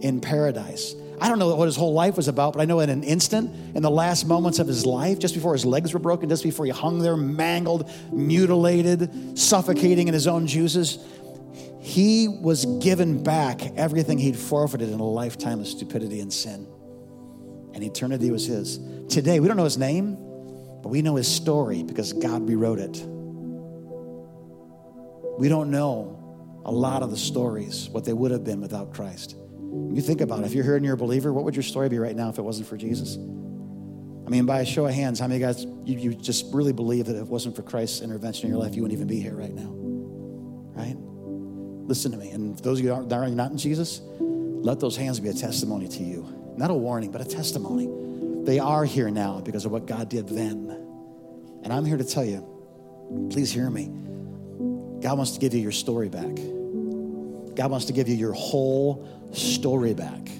in 0.03 0.21
paradise. 0.21 0.95
I 1.19 1.29
don't 1.29 1.39
know 1.39 1.55
what 1.55 1.67
his 1.67 1.77
whole 1.77 1.93
life 1.93 2.17
was 2.17 2.29
about, 2.29 2.55
but 2.55 2.61
I 2.61 2.65
know 2.65 2.81
in 2.81 2.89
an 2.89 3.03
instant, 3.03 3.55
in 3.75 3.83
the 3.83 3.91
last 3.91 4.27
moments 4.27 4.59
of 4.59 4.67
his 4.67 4.87
life, 4.87 5.19
just 5.19 5.35
before 5.35 5.53
his 5.53 5.67
legs 5.67 5.93
were 5.93 5.99
broken, 6.01 6.31
just 6.31 6.43
before 6.43 6.65
he 6.65 6.73
hung 6.73 6.99
there, 6.99 7.17
mangled, 7.17 7.91
mutilated, 8.11 9.39
suffocating 9.39 10.09
in 10.09 10.15
his 10.15 10.27
own 10.27 10.47
juices, 10.47 10.99
he 11.91 12.29
was 12.29 12.65
given 12.81 13.23
back 13.23 13.63
everything 13.77 14.17
he'd 14.17 14.39
forfeited 14.39 14.91
in 14.91 15.01
a 15.01 15.05
lifetime 15.05 15.59
of 15.61 15.67
stupidity 15.67 16.21
and 16.21 16.33
sin. 16.33 16.67
And 17.75 17.83
eternity 17.83 18.31
was 18.31 18.47
his. 18.47 18.79
Today, 19.09 19.41
we 19.41 19.49
don't 19.49 19.57
know 19.57 19.65
his 19.65 19.79
name, 19.79 20.15
but 20.83 20.89
we 20.89 21.03
know 21.03 21.17
his 21.17 21.27
story 21.27 21.83
because 21.83 22.13
God 22.13 22.49
rewrote 22.49 22.79
it. 22.79 23.05
We 25.39 25.49
don't 25.49 25.71
know 25.71 26.63
a 26.65 26.71
lot 26.71 27.03
of 27.03 27.11
the 27.11 27.17
stories, 27.17 27.89
what 27.91 28.05
they 28.05 28.13
would 28.13 28.31
have 28.31 28.45
been 28.45 28.61
without 28.61 28.95
Christ. 28.95 29.35
You 29.35 30.01
think 30.01 30.21
about 30.21 30.41
it. 30.41 30.47
If 30.47 30.53
you're 30.53 30.65
here 30.65 30.77
and 30.77 30.85
you're 30.85 30.95
a 30.95 30.99
believer, 30.99 31.33
what 31.33 31.45
would 31.45 31.57
your 31.57 31.65
story 31.65 31.89
be 31.89 31.99
right 31.99 32.15
now 32.15 32.29
if 32.29 32.39
it 32.39 32.43
wasn't 32.43 32.69
for 32.69 32.77
Jesus? 32.77 33.17
I 33.17 34.31
mean, 34.31 34.47
by 34.47 34.61
a 34.61 34.67
show 34.67 34.87
of 34.87 34.95
hands, 34.95 35.19
how 35.19 35.27
many 35.27 35.41
guys 35.41 35.65
you, 35.65 35.99
you 35.99 36.15
just 36.15 36.55
really 36.55 36.73
believe 36.73 37.07
that 37.07 37.17
if 37.17 37.23
it 37.23 37.29
wasn't 37.29 37.57
for 37.57 37.63
Christ's 37.63 38.01
intervention 38.01 38.47
in 38.47 38.53
your 38.53 38.63
life, 38.63 38.77
you 38.77 38.83
wouldn't 38.83 38.97
even 38.97 39.09
be 39.09 39.21
here 39.21 39.35
right 39.35 39.53
now? 39.53 39.73
Right? 40.73 40.97
Listen 41.91 42.13
to 42.13 42.19
me. 42.19 42.31
And 42.31 42.57
those 42.61 42.79
of 42.79 42.85
you 42.85 43.05
that 43.09 43.17
are 43.17 43.29
not 43.29 43.51
in 43.51 43.59
Jesus, 43.59 44.01
let 44.21 44.79
those 44.79 44.97
hands 44.97 45.19
be 45.19 45.29
a 45.29 45.35
testimony 45.35 45.89
to 45.89 46.05
you. 46.05 46.25
Not 46.57 46.71
a 46.71 46.75
warning, 46.75 47.11
but 47.11 47.21
a 47.21 47.25
testimony. 47.25 47.89
They 48.45 48.61
are 48.61 48.85
here 48.85 49.11
now 49.11 49.41
because 49.41 49.65
of 49.65 49.73
what 49.73 49.87
God 49.87 50.09
did 50.09 50.29
then. 50.29 50.71
And 51.65 51.73
I'm 51.73 51.85
here 51.85 51.97
to 51.97 52.05
tell 52.05 52.25
you, 52.25 52.47
please 53.33 53.51
hear 53.51 53.69
me. 53.69 53.87
God 55.03 55.17
wants 55.17 55.33
to 55.33 55.41
give 55.41 55.53
you 55.53 55.59
your 55.59 55.73
story 55.73 56.09
back. 56.09 56.33
God 57.57 57.73
wants 57.73 57.87
to 57.87 57.93
give 57.93 58.07
you 58.07 58.15
your 58.15 58.35
whole 58.35 59.09
story 59.33 59.93
back. 59.93 60.31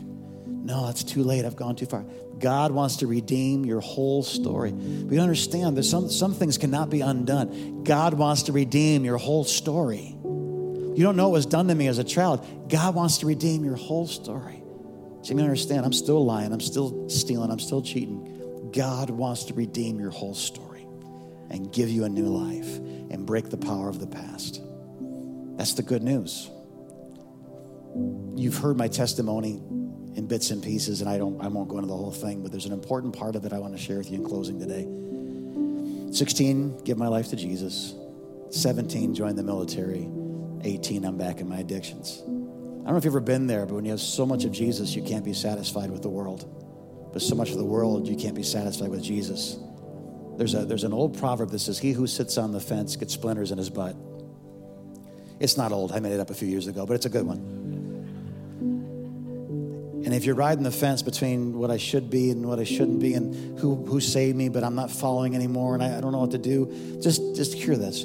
No, 0.47 0.89
it's 0.89 1.03
too 1.03 1.25
late. 1.25 1.45
I've 1.45 1.57
gone 1.57 1.75
too 1.75 1.87
far. 1.87 2.05
God 2.39 2.71
wants 2.71 2.99
to 2.99 3.09
redeem 3.09 3.67
your 3.67 3.81
whole 3.81 4.23
story. 4.23 4.71
You 4.71 5.19
understand 5.19 5.77
that 5.79 5.83
some, 5.83 6.11
some 6.11 6.33
things 6.33 6.59
cannot 6.59 6.91
be 6.91 7.01
undone. 7.01 7.83
God 7.83 8.15
wants 8.15 8.45
to 8.45 8.53
redeem 8.53 9.05
your 9.05 9.19
whole 9.19 9.43
story. 9.43 10.17
You 11.01 11.07
don't 11.07 11.17
know 11.17 11.31
what 11.31 11.37
was 11.37 11.47
done 11.47 11.67
to 11.69 11.75
me 11.75 11.87
as 11.87 11.97
a 11.97 12.05
child. 12.05 12.47
God 12.69 12.95
wants 12.95 13.17
to 13.21 13.27
redeem 13.27 13.65
your 13.65 13.75
whole 13.75 14.07
story. 14.07 14.63
So 15.23 15.33
you 15.33 15.41
understand, 15.41 15.87
I'm 15.87 15.95
still 15.95 16.23
lying, 16.27 16.53
I'm 16.53 16.61
still 16.61 17.09
stealing, 17.09 17.51
I'm 17.51 17.59
still 17.59 17.81
cheating. 17.81 18.71
God 18.71 19.09
wants 19.09 19.45
to 19.45 19.55
redeem 19.55 19.99
your 19.99 20.11
whole 20.11 20.35
story 20.35 20.87
and 21.49 21.73
give 21.73 21.89
you 21.89 22.05
a 22.05 22.09
new 22.11 22.27
life 22.27 22.77
and 23.11 23.25
break 23.25 23.49
the 23.49 23.57
power 23.57 23.89
of 23.89 23.99
the 23.99 24.07
past. 24.07 24.61
That's 25.57 25.73
the 25.73 25.83
good 25.83 26.03
news. 26.03 26.51
You've 28.37 28.59
heard 28.59 28.77
my 28.77 28.89
testimony 28.89 29.53
in 30.17 30.27
bits 30.29 30.51
and 30.51 30.63
pieces, 30.63 31.01
and 31.01 31.09
I 31.09 31.17
don't 31.17 31.41
I 31.43 31.49
won't 31.49 31.71
go 31.71 31.77
into 31.77 31.89
the 31.89 31.97
whole 31.97 32.13
thing, 32.13 32.43
but 32.43 32.53
there's 32.53 32.67
an 32.67 32.75
important 32.75 33.17
part 33.17 33.37
of 33.37 33.47
it 33.47 33.55
I 33.55 33.59
want 33.59 33.75
to 33.75 33.83
share 33.83 33.97
with 33.97 34.11
you 34.11 34.19
in 34.19 34.25
closing 34.27 34.61
today. 34.61 34.87
16, 36.13 36.85
give 36.85 36.99
my 36.99 37.09
life 37.09 37.31
to 37.31 37.37
Jesus. 37.37 37.95
17, 38.51 39.15
join 39.15 39.35
the 39.35 39.43
military. 39.43 40.20
18, 40.65 41.05
I'm 41.05 41.17
back 41.17 41.41
in 41.41 41.49
my 41.49 41.59
addictions. 41.59 42.23
I 42.23 42.27
don't 42.27 42.93
know 42.93 42.97
if 42.97 43.05
you've 43.05 43.13
ever 43.13 43.21
been 43.21 43.47
there, 43.47 43.67
but 43.67 43.75
when 43.75 43.85
you 43.85 43.91
have 43.91 44.01
so 44.01 44.25
much 44.25 44.45
of 44.45 44.53
Jesus, 44.53 44.95
you 44.95 45.03
can't 45.03 45.25
be 45.25 45.35
satisfied 45.35 45.91
with 45.91 46.03
the 46.03 46.09
world. 46.09 46.49
But 47.13 47.23
so 47.23 47.35
much 47.35 47.51
of 47.51 47.59
the 47.59 47.65
world, 47.65 48.09
you 48.09 48.17
can't 48.17 48.35
be 48.35 48.43
satisfied 48.43 48.89
with 48.89 49.03
Jesus. 49.03 49.59
There's, 50.37 50.55
a, 50.55 50.65
there's 50.65 50.85
an 50.85 50.93
old 50.93 51.19
proverb 51.19 51.51
that 51.51 51.59
says, 51.59 51.79
He 51.79 51.93
who 51.93 52.07
sits 52.07 52.39
on 52.39 52.53
the 52.53 52.61
fence 52.61 52.97
gets 52.97 53.13
splinters 53.13 53.53
in 53.53 53.59
his 53.59 53.69
butt. 53.69 53.97
It's 55.39 55.57
not 55.57 55.73
old, 55.73 55.93
I 55.93 56.01
made 56.01 56.13
it 56.13 56.21
up 56.21 56.31
a 56.31 56.35
few 56.35 56.49
years 56.49 56.67
ago, 56.67 56.87
but 56.87 56.95
it's 56.95 57.07
a 57.07 57.11
good 57.11 57.27
one. 57.27 57.61
And 60.05 60.15
if 60.15 60.25
you're 60.25 60.35
riding 60.35 60.65
the 60.65 60.71
fence 60.71 61.03
between 61.03 61.59
what 61.59 61.71
I 61.71 61.77
should 61.77 62.09
be 62.09 62.31
and 62.31 62.47
what 62.47 62.59
I 62.59 62.65
shouldn't 62.65 63.01
be, 63.01 63.15
and 63.15 63.59
who, 63.59 63.77
who 63.85 64.01
saved 64.01 64.37
me, 64.37 64.49
but 64.49 64.65
I'm 64.65 64.75
not 64.75 64.91
following 64.91 65.35
anymore, 65.35 65.75
and 65.75 65.83
I, 65.83 65.99
I 65.99 66.01
don't 66.01 66.13
know 66.13 66.21
what 66.21 66.31
to 66.31 66.39
do, 66.39 66.99
just, 67.03 67.37
just 67.37 67.53
hear 67.53 67.77
this. 67.77 68.05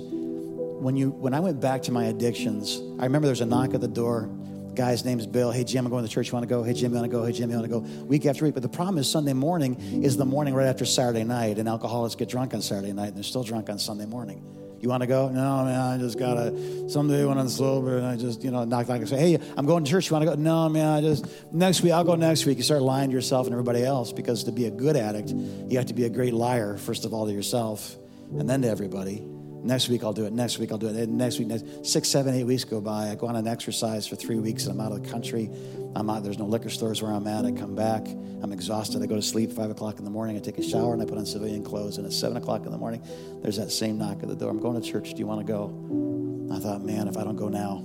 When, 0.85 0.95
you, 0.95 1.09
when 1.09 1.33
I 1.33 1.39
went 1.39 1.59
back 1.59 1.81
to 1.83 1.91
my 1.91 2.03
addictions, 2.03 2.79
I 2.99 3.05
remember 3.05 3.25
there's 3.25 3.41
a 3.41 3.45
knock 3.47 3.73
at 3.73 3.81
the 3.81 3.87
door. 3.87 4.29
Guy's 4.75 5.03
name's 5.03 5.25
Bill. 5.25 5.49
Hey, 5.49 5.63
Jim, 5.63 5.83
I'm 5.83 5.89
going 5.89 6.05
to 6.05 6.11
church. 6.11 6.27
You 6.27 6.33
want 6.33 6.43
to 6.43 6.47
go? 6.47 6.61
Hey, 6.61 6.73
Jim, 6.73 6.91
you 6.91 6.99
want 6.99 7.11
to 7.11 7.17
go? 7.17 7.25
Hey, 7.25 7.31
Jim, 7.31 7.49
you 7.49 7.57
want 7.57 7.67
to 7.67 7.79
go? 7.79 8.03
Week 8.05 8.23
after 8.27 8.45
week. 8.45 8.53
But 8.53 8.61
the 8.61 8.69
problem 8.69 8.99
is 8.99 9.09
Sunday 9.09 9.33
morning 9.33 10.03
is 10.03 10.15
the 10.15 10.25
morning 10.25 10.53
right 10.53 10.67
after 10.67 10.85
Saturday 10.85 11.23
night, 11.23 11.57
and 11.57 11.67
alcoholics 11.67 12.13
get 12.13 12.29
drunk 12.29 12.53
on 12.53 12.61
Saturday 12.61 12.93
night, 12.93 13.07
and 13.07 13.15
they're 13.15 13.23
still 13.23 13.41
drunk 13.41 13.71
on 13.71 13.79
Sunday 13.79 14.05
morning. 14.05 14.45
You 14.79 14.89
want 14.89 15.01
to 15.01 15.07
go? 15.07 15.27
No, 15.29 15.65
man, 15.65 15.81
I 15.81 15.97
just 15.97 16.19
got 16.19 16.35
to, 16.35 16.87
someday 16.87 17.25
when 17.25 17.39
I'm 17.39 17.49
sober, 17.49 17.97
and 17.97 18.05
I 18.05 18.15
just, 18.15 18.43
you 18.43 18.51
know, 18.51 18.63
knock, 18.63 18.87
knock, 18.87 18.99
and 18.99 19.09
say, 19.09 19.17
hey, 19.17 19.39
I'm 19.57 19.65
going 19.65 19.85
to 19.85 19.89
church. 19.89 20.11
You 20.11 20.13
want 20.13 20.25
to 20.29 20.35
go? 20.35 20.39
No, 20.39 20.69
man, 20.69 20.85
I 20.85 21.01
just, 21.01 21.25
next 21.51 21.81
week, 21.81 21.93
I'll 21.93 22.03
go 22.03 22.13
next 22.13 22.45
week. 22.45 22.57
You 22.57 22.63
start 22.63 22.83
lying 22.83 23.09
to 23.09 23.15
yourself 23.15 23.47
and 23.47 23.55
everybody 23.55 23.83
else 23.83 24.13
because 24.13 24.43
to 24.43 24.51
be 24.51 24.65
a 24.65 24.71
good 24.71 24.95
addict, 24.95 25.29
you 25.31 25.79
have 25.79 25.87
to 25.87 25.95
be 25.95 26.03
a 26.03 26.09
great 26.09 26.35
liar, 26.35 26.77
first 26.77 27.05
of 27.05 27.13
all, 27.15 27.25
to 27.25 27.33
yourself 27.33 27.95
and 28.37 28.47
then 28.47 28.61
to 28.61 28.69
everybody. 28.69 29.25
Next 29.65 29.89
week 29.89 30.03
I'll 30.03 30.13
do 30.13 30.25
it. 30.25 30.31
Next 30.31 30.59
week 30.59 30.71
I'll 30.71 30.77
do 30.77 30.87
it. 30.87 31.09
Next 31.09 31.39
week, 31.39 31.47
next, 31.47 31.83
six, 31.83 32.07
seven, 32.07 32.35
eight 32.35 32.43
weeks 32.43 32.63
go 32.63 32.79
by. 32.79 33.09
I 33.09 33.15
go 33.15 33.25
on 33.25 33.35
an 33.35 33.47
exercise 33.47 34.05
for 34.05 34.15
three 34.15 34.37
weeks 34.37 34.67
and 34.67 34.79
I'm 34.79 34.85
out 34.85 34.91
of 34.91 35.03
the 35.03 35.09
country. 35.09 35.49
I'm 35.95 36.07
out. 36.07 36.23
There's 36.23 36.37
no 36.37 36.45
liquor 36.45 36.69
stores 36.69 37.01
where 37.01 37.11
I'm 37.11 37.25
at. 37.25 37.45
I 37.45 37.51
come 37.51 37.73
back. 37.73 38.05
I'm 38.43 38.51
exhausted. 38.51 39.01
I 39.01 39.07
go 39.07 39.15
to 39.15 39.23
sleep 39.23 39.51
five 39.51 39.71
o'clock 39.71 39.97
in 39.97 40.05
the 40.05 40.11
morning. 40.11 40.37
I 40.37 40.39
take 40.39 40.59
a 40.59 40.63
shower 40.63 40.93
and 40.93 41.01
I 41.01 41.05
put 41.05 41.17
on 41.17 41.25
civilian 41.25 41.63
clothes. 41.63 41.97
And 41.97 42.05
at 42.05 42.13
seven 42.13 42.37
o'clock 42.37 42.67
in 42.67 42.71
the 42.71 42.77
morning, 42.77 43.01
there's 43.41 43.57
that 43.57 43.71
same 43.71 43.97
knock 43.97 44.21
at 44.21 44.29
the 44.29 44.35
door. 44.35 44.51
I'm 44.51 44.59
going 44.59 44.79
to 44.79 44.87
church. 44.87 45.13
Do 45.13 45.17
you 45.17 45.25
want 45.25 45.45
to 45.45 45.51
go? 45.51 46.53
I 46.53 46.59
thought, 46.59 46.83
man, 46.83 47.07
if 47.07 47.17
I 47.17 47.23
don't 47.23 47.35
go 47.35 47.49
now, 47.49 47.83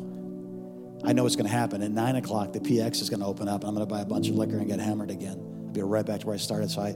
I 1.08 1.14
know 1.14 1.22
what's 1.22 1.36
going 1.36 1.48
to 1.48 1.56
happen. 1.56 1.82
At 1.82 1.92
nine 1.92 2.16
o'clock, 2.16 2.52
the 2.52 2.60
PX 2.60 3.00
is 3.00 3.08
going 3.08 3.20
to 3.20 3.26
open 3.26 3.48
up. 3.48 3.62
And 3.62 3.68
I'm 3.70 3.74
going 3.74 3.88
to 3.88 3.92
buy 3.92 4.02
a 4.02 4.06
bunch 4.06 4.28
of 4.28 4.34
liquor 4.34 4.58
and 4.58 4.68
get 4.68 4.80
hammered 4.80 5.10
again. 5.10 5.38
I'll 5.66 5.72
be 5.72 5.80
right 5.80 6.04
back 6.04 6.20
to 6.20 6.26
where 6.26 6.34
I 6.34 6.38
started. 6.38 6.70
So 6.70 6.82
I, 6.82 6.90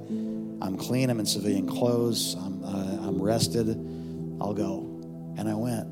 I'm 0.60 0.76
clean. 0.76 1.08
I'm 1.08 1.20
in 1.20 1.26
civilian 1.26 1.66
clothes. 1.66 2.34
I'm, 2.34 2.62
uh, 2.62 3.08
I'm 3.08 3.22
rested. 3.22 4.02
I'll 4.40 4.54
go. 4.54 5.34
And 5.36 5.48
I 5.48 5.54
went. 5.54 5.86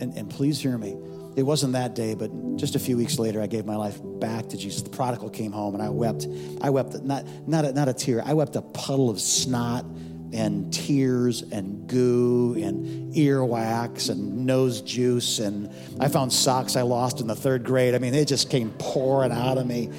And, 0.00 0.14
and 0.16 0.28
please 0.28 0.60
hear 0.60 0.76
me. 0.76 0.96
It 1.34 1.44
wasn't 1.44 1.72
that 1.72 1.94
day, 1.94 2.14
but 2.14 2.30
just 2.56 2.74
a 2.74 2.78
few 2.78 2.96
weeks 2.96 3.18
later, 3.18 3.40
I 3.40 3.46
gave 3.46 3.64
my 3.64 3.76
life 3.76 3.98
back 4.02 4.48
to 4.50 4.56
Jesus. 4.56 4.82
The 4.82 4.90
prodigal 4.90 5.30
came 5.30 5.52
home, 5.52 5.74
and 5.74 5.82
I 5.82 5.88
wept. 5.88 6.26
I 6.60 6.68
wept 6.70 7.02
not 7.02 7.24
not 7.48 7.64
a, 7.64 7.72
not 7.72 7.88
a 7.88 7.94
tear. 7.94 8.22
I 8.24 8.34
wept 8.34 8.54
a 8.56 8.60
puddle 8.60 9.08
of 9.08 9.18
snot 9.18 9.86
and 10.32 10.72
tears 10.72 11.42
and 11.42 11.86
goo 11.86 12.54
and 12.58 13.14
earwax 13.14 14.10
and 14.10 14.46
nose 14.46 14.82
juice. 14.82 15.38
And 15.38 15.72
I 16.00 16.08
found 16.08 16.32
socks 16.32 16.76
I 16.76 16.82
lost 16.82 17.20
in 17.20 17.26
the 17.26 17.36
third 17.36 17.64
grade. 17.64 17.94
I 17.94 17.98
mean, 17.98 18.14
it 18.14 18.28
just 18.28 18.50
came 18.50 18.70
pouring 18.78 19.32
out 19.32 19.56
of 19.56 19.66
me. 19.66 19.90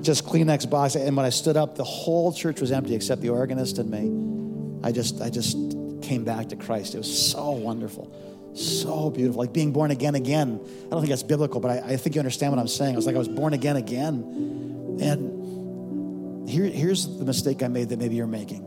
Just 0.00 0.24
Kleenex 0.24 0.68
box. 0.68 0.96
And 0.96 1.16
when 1.16 1.26
I 1.26 1.30
stood 1.30 1.56
up, 1.56 1.76
the 1.76 1.84
whole 1.84 2.32
church 2.32 2.60
was 2.60 2.72
empty 2.72 2.94
except 2.94 3.20
the 3.20 3.28
organist 3.28 3.78
and 3.78 3.90
me. 3.90 4.88
I 4.88 4.90
just 4.90 5.20
I 5.20 5.30
just 5.30 5.56
came 6.02 6.24
back 6.24 6.48
to 6.48 6.56
Christ. 6.56 6.94
It 6.94 6.98
was 6.98 7.30
so 7.30 7.50
wonderful. 7.50 8.12
So 8.54 9.10
beautiful. 9.10 9.40
Like 9.40 9.52
being 9.52 9.72
born 9.72 9.90
again 9.90 10.14
again. 10.14 10.60
I 10.86 10.90
don't 10.90 11.00
think 11.00 11.10
that's 11.10 11.22
biblical, 11.22 11.60
but 11.60 11.70
I, 11.70 11.92
I 11.92 11.96
think 11.96 12.16
you 12.16 12.20
understand 12.20 12.52
what 12.52 12.58
I'm 12.58 12.68
saying. 12.68 12.94
I 12.94 12.96
was 12.96 13.06
like, 13.06 13.14
I 13.14 13.18
was 13.18 13.28
born 13.28 13.52
again 13.52 13.76
again. 13.76 14.98
And 15.00 16.48
here, 16.48 16.64
here's 16.64 17.06
the 17.18 17.24
mistake 17.24 17.62
I 17.62 17.68
made 17.68 17.90
that 17.90 17.98
maybe 17.98 18.16
you're 18.16 18.26
making. 18.26 18.66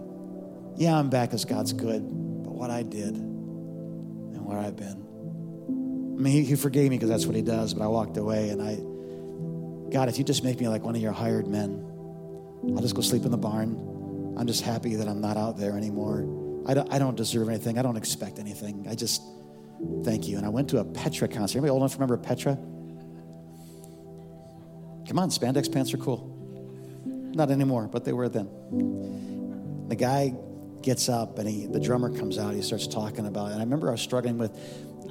Yeah, 0.77 0.97
I'm 0.97 1.09
back 1.09 1.33
as 1.33 1.45
God's 1.45 1.73
good, 1.73 2.01
but 2.01 2.53
what 2.53 2.69
I 2.69 2.83
did 2.83 3.15
and 3.15 4.45
where 4.45 4.57
I've 4.57 4.75
been. 4.75 5.03
I 6.17 6.21
mean, 6.21 6.33
he, 6.33 6.43
he 6.45 6.55
forgave 6.55 6.89
me 6.89 6.97
because 6.97 7.09
that's 7.09 7.25
what 7.25 7.35
he 7.35 7.41
does, 7.41 7.73
but 7.73 7.83
I 7.83 7.87
walked 7.87 8.17
away 8.17 8.49
and 8.49 8.61
I, 8.61 8.75
God, 9.91 10.09
if 10.09 10.17
you 10.17 10.23
just 10.23 10.43
make 10.43 10.59
me 10.59 10.67
like 10.67 10.83
one 10.83 10.95
of 10.95 11.01
your 11.01 11.11
hired 11.11 11.47
men, 11.47 11.85
I'll 12.75 12.81
just 12.81 12.95
go 12.95 13.01
sleep 13.01 13.25
in 13.25 13.31
the 13.31 13.37
barn. 13.37 14.35
I'm 14.37 14.47
just 14.47 14.63
happy 14.63 14.95
that 14.95 15.07
I'm 15.07 15.21
not 15.21 15.37
out 15.37 15.57
there 15.57 15.77
anymore. 15.77 16.42
I 16.65 16.73
don't, 16.73 16.91
I 16.93 16.99
don't 16.99 17.15
deserve 17.15 17.49
anything. 17.49 17.77
I 17.77 17.81
don't 17.81 17.97
expect 17.97 18.39
anything. 18.39 18.87
I 18.89 18.95
just, 18.95 19.21
Thank 20.03 20.27
you. 20.27 20.37
And 20.37 20.45
I 20.45 20.49
went 20.49 20.69
to 20.69 20.79
a 20.79 20.85
Petra 20.85 21.27
concert. 21.27 21.57
Anybody 21.57 21.71
old 21.71 21.81
enough 21.81 21.91
to 21.91 21.97
remember 21.97 22.17
Petra? 22.17 22.55
Come 25.07 25.19
on, 25.19 25.29
spandex 25.29 25.71
pants 25.71 25.93
are 25.93 25.97
cool. 25.97 26.29
Not 27.05 27.51
anymore, 27.51 27.87
but 27.91 28.05
they 28.05 28.13
were 28.13 28.29
then. 28.29 29.87
The 29.89 29.95
guy 29.95 30.33
gets 30.81 31.09
up 31.09 31.39
and 31.39 31.47
he, 31.47 31.65
the 31.65 31.79
drummer 31.79 32.15
comes 32.15 32.37
out. 32.37 32.53
He 32.53 32.61
starts 32.61 32.87
talking 32.87 33.25
about 33.25 33.49
it. 33.49 33.53
And 33.53 33.61
I 33.61 33.63
remember 33.63 33.89
I 33.89 33.91
was 33.91 34.01
struggling 34.01 34.37
with, 34.37 34.57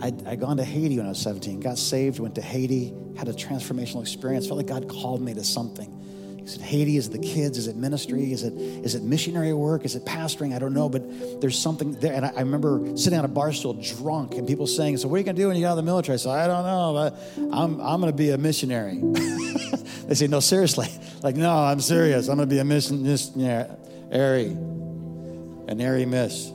I'd, 0.00 0.26
I'd 0.26 0.40
gone 0.40 0.56
to 0.58 0.64
Haiti 0.64 0.96
when 0.96 1.06
I 1.06 1.10
was 1.10 1.18
17, 1.18 1.60
got 1.60 1.78
saved, 1.78 2.18
went 2.18 2.34
to 2.36 2.42
Haiti, 2.42 2.94
had 3.16 3.28
a 3.28 3.32
transformational 3.32 4.00
experience, 4.00 4.46
felt 4.46 4.58
like 4.58 4.66
God 4.66 4.88
called 4.88 5.20
me 5.20 5.34
to 5.34 5.44
something. 5.44 5.98
Is 6.44 6.56
it 6.56 6.60
Haiti? 6.62 6.96
Is 6.96 7.06
it 7.06 7.12
the 7.12 7.18
kids? 7.18 7.56
Is 7.56 7.68
it 7.68 7.76
ministry? 7.76 8.32
Is 8.32 8.42
it 8.42 8.52
is 8.54 8.94
it 8.94 9.02
missionary 9.02 9.52
work? 9.52 9.84
Is 9.84 9.94
it 9.94 10.04
pastoring? 10.04 10.54
I 10.54 10.58
don't 10.58 10.74
know, 10.74 10.88
but 10.88 11.40
there's 11.40 11.58
something 11.58 11.92
there. 12.00 12.12
And 12.12 12.26
I, 12.26 12.30
I 12.30 12.40
remember 12.40 12.96
sitting 12.96 13.18
on 13.18 13.24
a 13.24 13.28
bar 13.28 13.52
stool 13.52 13.74
drunk 13.74 14.34
and 14.34 14.46
people 14.46 14.66
saying, 14.66 14.96
So 14.96 15.08
what 15.08 15.16
are 15.16 15.18
you 15.18 15.24
gonna 15.24 15.38
do 15.38 15.48
when 15.48 15.56
you 15.56 15.62
get 15.62 15.68
out 15.68 15.72
of 15.72 15.76
the 15.76 15.82
military? 15.82 16.14
I 16.14 16.18
said, 16.18 16.30
I 16.32 16.46
don't 16.46 16.64
know, 16.64 16.92
but 16.92 17.54
I'm 17.54 17.80
I'm 17.80 18.00
gonna 18.00 18.12
be 18.12 18.30
a 18.30 18.38
missionary. 18.38 18.98
they 20.06 20.14
say, 20.14 20.26
No, 20.26 20.40
seriously. 20.40 20.88
Like, 21.22 21.36
no, 21.36 21.56
I'm 21.56 21.80
serious. 21.80 22.26
I'm 22.26 22.36
gonna 22.36 22.48
be 22.48 22.58
a 22.58 22.64
missionary. 22.64 23.66
Airy, 24.10 24.46
an 24.46 25.80
airy 25.80 26.04
miss 26.04 26.50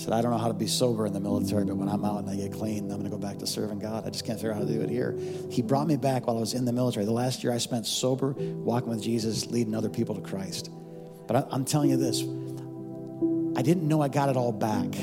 said, 0.00 0.12
I 0.14 0.22
don't 0.22 0.30
know 0.30 0.38
how 0.38 0.48
to 0.48 0.54
be 0.54 0.66
sober 0.66 1.06
in 1.06 1.12
the 1.12 1.20
military, 1.20 1.64
but 1.64 1.76
when 1.76 1.88
I'm 1.88 2.04
out 2.04 2.20
and 2.20 2.30
I 2.30 2.36
get 2.36 2.52
clean, 2.52 2.90
I'm 2.90 2.98
going 2.98 3.04
to 3.04 3.10
go 3.10 3.18
back 3.18 3.38
to 3.38 3.46
serving 3.46 3.80
God. 3.80 4.06
I 4.06 4.10
just 4.10 4.24
can't 4.24 4.38
figure 4.38 4.52
out 4.52 4.58
how 4.58 4.64
to 4.64 4.72
do 4.72 4.80
it 4.80 4.88
here. 4.88 5.14
He 5.50 5.62
brought 5.62 5.86
me 5.86 5.96
back 5.96 6.26
while 6.26 6.36
I 6.36 6.40
was 6.40 6.54
in 6.54 6.64
the 6.64 6.72
military. 6.72 7.04
The 7.04 7.12
last 7.12 7.44
year 7.44 7.52
I 7.52 7.58
spent 7.58 7.86
sober, 7.86 8.32
walking 8.32 8.88
with 8.88 9.02
Jesus, 9.02 9.46
leading 9.46 9.74
other 9.74 9.90
people 9.90 10.14
to 10.14 10.22
Christ. 10.22 10.70
But 11.26 11.48
I'm 11.50 11.64
telling 11.64 11.90
you 11.90 11.96
this 11.96 12.22
I 13.58 13.62
didn't 13.62 13.86
know 13.86 14.00
I 14.00 14.08
got 14.08 14.30
it 14.30 14.36
all 14.36 14.52
back. 14.52 14.94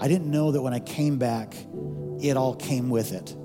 I 0.00 0.08
didn't 0.08 0.30
know 0.30 0.52
that 0.52 0.62
when 0.62 0.74
I 0.74 0.80
came 0.80 1.18
back, 1.18 1.54
it 2.20 2.36
all 2.36 2.54
came 2.54 2.88
with 2.88 3.12
it. 3.12 3.36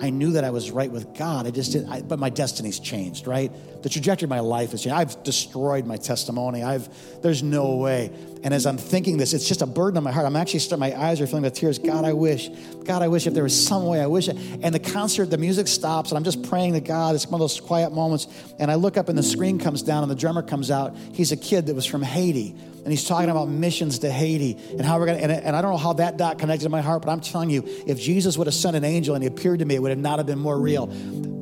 I 0.00 0.10
knew 0.10 0.32
that 0.32 0.44
I 0.44 0.50
was 0.50 0.70
right 0.70 0.90
with 0.90 1.16
God. 1.16 1.46
I 1.46 1.50
just 1.50 1.72
did, 1.72 2.08
but 2.08 2.18
my 2.18 2.30
destiny's 2.30 2.78
changed, 2.78 3.26
right? 3.26 3.50
The 3.82 3.88
trajectory 3.88 4.26
of 4.26 4.30
my 4.30 4.40
life 4.40 4.72
has 4.72 4.82
changed. 4.82 4.96
I've 4.96 5.22
destroyed 5.22 5.86
my 5.86 5.96
testimony. 5.96 6.62
I've, 6.62 6.88
there's 7.22 7.42
no 7.42 7.76
way. 7.76 8.10
And 8.42 8.54
as 8.54 8.66
I'm 8.66 8.78
thinking 8.78 9.16
this, 9.16 9.32
it's 9.34 9.46
just 9.46 9.62
a 9.62 9.66
burden 9.66 9.96
on 9.96 10.04
my 10.04 10.12
heart. 10.12 10.26
I'm 10.26 10.36
actually, 10.36 10.76
my 10.76 10.96
eyes 10.96 11.20
are 11.20 11.26
filling 11.26 11.42
with 11.42 11.54
tears. 11.54 11.78
God, 11.78 12.04
I 12.04 12.12
wish, 12.12 12.48
God, 12.84 13.02
I 13.02 13.08
wish 13.08 13.26
if 13.26 13.34
there 13.34 13.42
was 13.42 13.66
some 13.66 13.86
way, 13.86 14.00
I 14.00 14.06
wish. 14.06 14.28
It. 14.28 14.36
And 14.62 14.74
the 14.74 14.80
concert, 14.80 15.26
the 15.26 15.38
music 15.38 15.68
stops, 15.68 16.10
and 16.10 16.18
I'm 16.18 16.24
just 16.24 16.48
praying 16.48 16.74
to 16.74 16.80
God. 16.80 17.14
It's 17.14 17.26
one 17.26 17.34
of 17.34 17.40
those 17.40 17.60
quiet 17.60 17.92
moments. 17.92 18.26
And 18.58 18.70
I 18.70 18.74
look 18.76 18.96
up, 18.96 19.08
and 19.08 19.18
the 19.18 19.22
screen 19.22 19.58
comes 19.58 19.82
down, 19.82 20.02
and 20.02 20.10
the 20.10 20.16
drummer 20.16 20.42
comes 20.42 20.70
out. 20.70 20.96
He's 21.12 21.32
a 21.32 21.36
kid 21.36 21.66
that 21.66 21.74
was 21.74 21.86
from 21.86 22.02
Haiti 22.02 22.56
and 22.88 22.92
he's 22.96 23.06
talking 23.06 23.28
about 23.28 23.50
missions 23.50 23.98
to 23.98 24.10
Haiti 24.10 24.56
and 24.70 24.80
how 24.80 24.98
we're 24.98 25.06
to, 25.06 25.12
and, 25.12 25.30
and 25.30 25.54
I 25.54 25.60
don't 25.60 25.72
know 25.72 25.76
how 25.76 25.92
that 25.94 26.16
dot 26.16 26.38
connected 26.38 26.64
to 26.64 26.70
my 26.70 26.80
heart, 26.80 27.02
but 27.02 27.10
I'm 27.10 27.20
telling 27.20 27.50
you, 27.50 27.62
if 27.86 28.00
Jesus 28.00 28.38
would 28.38 28.46
have 28.46 28.54
sent 28.54 28.76
an 28.76 28.84
angel 28.84 29.14
and 29.14 29.22
he 29.22 29.28
appeared 29.28 29.58
to 29.58 29.66
me, 29.66 29.74
it 29.74 29.82
would 29.82 29.90
have 29.90 29.98
not 29.98 30.18
have 30.18 30.26
been 30.26 30.38
more 30.38 30.58
real. 30.58 30.86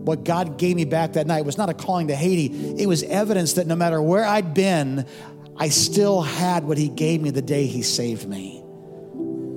What 0.07 0.23
God 0.23 0.57
gave 0.57 0.77
me 0.77 0.85
back 0.85 1.15
that 1.15 1.27
night 1.27 1.45
was 1.45 1.59
not 1.59 1.69
a 1.69 1.75
calling 1.75 2.07
to 2.09 2.15
Haiti, 2.15 2.81
it 2.81 2.87
was 2.87 3.03
evidence 3.03 3.55
that 3.55 3.67
no 3.67 3.75
matter 3.75 4.01
where 4.01 4.25
I'd 4.25 4.55
been, 4.55 5.05
I 5.57 5.69
still 5.69 6.23
had 6.23 6.63
what 6.63 6.79
he 6.79 6.89
gave 6.89 7.21
me 7.21 7.31
the 7.31 7.43
day 7.43 7.67
he 7.67 7.83
saved 7.83 8.29
me 8.29 8.63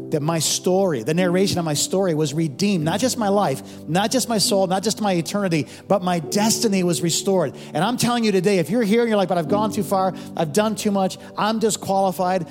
that 0.10 0.22
my 0.22 0.40
story, 0.40 1.04
the 1.04 1.14
narration 1.14 1.60
of 1.60 1.66
my 1.66 1.76
story 1.76 2.16
was 2.16 2.34
redeemed. 2.34 2.84
Not 2.84 3.00
just 3.00 3.16
my 3.16 3.30
life, 3.30 3.62
not 3.88 4.10
just 4.10 4.28
my 4.28 4.40
soul, 4.40 4.66
not 4.66 4.82
just 4.82 5.02
my 5.02 5.14
eternity, 5.14 5.68
but 5.88 6.02
my 6.02 6.18
destiny 6.18 6.82
was 6.82 7.04
restored. 7.04 7.56
And 7.76 7.84
I'm 7.84 7.96
telling 7.96 8.24
you 8.24 8.32
today, 8.32 8.58
if 8.58 8.72
you're 8.72 8.82
here 8.82 9.02
and 9.02 9.10
you're 9.10 9.18
like, 9.18 9.30
but 9.30 9.38
I've 9.38 9.50
gone 9.50 9.72
too 9.72 9.84
far, 9.84 10.16
I've 10.36 10.52
done 10.52 10.74
too 10.74 10.90
much, 10.90 11.20
I'm 11.38 11.60
disqualified, 11.60 12.48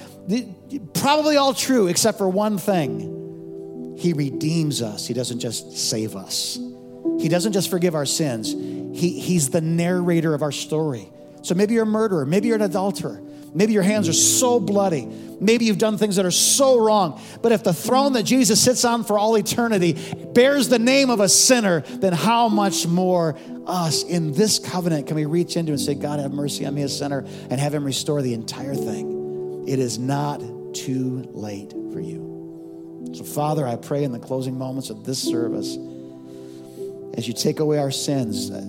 probably 0.94 1.36
all 1.36 1.52
true, 1.52 1.88
except 1.88 2.16
for 2.16 2.28
one 2.28 2.58
thing. 2.58 3.96
He 3.98 4.12
redeems 4.12 4.82
us, 4.82 5.08
He 5.08 5.14
doesn't 5.14 5.40
just 5.40 5.76
save 5.76 6.14
us. 6.14 6.60
He 7.18 7.28
doesn't 7.28 7.52
just 7.52 7.70
forgive 7.70 7.94
our 7.94 8.06
sins, 8.06 8.52
he, 8.52 9.18
He's 9.20 9.50
the 9.50 9.60
narrator 9.60 10.34
of 10.34 10.42
our 10.42 10.52
story. 10.52 11.10
So 11.42 11.54
maybe 11.54 11.74
you're 11.74 11.84
a 11.84 11.86
murderer, 11.86 12.26
maybe 12.26 12.48
you're 12.48 12.56
an 12.56 12.62
adulterer. 12.62 13.22
Maybe 13.54 13.72
your 13.72 13.82
hands 13.82 14.08
are 14.08 14.14
so 14.14 14.60
bloody. 14.60 15.06
Maybe 15.40 15.64
you've 15.64 15.78
done 15.78 15.96
things 15.96 16.16
that 16.16 16.26
are 16.26 16.30
so 16.30 16.78
wrong. 16.78 17.20
But 17.42 17.52
if 17.52 17.64
the 17.64 17.72
throne 17.72 18.12
that 18.12 18.24
Jesus 18.24 18.62
sits 18.62 18.84
on 18.84 19.04
for 19.04 19.18
all 19.18 19.36
eternity 19.36 19.96
bears 20.34 20.68
the 20.68 20.78
name 20.78 21.10
of 21.10 21.20
a 21.20 21.28
sinner, 21.28 21.80
then 21.80 22.12
how 22.12 22.48
much 22.48 22.86
more 22.86 23.38
us 23.66 24.02
in 24.02 24.32
this 24.32 24.58
covenant 24.58 25.06
can 25.06 25.16
we 25.16 25.24
reach 25.24 25.56
into 25.56 25.72
and 25.72 25.80
say, 25.80 25.94
God, 25.94 26.20
have 26.20 26.32
mercy 26.32 26.66
on 26.66 26.74
me, 26.74 26.82
a 26.82 26.88
sinner, 26.88 27.24
and 27.50 27.60
have 27.60 27.74
Him 27.74 27.84
restore 27.84 28.20
the 28.22 28.34
entire 28.34 28.74
thing? 28.74 29.64
It 29.66 29.78
is 29.78 29.98
not 29.98 30.40
too 30.74 31.28
late 31.32 31.72
for 31.92 32.00
you. 32.00 33.10
So, 33.14 33.24
Father, 33.24 33.66
I 33.66 33.76
pray 33.76 34.04
in 34.04 34.12
the 34.12 34.18
closing 34.18 34.58
moments 34.58 34.90
of 34.90 35.04
this 35.04 35.18
service, 35.18 35.76
as 37.18 37.26
you 37.26 37.34
take 37.34 37.58
away 37.58 37.78
our 37.78 37.90
sins, 37.90 38.50
uh, 38.50 38.64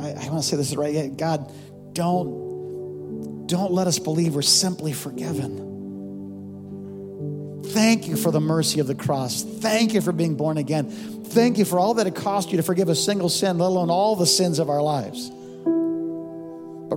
I, 0.00 0.26
I 0.26 0.28
want 0.30 0.42
to 0.42 0.48
say 0.48 0.56
this 0.56 0.74
right. 0.74 1.16
God, 1.16 1.52
don't 1.92 3.46
don't 3.46 3.72
let 3.72 3.86
us 3.86 4.00
believe 4.00 4.34
we're 4.34 4.42
simply 4.42 4.92
forgiven. 4.92 5.64
Thank 7.64 8.08
you 8.08 8.16
for 8.16 8.30
the 8.32 8.40
mercy 8.40 8.80
of 8.80 8.88
the 8.88 8.94
cross. 8.94 9.42
Thank 9.42 9.94
you 9.94 10.00
for 10.00 10.12
being 10.12 10.34
born 10.34 10.58
again. 10.58 10.90
Thank 10.90 11.56
you 11.56 11.64
for 11.64 11.78
all 11.78 11.94
that 11.94 12.06
it 12.06 12.14
cost 12.16 12.50
you 12.50 12.56
to 12.56 12.62
forgive 12.62 12.88
a 12.88 12.94
single 12.94 13.28
sin, 13.28 13.58
let 13.58 13.66
alone 13.66 13.90
all 13.90 14.16
the 14.16 14.26
sins 14.26 14.58
of 14.58 14.68
our 14.68 14.82
lives. 14.82 15.30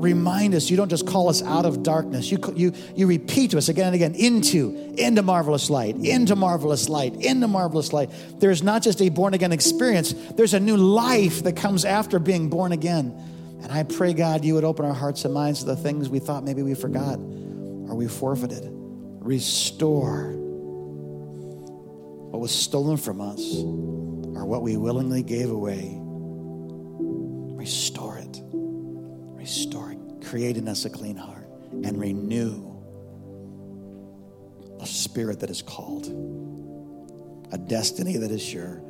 Remind 0.01 0.55
us, 0.55 0.71
you 0.71 0.77
don't 0.77 0.89
just 0.89 1.05
call 1.05 1.29
us 1.29 1.43
out 1.43 1.63
of 1.63 1.83
darkness. 1.83 2.31
You, 2.31 2.39
you, 2.55 2.73
you 2.95 3.05
repeat 3.05 3.51
to 3.51 3.59
us 3.59 3.69
again 3.69 3.85
and 3.85 3.95
again 3.95 4.15
into, 4.15 4.95
into 4.97 5.21
marvelous 5.21 5.69
light, 5.69 5.95
into 5.95 6.35
marvelous 6.35 6.89
light, 6.89 7.13
into 7.23 7.47
marvelous 7.47 7.93
light. 7.93 8.09
There's 8.39 8.63
not 8.63 8.81
just 8.81 8.99
a 8.99 9.09
born 9.09 9.35
again 9.35 9.51
experience, 9.51 10.13
there's 10.35 10.55
a 10.55 10.59
new 10.59 10.75
life 10.75 11.43
that 11.43 11.55
comes 11.55 11.85
after 11.85 12.17
being 12.17 12.49
born 12.49 12.71
again. 12.71 13.15
And 13.61 13.71
I 13.71 13.83
pray, 13.83 14.13
God, 14.13 14.43
you 14.43 14.55
would 14.55 14.63
open 14.63 14.85
our 14.85 14.93
hearts 14.93 15.23
and 15.23 15.35
minds 15.35 15.59
to 15.59 15.65
the 15.67 15.75
things 15.75 16.09
we 16.09 16.17
thought 16.17 16.43
maybe 16.43 16.63
we 16.63 16.73
forgot 16.73 17.19
or 17.19 17.93
we 17.93 18.07
forfeited. 18.07 18.63
Restore 18.65 20.31
what 22.31 22.41
was 22.41 22.51
stolen 22.51 22.97
from 22.97 23.21
us 23.21 23.39
or 23.57 24.45
what 24.45 24.63
we 24.63 24.77
willingly 24.77 25.21
gave 25.21 25.51
away. 25.51 25.95
Restore 27.55 28.17
it. 28.17 28.41
Restore 28.51 29.90
it. 29.90 29.90
Create 30.31 30.55
in 30.55 30.69
us 30.69 30.85
a 30.85 30.89
clean 30.89 31.17
heart 31.17 31.45
and 31.83 31.99
renew 31.99 32.73
a 34.79 34.85
spirit 34.85 35.41
that 35.41 35.49
is 35.49 35.61
called, 35.61 36.05
a 37.51 37.57
destiny 37.57 38.15
that 38.15 38.31
is 38.31 38.41
sure, 38.41 38.81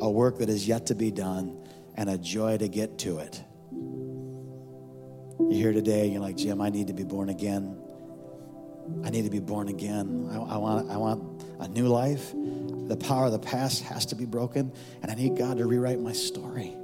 a 0.00 0.10
work 0.10 0.38
that 0.38 0.48
is 0.48 0.66
yet 0.66 0.86
to 0.86 0.94
be 0.94 1.10
done, 1.10 1.68
and 1.96 2.08
a 2.08 2.16
joy 2.16 2.56
to 2.56 2.66
get 2.66 2.96
to 3.00 3.18
it. 3.18 3.44
You're 5.38 5.52
here 5.52 5.72
today 5.74 6.04
and 6.04 6.14
you're 6.14 6.22
like, 6.22 6.38
Jim, 6.38 6.62
I 6.62 6.70
need 6.70 6.86
to 6.86 6.94
be 6.94 7.04
born 7.04 7.28
again. 7.28 7.78
I 9.04 9.10
need 9.10 9.24
to 9.24 9.30
be 9.30 9.40
born 9.40 9.68
again. 9.68 10.30
I, 10.32 10.36
I, 10.36 10.56
want, 10.56 10.90
I 10.90 10.96
want 10.96 11.44
a 11.60 11.68
new 11.68 11.88
life. 11.88 12.32
The 12.32 12.96
power 12.96 13.26
of 13.26 13.32
the 13.32 13.38
past 13.38 13.82
has 13.82 14.06
to 14.06 14.14
be 14.14 14.24
broken, 14.24 14.72
and 15.02 15.10
I 15.10 15.14
need 15.14 15.36
God 15.36 15.58
to 15.58 15.66
rewrite 15.66 16.00
my 16.00 16.14
story. 16.14 16.74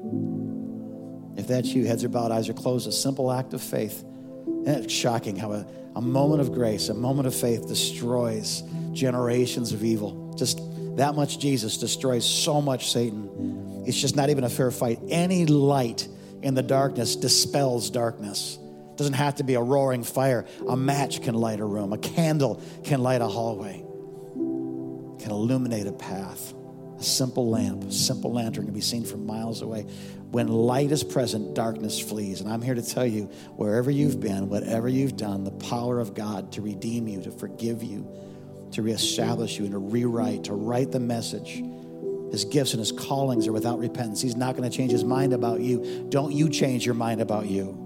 If 1.36 1.46
that's 1.46 1.68
you, 1.68 1.86
heads 1.86 2.04
are 2.04 2.08
bowed, 2.08 2.30
eyes 2.30 2.48
are 2.48 2.54
closed, 2.54 2.86
a 2.86 2.92
simple 2.92 3.32
act 3.32 3.54
of 3.54 3.62
faith. 3.62 4.02
And 4.02 4.68
it's 4.68 4.92
shocking 4.92 5.36
how 5.36 5.52
a, 5.52 5.66
a 5.96 6.00
moment 6.00 6.40
of 6.40 6.52
grace, 6.52 6.88
a 6.88 6.94
moment 6.94 7.26
of 7.26 7.34
faith 7.34 7.66
destroys 7.68 8.62
generations 8.92 9.72
of 9.72 9.82
evil. 9.82 10.34
Just 10.36 10.60
that 10.96 11.14
much 11.14 11.38
Jesus 11.38 11.78
destroys 11.78 12.24
so 12.24 12.60
much 12.60 12.92
Satan. 12.92 13.84
It's 13.86 13.98
just 13.98 14.14
not 14.14 14.30
even 14.30 14.44
a 14.44 14.50
fair 14.50 14.70
fight. 14.70 15.00
Any 15.08 15.46
light 15.46 16.06
in 16.42 16.54
the 16.54 16.62
darkness 16.62 17.16
dispels 17.16 17.90
darkness. 17.90 18.58
It 18.90 18.98
doesn't 18.98 19.14
have 19.14 19.36
to 19.36 19.44
be 19.44 19.54
a 19.54 19.62
roaring 19.62 20.04
fire. 20.04 20.44
A 20.68 20.76
match 20.76 21.22
can 21.22 21.34
light 21.34 21.60
a 21.60 21.64
room, 21.64 21.92
a 21.92 21.98
candle 21.98 22.62
can 22.84 23.02
light 23.02 23.22
a 23.22 23.26
hallway, 23.26 23.84
can 25.18 25.30
illuminate 25.30 25.86
a 25.86 25.92
path. 25.92 26.52
Simple 27.02 27.50
lamp, 27.50 27.92
simple 27.92 28.32
lantern 28.32 28.64
can 28.64 28.74
be 28.74 28.80
seen 28.80 29.04
from 29.04 29.26
miles 29.26 29.62
away. 29.62 29.82
When 30.30 30.48
light 30.48 30.92
is 30.92 31.04
present, 31.04 31.54
darkness 31.54 32.00
flees. 32.00 32.40
And 32.40 32.50
I'm 32.50 32.62
here 32.62 32.74
to 32.74 32.82
tell 32.82 33.06
you 33.06 33.24
wherever 33.56 33.90
you've 33.90 34.20
been, 34.20 34.48
whatever 34.48 34.88
you've 34.88 35.16
done, 35.16 35.44
the 35.44 35.50
power 35.50 36.00
of 36.00 36.14
God 36.14 36.52
to 36.52 36.62
redeem 36.62 37.08
you, 37.08 37.22
to 37.22 37.30
forgive 37.30 37.82
you, 37.82 38.10
to 38.72 38.82
reestablish 38.82 39.58
you, 39.58 39.64
and 39.64 39.72
to 39.72 39.78
rewrite, 39.78 40.44
to 40.44 40.54
write 40.54 40.92
the 40.92 41.00
message 41.00 41.62
his 42.32 42.46
gifts 42.46 42.72
and 42.72 42.80
his 42.80 42.90
callings 42.90 43.46
are 43.46 43.52
without 43.52 43.78
repentance. 43.78 44.22
He's 44.22 44.36
not 44.36 44.56
going 44.56 44.68
to 44.68 44.74
change 44.74 44.90
his 44.90 45.04
mind 45.04 45.34
about 45.34 45.60
you. 45.60 46.06
Don't 46.08 46.32
you 46.32 46.48
change 46.48 46.86
your 46.86 46.94
mind 46.94 47.20
about 47.20 47.46
you. 47.46 47.78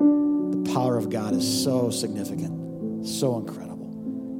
The 0.00 0.72
power 0.74 0.98
of 0.98 1.10
God 1.10 1.32
is 1.32 1.62
so 1.62 1.90
significant, 1.90 3.06
so 3.06 3.36
incredible. 3.38 3.73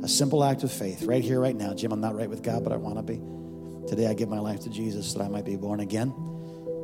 A 0.05 0.09
simple 0.09 0.45
act 0.45 0.64
of 0.64 0.71
faith, 0.71 1.05
right 1.05 1.25
here, 1.25 1.40
right 1.40 1.57
now. 1.57 1.73
Jim, 1.73 1.90
I'm 1.90 2.01
not 2.03 2.14
right 2.14 2.29
with 2.29 2.43
God, 2.43 2.62
but 2.62 2.75
I 2.75 2.77
want 2.77 2.97
to 2.97 3.03
be. 3.03 3.23
Today, 3.88 4.07
I 4.07 4.12
give 4.12 4.29
my 4.29 4.38
life 4.38 4.61
to 4.61 4.69
Jesus 4.69 5.14
that 5.14 5.23
I 5.23 5.29
might 5.29 5.47
be 5.47 5.57
born 5.57 5.81
again. 5.81 6.12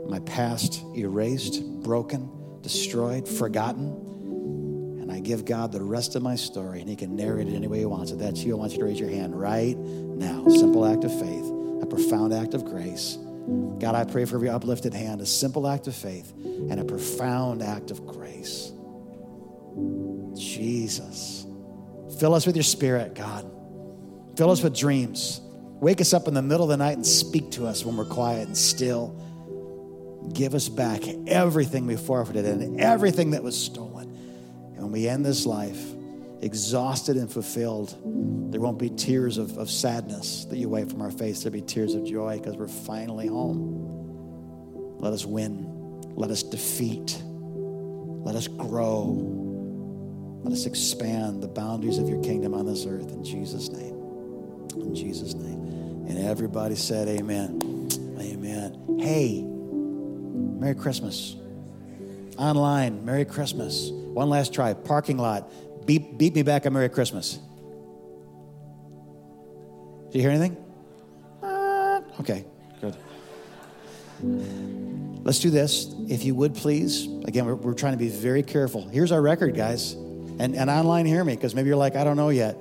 My 0.09 0.21
past 0.21 0.83
erased, 0.97 1.63
broken, 1.83 2.31
destroyed, 2.63 3.29
forgotten. 3.29 3.91
And 5.03 5.13
I 5.13 5.21
give 5.21 5.45
God 5.45 5.71
the 5.71 5.83
rest 5.83 6.17
of 6.17 6.23
my 6.23 6.35
story, 6.35 6.81
and 6.81 6.89
He 6.89 6.97
can 6.97 7.15
narrate 7.15 7.47
it 7.47 7.55
any 7.55 7.67
way 7.67 7.81
He 7.81 7.85
wants. 7.85 8.11
If 8.11 8.21
that's 8.21 8.43
you, 8.43 8.57
I 8.57 8.59
want 8.59 8.73
you 8.73 8.79
to 8.79 8.85
raise 8.87 8.99
your 8.99 9.11
hand 9.11 9.39
right 9.39 9.77
now. 9.77 10.49
Simple 10.49 10.87
act 10.87 11.05
of 11.05 11.13
faith 11.13 11.45
a 11.83 11.87
profound 11.87 12.33
act 12.33 12.55
of 12.55 12.65
grace. 12.65 13.19
God, 13.79 13.95
I 13.95 14.05
pray 14.05 14.25
for 14.25 14.37
every 14.37 14.49
uplifted 14.49 14.95
hand, 14.95 15.21
a 15.21 15.27
simple 15.27 15.69
act 15.69 15.89
of 15.89 15.95
faith 15.95 16.33
and 16.43 16.81
a 16.81 16.85
profound 16.85 17.63
act 17.63 17.91
of 17.91 18.07
grace. 18.07 18.73
Jesus. 20.35 21.39
Fill 22.21 22.35
us 22.35 22.47
with 22.47 22.55
your 22.55 22.63
spirit, 22.63 23.15
God. 23.15 23.51
Fill 24.37 24.51
us 24.51 24.63
with 24.63 24.77
dreams. 24.77 25.41
Wake 25.81 26.03
us 26.03 26.13
up 26.13 26.29
in 26.29 26.35
the 26.35 26.43
middle 26.43 26.65
of 26.65 26.69
the 26.69 26.77
night 26.77 26.97
and 26.99 27.07
speak 27.07 27.53
to 27.53 27.67
us 27.67 27.83
when 27.83 27.97
we're 27.97 28.05
quiet 28.05 28.47
and 28.47 28.55
still. 28.55 29.17
Give 30.35 30.55
us 30.55 30.69
back 30.69 31.01
everything 31.27 31.87
we 31.87 31.97
forfeited 31.97 32.45
and 32.45 32.79
everything 32.79 33.31
that 33.31 33.43
was 33.43 33.59
stolen. 33.59 34.11
And 34.75 34.83
when 34.83 34.93
we 34.93 35.09
end 35.09 35.25
this 35.25 35.47
life, 35.47 35.83
exhausted 36.43 37.17
and 37.17 37.33
fulfilled, 37.33 37.97
there 38.53 38.61
won't 38.61 38.79
be 38.79 38.91
tears 38.91 39.39
of, 39.39 39.57
of 39.57 39.71
sadness 39.71 40.45
that 40.45 40.59
you 40.59 40.69
wipe 40.69 40.91
from 40.91 41.01
our 41.01 41.11
face. 41.11 41.43
There'll 41.43 41.55
be 41.55 41.63
tears 41.63 41.95
of 41.95 42.05
joy 42.05 42.37
because 42.37 42.55
we're 42.55 42.69
finally 42.69 43.29
home. 43.29 44.99
Let 45.01 45.15
us 45.15 45.25
win. 45.25 46.03
Let 46.17 46.31
us 46.31 46.43
defeat. 46.43 47.19
Let 47.25 48.37
us 48.37 48.47
grow. 48.47 49.39
Let 50.42 50.53
us 50.53 50.66
expand 50.66 51.42
the 51.42 51.48
boundaries 51.48 51.98
of 51.98 52.09
your 52.09 52.22
kingdom 52.22 52.55
on 52.55 52.66
this 52.66 52.87
earth 52.87 53.11
in 53.11 53.22
Jesus' 53.22 53.68
name. 53.68 53.94
In 54.76 54.94
Jesus' 54.94 55.35
name. 55.35 56.07
And 56.09 56.18
everybody 56.18 56.76
said, 56.76 57.09
Amen. 57.09 57.88
Amen. 58.18 58.99
Hey, 58.99 59.43
Merry 59.43 60.74
Christmas. 60.74 61.36
Online, 62.38 63.05
Merry 63.05 63.26
Christmas. 63.26 63.91
One 63.91 64.30
last 64.30 64.55
try. 64.55 64.72
Parking 64.72 65.18
lot, 65.18 65.51
beep, 65.86 66.16
beep 66.16 66.34
me 66.34 66.43
back 66.43 66.64
a 66.64 66.70
Merry 66.70 66.88
Christmas. 66.88 67.38
Did 70.11 70.16
you 70.16 70.20
hear 70.22 70.30
anything? 70.30 70.57
Uh, 71.43 72.01
okay, 72.18 72.45
good. 72.80 72.97
let's 75.22 75.38
do 75.38 75.51
this. 75.51 75.95
If 76.09 76.24
you 76.24 76.34
would 76.34 76.55
please, 76.55 77.07
again, 77.26 77.47
we're, 77.47 77.55
we're 77.55 77.74
trying 77.74 77.93
to 77.93 77.99
be 77.99 78.09
very 78.09 78.43
careful. 78.43 78.88
Here's 78.88 79.12
our 79.12 79.22
record, 79.22 79.55
guys. 79.55 79.97
And, 80.41 80.57
and 80.57 80.70
online, 80.70 81.05
hear 81.05 81.22
me, 81.22 81.34
because 81.34 81.55
maybe 81.55 81.68
you're 81.68 81.76
like, 81.76 81.97
I 81.97 82.03
don't 82.03 82.16
know 82.16 82.30
yet. 82.30 82.57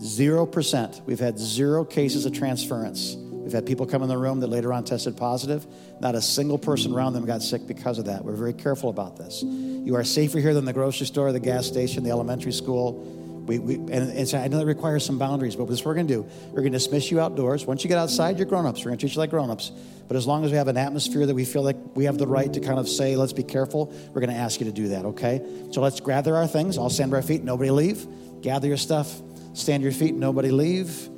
0%. 0.00 1.06
We've 1.06 1.18
had 1.18 1.36
zero 1.40 1.84
cases 1.84 2.24
of 2.24 2.32
transference. 2.32 3.16
We've 3.16 3.52
had 3.52 3.66
people 3.66 3.84
come 3.84 4.04
in 4.04 4.08
the 4.08 4.16
room 4.16 4.38
that 4.40 4.46
later 4.46 4.72
on 4.72 4.84
tested 4.84 5.16
positive. 5.16 5.66
Not 6.00 6.14
a 6.14 6.22
single 6.22 6.56
person 6.56 6.94
around 6.94 7.14
them 7.14 7.26
got 7.26 7.42
sick 7.42 7.66
because 7.66 7.98
of 7.98 8.04
that. 8.04 8.24
We're 8.24 8.36
very 8.36 8.52
careful 8.52 8.90
about 8.90 9.16
this. 9.16 9.42
You 9.42 9.96
are 9.96 10.04
safer 10.04 10.38
here 10.38 10.54
than 10.54 10.64
the 10.64 10.72
grocery 10.72 11.06
store, 11.06 11.32
the 11.32 11.40
gas 11.40 11.66
station, 11.66 12.04
the 12.04 12.10
elementary 12.10 12.52
school. 12.52 13.04
We, 13.46 13.58
we, 13.60 13.74
and, 13.74 13.90
and 13.90 14.28
so 14.28 14.38
I 14.38 14.48
know 14.48 14.58
that 14.58 14.66
requires 14.66 15.04
some 15.04 15.18
boundaries, 15.18 15.54
but 15.54 15.66
this 15.66 15.78
is 15.78 15.84
what 15.84 15.90
we're 15.90 15.94
going 15.94 16.08
to 16.08 16.14
do. 16.14 16.28
We're 16.48 16.60
going 16.60 16.72
to 16.72 16.78
dismiss 16.78 17.10
you 17.10 17.20
outdoors. 17.20 17.64
Once 17.64 17.84
you 17.84 17.88
get 17.88 17.98
outside, 17.98 18.38
you're 18.38 18.46
grown 18.46 18.66
ups. 18.66 18.80
We're 18.80 18.90
going 18.90 18.98
to 18.98 19.02
treat 19.06 19.14
you 19.14 19.20
like 19.20 19.30
grown 19.30 19.50
ups. 19.50 19.70
But 20.08 20.16
as 20.16 20.26
long 20.26 20.44
as 20.44 20.50
we 20.50 20.56
have 20.56 20.68
an 20.68 20.76
atmosphere 20.76 21.26
that 21.26 21.34
we 21.34 21.44
feel 21.44 21.62
like 21.62 21.76
we 21.94 22.04
have 22.04 22.18
the 22.18 22.26
right 22.26 22.52
to 22.52 22.60
kind 22.60 22.78
of 22.78 22.88
say, 22.88 23.16
let's 23.16 23.32
be 23.32 23.42
careful, 23.42 23.92
we're 24.12 24.20
going 24.20 24.30
to 24.30 24.36
ask 24.36 24.60
you 24.60 24.66
to 24.66 24.72
do 24.72 24.88
that, 24.88 25.04
okay? 25.04 25.40
So 25.70 25.80
let's 25.80 26.00
gather 26.00 26.36
our 26.36 26.46
things. 26.46 26.76
All 26.76 26.90
stand 26.90 27.10
by 27.10 27.18
our 27.18 27.22
feet. 27.22 27.44
Nobody 27.44 27.70
leave. 27.70 28.06
Gather 28.42 28.68
your 28.68 28.76
stuff. 28.76 29.12
Stand 29.54 29.82
your 29.82 29.92
feet. 29.92 30.14
Nobody 30.14 30.50
leave. 30.50 31.08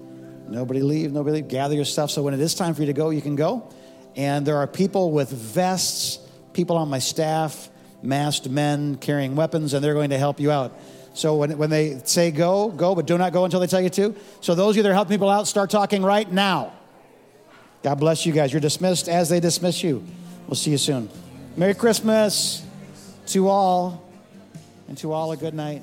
Nobody 0.49 0.81
leave. 0.81 1.13
Nobody 1.13 1.37
leave. 1.37 1.49
Gather 1.49 1.75
your 1.75 1.85
stuff. 1.85 2.11
So 2.11 2.23
when 2.23 2.35
it 2.35 2.41
is 2.41 2.55
time 2.55 2.75
for 2.75 2.83
you 2.83 2.87
to 2.87 2.93
go, 2.93 3.11
you 3.11 3.23
can 3.23 3.37
go. 3.37 3.71
And 4.17 4.47
there 4.47 4.57
are 4.57 4.67
people 4.67 5.13
with 5.13 5.31
vests, 5.31 6.19
people 6.53 6.77
on 6.77 6.89
my 6.89 6.99
staff, 6.99 7.71
masked 8.03 8.49
men 8.49 8.97
carrying 8.97 9.37
weapons, 9.37 9.75
and 9.75 9.85
they're 9.85 9.95
going 9.95 10.11
to 10.11 10.19
help 10.19 10.41
you 10.41 10.51
out. 10.51 10.79
So 11.19 11.35
when, 11.35 11.59
when 11.59 11.69
they 11.69 12.01
say 12.05 12.31
go, 12.31 12.69
go, 12.69 12.95
but 12.95 13.05
do 13.05 13.19
not 13.19 13.33
go 13.33 13.45
until 13.45 13.59
they 13.59 13.67
tell 13.67 13.81
you 13.81 13.91
to. 13.91 14.15
So 14.41 14.55
those 14.55 14.71
of 14.71 14.77
you 14.77 14.83
that 14.85 14.91
are 14.91 14.95
helping 14.95 15.15
people 15.15 15.29
out, 15.29 15.49
start 15.49 15.69
talking 15.69 16.05
right 16.05 16.31
now. 16.31 16.73
God 17.83 17.97
bless 17.97 18.25
you 18.25 18.33
guys. 18.33 18.53
You're 18.53 18.61
dismissed 18.61 19.09
as 19.09 19.29
they 19.29 19.41
dismiss 19.41 19.83
you. 19.83 20.05
We'll 20.47 20.55
see 20.55 20.71
you 20.71 20.79
soon. 20.79 21.11
Merry 21.57 21.75
Christmas 21.75 22.65
to 23.27 23.49
all, 23.49 24.09
and 24.87 24.97
to 24.99 25.13
all 25.13 25.33
a 25.33 25.37
good 25.37 25.55
night. 25.55 25.83